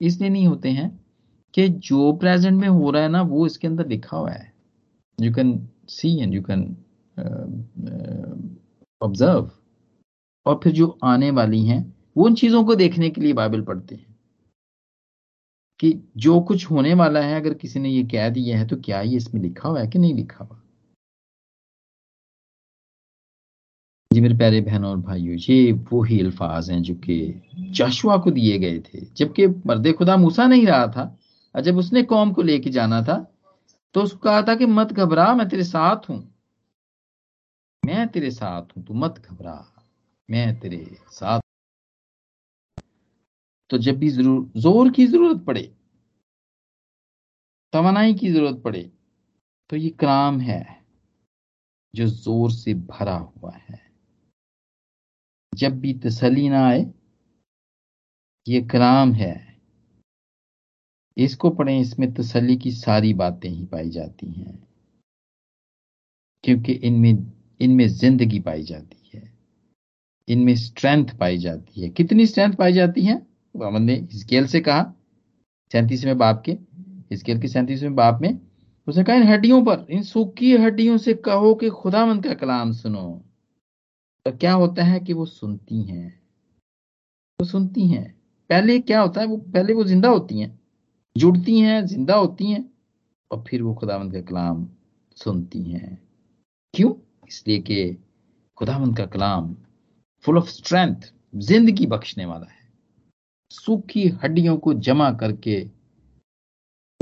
इसलिए 0.00 0.30
नहीं 0.30 0.46
होते 0.46 0.68
हैं 0.70 0.88
कि 1.54 1.68
जो 1.68 2.12
प्रेजेंट 2.12 2.60
में 2.60 2.68
हो 2.68 2.90
रहा 2.90 3.02
है 3.02 3.08
ना, 3.08 3.22
वो 3.22 3.46
इसके 3.46 3.66
अंदर 3.68 3.86
लिखा 3.88 4.16
हुआ 4.16 4.30
है। 4.30 4.52
You 5.18 5.32
can 5.34 5.68
see 5.88 6.16
and 6.18 6.34
you 6.34 6.42
can 6.42 6.64
observe 9.00 9.50
और 10.46 10.60
फिर 10.64 10.72
जो 10.72 10.98
आने 11.04 11.30
वाली 11.30 11.64
हैं, 11.66 11.82
वो 12.16 12.24
उन 12.26 12.34
चीज़ों 12.34 12.64
को 12.64 12.74
देखने 12.74 13.10
के 13.10 13.20
लिए 13.20 13.32
बाइबल 13.32 13.62
पढ़ते 13.62 13.94
हैं। 13.94 14.08
कि 15.80 15.92
जो 16.16 16.40
कुछ 16.40 16.70
होने 16.70 16.94
वाला 16.94 17.20
है, 17.20 17.40
अगर 17.40 17.54
किसी 17.54 17.80
ने 17.80 17.88
ये 17.90 18.02
कह 18.04 18.28
दिया 18.30 18.58
है 18.58 18.66
तो 18.66 18.76
क्या 18.76 19.00
ये 19.00 19.16
इसमें 19.16 19.40
लिखा 19.42 19.68
हुआ 19.68 19.80
है 19.80 19.88
कि 19.88 19.98
नहीं 19.98 20.14
लिखा 20.14 20.44
हुआ? 20.44 20.59
जी 24.10 24.20
मेरे 24.20 24.34
प्यारे 24.36 24.60
बहनों 24.60 24.90
और 24.90 24.96
भाइयों, 24.98 25.36
ये 25.38 25.72
वो 25.72 26.02
ही 26.02 26.20
अल्फाज 26.20 26.70
हैं 26.70 26.80
जो 26.82 26.94
कि 26.96 27.42
जाशुआ 27.70 28.16
को 28.18 28.30
दिए 28.30 28.58
गए 28.58 28.78
थे। 28.80 29.00
जबकि 29.16 29.46
मर्द 29.66 29.92
खुदा 29.98 30.16
मूसा 30.16 30.46
नहीं 30.46 30.66
रहा 30.66 30.86
था। 30.88 31.02
और 31.54 31.60
जब 31.60 31.76
उसने 31.78 32.02
कौम 32.04 32.32
को 32.32 32.42
लेके 32.42 32.70
जाना 32.70 33.02
था 33.02 33.16
तो 33.94 34.02
उसको 34.02 34.18
कहा 34.20 34.42
था 34.42 34.54
कि 34.54 34.66
मत 34.68 34.92
घबरा, 34.92 35.34
मैं 35.34 35.48
तेरे 35.48 35.64
साथ 35.64 36.08
हूँ। 36.08 36.18
मैं 37.82 38.06
तेरे 38.08 38.30
साथ 38.30 38.76
हूँ, 38.76 38.84
तू 38.84 38.94
मत 38.94 39.18
घबरा। 39.20 39.54
मैं 40.28 40.58
तेरे 40.60 40.86
साथ 41.10 41.40
तो 43.70 43.78
जब 43.78 43.98
भी 43.98 44.08
ज़रूर, 44.10 44.50
ज़ोर 44.56 44.90
की 44.90 45.06
ज़रूरत 45.06 45.44
पड़े, 45.44 45.62
तवानाई 47.72 48.14
की 48.14 48.30
ज़रूरत 48.32 48.60
पड़े 48.64 48.90
तो 49.70 49.76
ये 49.76 49.90
कलाम 49.90 50.40
है 50.40 50.64
जो 51.94 52.06
ज़ोर 52.06 52.50
से 52.52 52.74
भरा 52.74 53.14
हुआ 53.14 53.52
है। 53.52 53.89
जब 55.52 55.78
भी 55.80 55.92
तसली 55.94 56.48
ना 56.48 56.64
आए, 56.66 56.86
ये 58.46 58.60
कलाम 58.62 59.12
है। 59.12 59.34
इसको 61.16 61.50
पढ़ें, 61.50 61.80
इसमें 61.80 62.12
तसली 62.14 62.56
की 62.56 62.70
सारी 62.72 63.12
बातें 63.14 63.48
ही 63.48 63.64
पाई 63.64 63.90
जाती 63.90 64.26
हैं, 64.26 64.58
क्योंकि 66.44 66.72
इनमें 66.72 67.32
इनमें 67.60 67.86
ज़िंदगी 67.88 68.38
पाई 68.40 68.62
जाती 68.62 69.10
है। 69.14 69.22
इनमें 70.28 70.54
स्ट्रेंथ 70.56 71.06
पाई 71.20 71.38
जाती 71.38 71.80
है। 71.80 71.88
कितनी 71.88 72.26
स्ट्रेंथ 72.26 72.54
पाई 72.54 72.72
जाती 72.72 73.02
है? 73.02 73.14
मोहम्मद 73.54 73.80
ने 73.80 73.94
हिस्केल 74.02 74.46
से 74.46 74.60
कहा 74.60 74.82
सैंतीसवें 75.72 76.16
बाप 76.18 76.42
के 76.46 76.52
हिस्केल 77.10 77.40
के 77.40 77.48
सैंतीसवें 77.48 77.94
बाप 77.94 78.20
में, 78.22 78.38
उसने 78.86 79.04
कहा, 79.04 79.16
इन 79.16 79.22
हड्डियों 79.22 79.64
पर, 79.64 79.86
इन 79.90 80.02
सूखी 80.02 80.56
हड्डियों 80.56 80.96
से 80.98 81.14
कहो 81.14 81.54
कि 81.54 81.68
खुदामंद 81.70 82.24
का 82.24 82.34
कलाम 82.34 82.72
सुनो। 82.72 83.22
तो 84.26 84.32
क्या 84.32 84.52
होता 84.52 84.84
है 84.84 85.00
कि 85.00 85.12
वो 85.12 85.26
सुनती 85.26 85.82
हैं। 85.82 86.20
वो 87.38 87.46
सुनती 87.46 87.86
हैं। 87.88 88.20
पहले 88.50 88.78
क्या 88.78 89.00
होता 89.00 89.20
है, 89.20 89.26
वो 89.26 89.36
पहले 89.36 89.74
वो 89.74 89.84
ज़िंदा 89.84 90.08
होती 90.08 90.40
हैं। 90.40 90.58
जुड़ती 91.16 91.58
हैं, 91.58 91.86
ज़िंदा 91.86 92.14
होती 92.14 92.50
हैं 92.50 92.70
और 93.30 93.44
फिर 93.48 93.62
वो 93.62 93.74
खुदावंत 93.74 94.12
का 94.12 94.20
कलाम 94.20 94.68
सुनती 95.16 95.62
हैं। 95.62 95.98
क्यों? 96.74 96.94
इसलिए 97.28 97.58
कि 97.58 97.98
खुदावंत 98.56 98.96
का 98.96 99.06
कलाम 99.06 99.56
फुल 100.24 100.38
ऑफ़ 100.38 100.48
स्ट्रेंथ 100.48 101.12
ज़िंदगी 101.34 101.86
बख्शने 101.86 102.24
वाला 102.24 102.46
है। 102.46 102.58
सूखी 103.50 104.08
हड्डियों 104.08 104.56
को 104.56 104.74
जमा 104.74 105.10
करके 105.12 105.60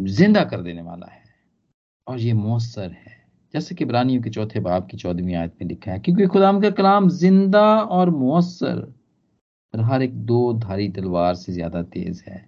ज़िंदा 0.01 0.45
कर 0.45 0.63
देने 0.63 0.83
वाला 0.83 1.07
है। 1.07 1.25
और 2.07 2.21
ये 2.21 2.33
मौसर 2.33 2.91
है। 2.91 3.18
जैसे 3.55 3.75
कि 3.75 3.85
ब्रानियों 3.85 4.23
के 4.23 4.31
चौथे 4.31 4.61
बाब 4.61 4.87
की 4.91 4.97
चौदहवीं 4.97 5.35
आयत 5.35 5.55
में 5.61 5.69
लिखा 5.69 5.93
है, 5.93 5.99
क्योंकि 5.99 6.27
खुदाम 6.27 6.61
का 6.61 6.71
कलाम 6.73 7.09
ज़िंदा 7.11 7.65
और 7.81 8.11
मौसर 8.11 8.79
और 9.75 9.81
हर 9.83 10.03
एक 10.03 10.15
दो 10.27 10.53
धारी 10.55 10.89
तलवार 10.91 11.35
से 11.35 11.53
ज़्यादा 11.53 11.83
तेज 11.85 12.23
है। 12.29 12.47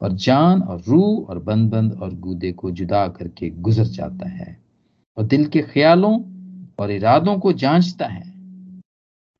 और 0.00 0.12
जान 0.14 0.62
और 0.62 0.80
रूह 0.82 1.28
और 1.30 1.38
बंद 1.40 1.70
बंद 1.70 1.92
और 1.94 2.14
गूदे 2.20 2.52
को 2.52 2.70
जुदा 2.72 3.06
करके 3.08 3.50
गुजर 3.60 3.84
जाता 3.86 4.28
है 4.28 4.56
और 5.16 5.24
दिल 5.24 5.46
के 5.46 5.60
ख्यालों 5.64 6.14
और 6.78 6.90
इरादों 6.90 7.38
को 7.38 7.52
जांचता 7.54 8.06
है 8.06 8.32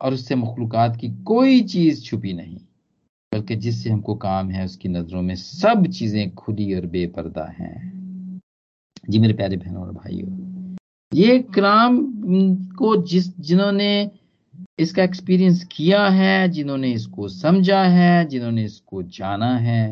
और 0.00 0.14
उससे 0.14 0.34
मखलूकत 0.34 0.96
की 1.00 1.08
कोई 1.24 1.60
चीज़ 1.64 2.02
छुपी 2.04 2.32
नहीं, 2.32 2.56
बल्कि 3.32 3.56
जिससे 3.56 3.90
हमको 3.90 4.14
काम 4.16 4.50
है 4.50 4.64
उसकी 4.64 4.88
नज़रों 4.88 5.22
में 5.22 5.34
सब 5.36 5.86
चीज़ें 5.88 6.34
खुली 6.34 6.74
और 6.74 6.86
बेपर्दा 6.86 7.44
हैं। 7.58 8.40
जी 9.10 9.18
मेरे 9.18 9.34
प्यारे 9.34 9.56
बहनों 9.56 9.82
और 9.82 9.92
भाइयों 9.92 10.28
ये 11.14 11.38
क्राम 11.54 11.98
को 12.76 12.94
जिस 13.06 13.26
जिन्होंने 13.40 14.10
इसका 14.78 15.02
एक्सपीरियंस 15.02 15.62
किया 15.72 16.06
है 16.08 16.48
जिन्होंने 16.48 16.92
इसको 16.92 17.28
समझा 17.28 17.82
है 17.84 18.24
जिन्होंने 18.24 18.64
इसको 18.64 19.02
जाना 19.18 19.54
है 19.56 19.84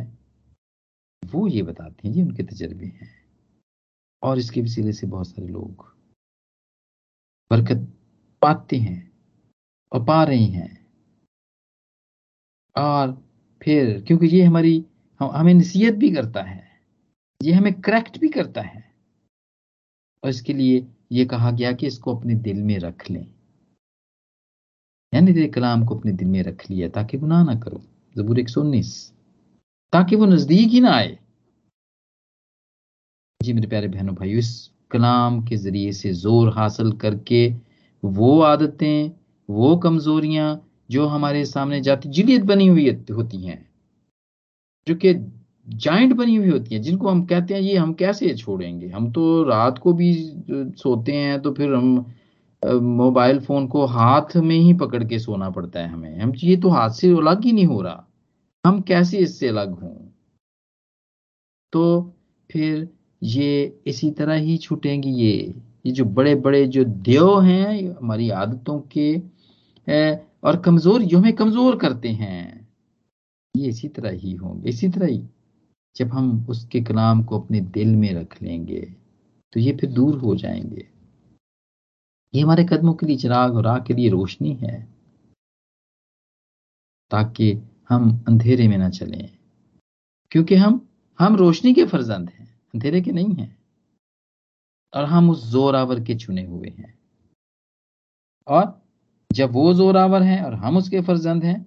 वो 1.23 1.47
ये 1.49 1.63
बताते 1.63 2.09
हैं 2.09 2.15
ये 2.15 2.23
उनके 2.23 2.43
तजर्बे 2.43 2.87
हैं। 2.87 3.11
और 4.23 4.39
इसके 4.39 4.61
वसीले 4.61 4.93
से 4.93 5.07
बहुत 5.07 5.29
सारे 5.29 5.49
लोग 5.49 5.85
बरकत 7.51 7.87
पाते 8.43 8.77
हैं 8.77 9.01
और 9.93 10.05
पा 10.05 10.23
रहे 10.25 10.45
हैं। 10.45 10.71
और 12.77 13.13
फिर 13.63 14.01
क्योंकि 14.07 14.27
ये 14.27 14.43
हमारी 14.43 14.85
हम, 15.21 15.31
हमें 15.31 15.55
नसीहत 15.55 15.95
भी 15.95 16.11
करता 16.11 16.43
है 16.43 16.81
ये 17.41 17.53
हमें 17.53 17.73
करेक्ट 17.81 18.19
भी 18.19 18.29
करता 18.29 18.63
है। 18.63 18.91
और 20.23 20.31
इसके 20.31 20.53
लिए 20.53 20.87
ये 21.13 21.25
कहा 21.25 21.51
गया 21.51 21.73
कि 21.73 21.87
इसको 21.87 22.17
अपने 22.17 22.35
दिल 22.35 22.63
में 22.63 22.79
रख 22.79 23.11
लें। 23.11 23.27
यानी 25.13 25.47
कलाम 25.49 25.85
को 25.87 25.95
अपने 25.95 26.13
दिल 26.13 26.29
में 26.29 26.43
रख 26.43 26.71
लिया 26.71 26.89
ताकि 26.89 27.19
गुनाह 27.19 27.45
ना 27.45 27.55
करो। 27.55 27.83
जबूर 28.17 28.39
एक 28.41 28.49
सौ 28.49 28.61
उन्नीस। 28.61 29.13
ताकि 29.93 30.17
वो 30.17 30.27
नज़दीक 30.27 30.69
ही 30.69 30.81
ना 30.81 30.91
आए। 30.91 31.19
जी 33.41 33.53
मेरे 33.53 33.67
प्यारे 33.67 33.89
बहनों 33.89 34.15
भाई 34.15 34.31
इस 34.39 34.71
कलाम 34.91 35.43
के 35.45 35.57
ज़रिए 35.57 35.93
से 35.93 36.13
ज़ोर 36.13 36.49
हासिल 36.55 36.93
करके 36.93 37.47
वो 38.03 38.41
आदतें, 38.41 39.11
वो 39.49 39.77
कमजोरियाँ 39.77 40.49
जो 40.91 41.07
हमारे 41.07 41.45
सामने 41.45 41.81
जाती, 41.81 42.09
जिलियत 42.09 42.43
बनी 42.43 42.67
हुई 42.67 42.89
होती 43.11 43.45
हैं, 43.47 43.71
जो 44.87 44.95
कि 44.95 45.15
जाइंट 45.67 46.13
बनी 46.13 46.35
हुई 46.37 46.49
होती 46.51 46.75
हैं, 46.75 46.83
जिनको 46.83 47.09
हम 47.09 47.25
कहते 47.27 47.55
हैं, 47.55 47.61
ये 47.61 47.77
हम 47.77 47.93
कैसे 47.95 48.35
छोड़ेंगे? 48.37 48.89
हम 48.89 49.11
तो 49.13 49.43
रात 49.45 49.79
को 49.79 49.93
भी 49.93 50.13
सोते 50.79 51.13
हैं 51.13 51.41
तो 51.43 51.53
फिर 51.53 51.75
हम 51.75 52.05
मोबाइल 52.63 53.39
फ़ोन 53.41 53.67
को 53.67 53.85
हाथ 53.87 54.37
में 54.39 54.57
ही 54.57 54.73
पकड़ 54.75 55.03
के 55.05 55.19
सोना 55.19 55.51
पड़ता 55.51 55.81
है 55.81 55.89
हमें। 55.89 56.19
हम 56.19 56.33
ये 56.39 56.57
तो 56.57 56.69
हाथ 56.71 56.91
से 56.93 57.11
अलग 57.11 57.45
ही 57.45 57.53
नहीं 57.53 57.67
हो 57.67 57.81
रहा। 57.83 58.07
हम 58.65 58.81
कैसे 58.83 59.19
इससे 59.19 59.49
अलग 59.49 59.73
हों? 59.73 59.95
तो 61.73 62.15
फिर 62.51 62.89
ये 63.23 63.81
इसी 63.87 64.11
तरह 64.13 64.35
ही 64.35 64.57
छूटेंगी 64.59 65.11
ये। 65.13 65.55
ये 65.87 65.93
जो 65.93 66.05
बड़े 66.07 66.35
बड़े 66.37 66.65
जो 66.67 66.85
देव 66.85 67.41
हैं, 67.41 67.91
हमारी 67.93 68.31
आदतों 68.33 68.79
के 68.97 69.17
और 70.43 70.57
कमज़ोर, 70.65 71.03
जो 71.03 71.19
हमें 71.19 71.33
कमज़ोर 71.33 71.77
करते 71.77 72.09
हैं, 72.11 72.69
ये 73.55 73.69
इसी 73.69 73.89
तरह 73.89 74.11
ही 74.13 74.35
होंगे, 74.35 74.69
इसी 74.69 74.89
तरह 74.89 75.07
ही। 75.07 75.23
जब 75.97 76.13
हम 76.13 76.47
उसके 76.51 76.81
कलाम 76.83 77.23
को 77.23 77.41
अपने 77.41 77.61
दिल 77.73 77.95
में 77.97 78.13
रख 78.15 78.43
लेंगे 78.43 78.81
तो 79.53 79.61
ये 79.61 79.73
फिर 79.73 79.91
दूर 79.91 80.19
हो 80.19 80.35
जाएँगे। 80.37 80.87
ये 82.35 82.43
हमारे 82.43 82.65
कदमों 82.65 82.95
के 82.95 83.07
लिए 83.07 83.17
चिराग 83.17 83.57
और 83.57 83.65
राह 83.65 83.79
के 83.79 83.95
लिए 83.95 84.09
रोशनी 84.11 84.53
है, 84.55 84.77
ताकि 87.11 87.53
हम 87.91 88.11
अंधेरे 88.29 88.69
में 88.69 88.77
ना 88.79 88.89
चलें, 88.91 89.29
क्योंकि 90.33 90.55
हम 90.57 90.81
हम 91.19 91.37
रोशनी 91.37 91.73
के 91.75 91.85
फर्जंद 91.87 92.31
हैं, 92.31 92.47
अंधेरे 92.75 93.01
के 93.01 93.13
नहीं 93.13 93.35
हैं, 93.35 93.57
और 94.93 95.05
हम 95.05 95.31
उस 95.31 95.45
जोरावर 95.47 96.03
के 96.05 96.15
चुने 96.17 96.45
हुए 96.45 96.69
हैं। 96.69 96.95
और 98.47 98.81
जब 99.31 99.53
वो 99.53 99.73
जोरावर 99.75 100.23
है 100.23 100.43
और 100.45 100.55
हम 100.55 100.77
उसके 100.77 101.01
फर्जंद 101.03 101.45
हैं 101.45 101.61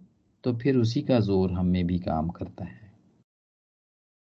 तो 0.43 0.53
फिर 0.57 0.77
उसी 0.77 1.01
का 1.01 1.19
ज़ोर 1.19 1.51
हम 1.51 1.65
में 1.67 1.85
भी 1.87 1.99
काम 1.99 2.29
करता 2.29 2.65
है। 2.65 2.84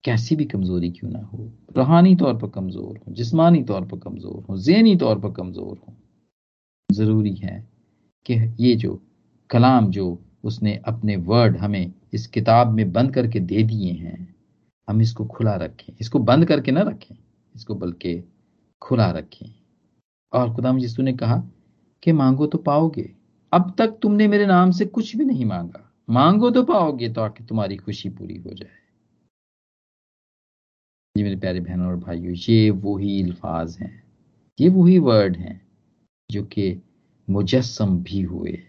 कैसी 0.06 0.36
भी 0.36 0.45
कमज़ोरी 0.45 0.89
क्यों 0.91 1.10
ना 1.12 1.20
हो? 1.20 1.51
रूहानी 1.78 2.16
तौर 2.16 2.36
पर 2.38 2.49
कमज़ोर 2.49 2.97
हो, 2.97 3.14
जिस्मानी 3.14 3.64
तौर 3.64 3.86
पर 3.86 3.99
कमज़ोर 3.99 4.45
हो 4.49 4.58
जेनी 4.58 4.95
तौर 4.95 5.20
पर 5.20 5.32
कमज़ोर 5.32 5.78
हो। 5.78 5.95
ज़रूरी 6.89 7.34
है 7.36 7.58
कि 8.26 8.34
ये 8.60 8.76
जो 8.76 9.01
कलाम 9.49 9.89
जो 9.91 10.06
उसने 10.43 10.76
अपने 10.86 11.16
वर्ड 11.16 11.58
हमें 11.58 11.93
इस 12.14 12.28
किताब 12.28 12.72
में 12.72 12.91
बंद 12.91 13.14
करके 13.14 13.39
दे 13.39 13.64
दिए 13.64 13.91
हैं, 13.91 14.36
हम 14.88 15.01
इसको 15.01 15.26
खुला 15.26 15.56
रखें। 15.56 15.93
इसको 16.01 16.20
बंद 16.20 16.45
करके 16.45 16.72
ना 16.72 16.82
रखें, 16.82 17.16
इसको 17.56 17.76
बल्कि 17.76 18.24
खुला 18.82 19.10
रखें। 19.12 19.45
और 20.34 20.53
खुदाम 20.56 20.80
यीशु 20.80 21.03
ने 21.03 21.14
कहा 21.14 21.43
कि 22.03 22.12
मांगो 22.12 22.47
तो 22.47 22.58
पाओगे। 22.58 23.10
अब 23.53 23.74
तक 23.78 23.97
तुमने 24.01 24.28
मेरे 24.28 24.45
नाम 24.45 24.72
से 24.72 24.86
कुछ 24.86 25.16
भी 25.16 25.26
नहीं 25.26 25.45
मांगा। 25.45 25.91
मांगो 26.10 26.49
तो 26.51 26.64
पाओगे 26.64 27.10
ताकि 27.10 27.43
तुम्हारी 27.43 27.78
खुशी 27.78 28.10
पूरी 28.10 28.38
हो 28.38 28.53
जाए। 28.53 28.85
ये 31.18 31.24
मेरे 31.24 31.36
प्यारे 31.36 31.59
बहनों 31.59 31.88
और 31.88 31.95
भाइयों, 31.95 32.36
ये 32.49 32.70
वही 32.70 33.24
अल्फाज 33.24 33.78
हैं। 33.78 34.03
ये 34.59 34.70
वही 34.70 34.99
वर्ड 34.99 35.38
हैं 35.38 35.61
जो 36.32 36.43
कि 36.43 36.82
मुजस्म 37.30 37.97
भी 37.99 38.22
हुए 38.22 38.59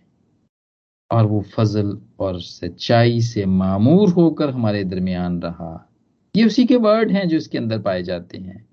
और 1.10 1.26
वो 1.26 1.40
फजल 1.40 1.98
और 2.20 2.40
सच्चाई 2.40 3.20
से 3.20 3.46
मामूर 3.46 4.10
होकर 4.10 4.50
हमारे 4.50 4.84
दरमियान 4.84 5.40
रहा। 5.42 5.90
ये 6.36 6.44
उसी 6.44 6.64
के 6.64 6.76
वर्ड 6.76 7.12
हैं 7.12 7.28
जो 7.28 7.36
इसके 7.36 7.58
अंदर 7.58 7.78
पाए 7.78 8.02
जाते 8.02 8.38
हैं। 8.38 8.68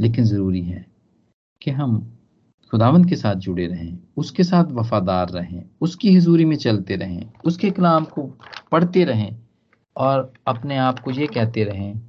लेकिन 0.00 0.24
ज़रूरी 0.24 0.62
है 0.62 0.86
कि 1.62 1.70
हम 1.70 2.18
खुदावंत 2.72 3.08
के 3.08 3.16
साथ 3.16 3.34
जुड़े 3.34 3.66
रहें, 3.66 3.98
उसके 4.16 4.44
साथ 4.44 4.64
वफादार 4.64 5.30
रहें, 5.30 5.64
उसकी 5.80 6.14
हजूरी 6.16 6.44
में 6.44 6.56
चलते 6.56 6.96
रहें, 6.96 7.32
उसके 7.44 7.70
कलाम 7.70 8.04
को 8.04 8.22
पढ़ते 8.72 9.04
रहें 9.04 9.36
और 9.96 10.32
अपने 10.46 10.76
आप 10.76 10.98
को 10.98 11.10
ये 11.10 11.26
कहते 11.26 11.64
रहें 11.64 12.07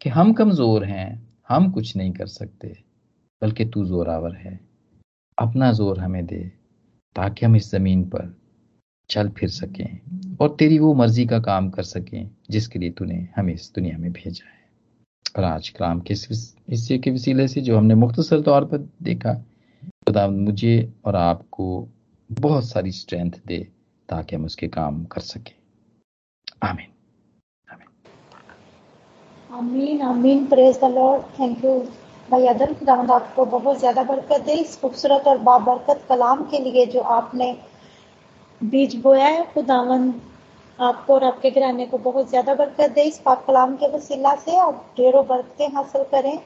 कि 0.00 0.10
हम 0.10 0.32
कमज़ोर 0.32 0.84
हैं, 0.84 1.28
हम 1.48 1.70
कुछ 1.70 1.96
नहीं 1.96 2.12
कर 2.12 2.26
सकते, 2.26 2.68
बल्कि 3.42 3.64
तू 3.64 3.84
जोरावर 3.84 4.34
है। 4.36 4.58
अपना 5.38 5.72
ज़ोर 5.72 5.98
हमें 6.00 6.24
दे, 6.26 6.42
ताकि 7.16 7.46
हम 7.46 7.56
इस 7.56 7.70
ज़मीन 7.70 8.04
पर 8.04 8.34
चल 9.10 9.28
फिर 9.28 9.48
सकें 9.48 10.36
और 10.40 10.56
तेरी 10.58 10.78
वो 10.78 10.94
मर्ज़ी 10.94 11.26
का 11.26 11.38
काम 11.38 11.70
कर 11.70 11.82
सकें, 11.82 12.30
जिसके 12.50 12.78
लिए 12.78 12.90
तूने 12.90 13.28
हमें 13.36 13.52
इस 13.54 13.72
दुनिया 13.74 13.98
में 13.98 14.12
भेजा 14.12 14.48
है। 14.50 14.64
और 15.36 15.44
आज 15.44 15.68
कलाम 15.68 16.00
के 16.00 16.14
हिस्से 16.14 16.98
के 16.98 17.10
वसीले 17.10 17.48
से 17.48 17.60
जो 17.60 17.76
हमने 17.78 17.94
मुख्तसर 17.94 18.40
तौर 18.40 18.64
पर 18.64 18.78
देखा, 19.02 19.34
खुदा 20.06 20.26
मुझे 20.28 20.92
और 21.04 21.16
आपको 21.16 21.88
बहुत 22.30 22.64
सारी 22.64 22.92
स्ट्रेंथ 22.92 23.32
दे, 23.46 23.58
ताकि 24.08 24.36
हम 24.36 24.44
उसके 24.44 24.68
काम 24.68 25.04
कर 25.04 25.20
सकें। 25.20 25.54
आमीन। 26.62 26.92
आमीन 29.56 30.00
आमीन 30.02 30.44
praise 30.46 30.78
the 30.78 30.84
lord 30.92 31.22
thank 31.38 31.64
you 31.64 31.74
भाई 32.28 32.46
अदन 32.46 32.72
खुदावंद, 32.74 33.10
आपको 33.10 33.44
बहुत 33.46 33.78
ज़्यादा 33.78 34.02
बरकत 34.04 34.40
दे 34.46 34.52
इस 34.54 34.76
खूबसूरत 34.80 35.28
और 35.28 35.38
बाबरकत 35.40 36.02
कलाम 36.08 36.42
के 36.50 36.58
लिए 36.60 36.84
जो 36.86 37.00
आपने 37.12 37.50
बीज 38.60 38.96
बोया 39.02 39.26
है। 39.26 39.44
खुदावंद, 39.54 40.20
आपको 40.78 41.14
और 41.14 41.24
आपके 41.24 41.50
घराने 41.50 41.86
को 41.86 41.98
बहुत 42.00 42.28
ज़्यादा 42.30 42.54
बरकत 42.54 42.90
दे 42.90 43.02
इस 43.04 43.18
पाक 43.20 43.44
कलाम 43.46 43.74
के 43.76 43.88
वसीला 43.88 44.34
से। 44.36 44.56
आप 44.58 44.84
ढेरों 44.98 45.26
बरकतें 45.26 45.68
हासिल 45.74 46.02
करें। 46.12 46.38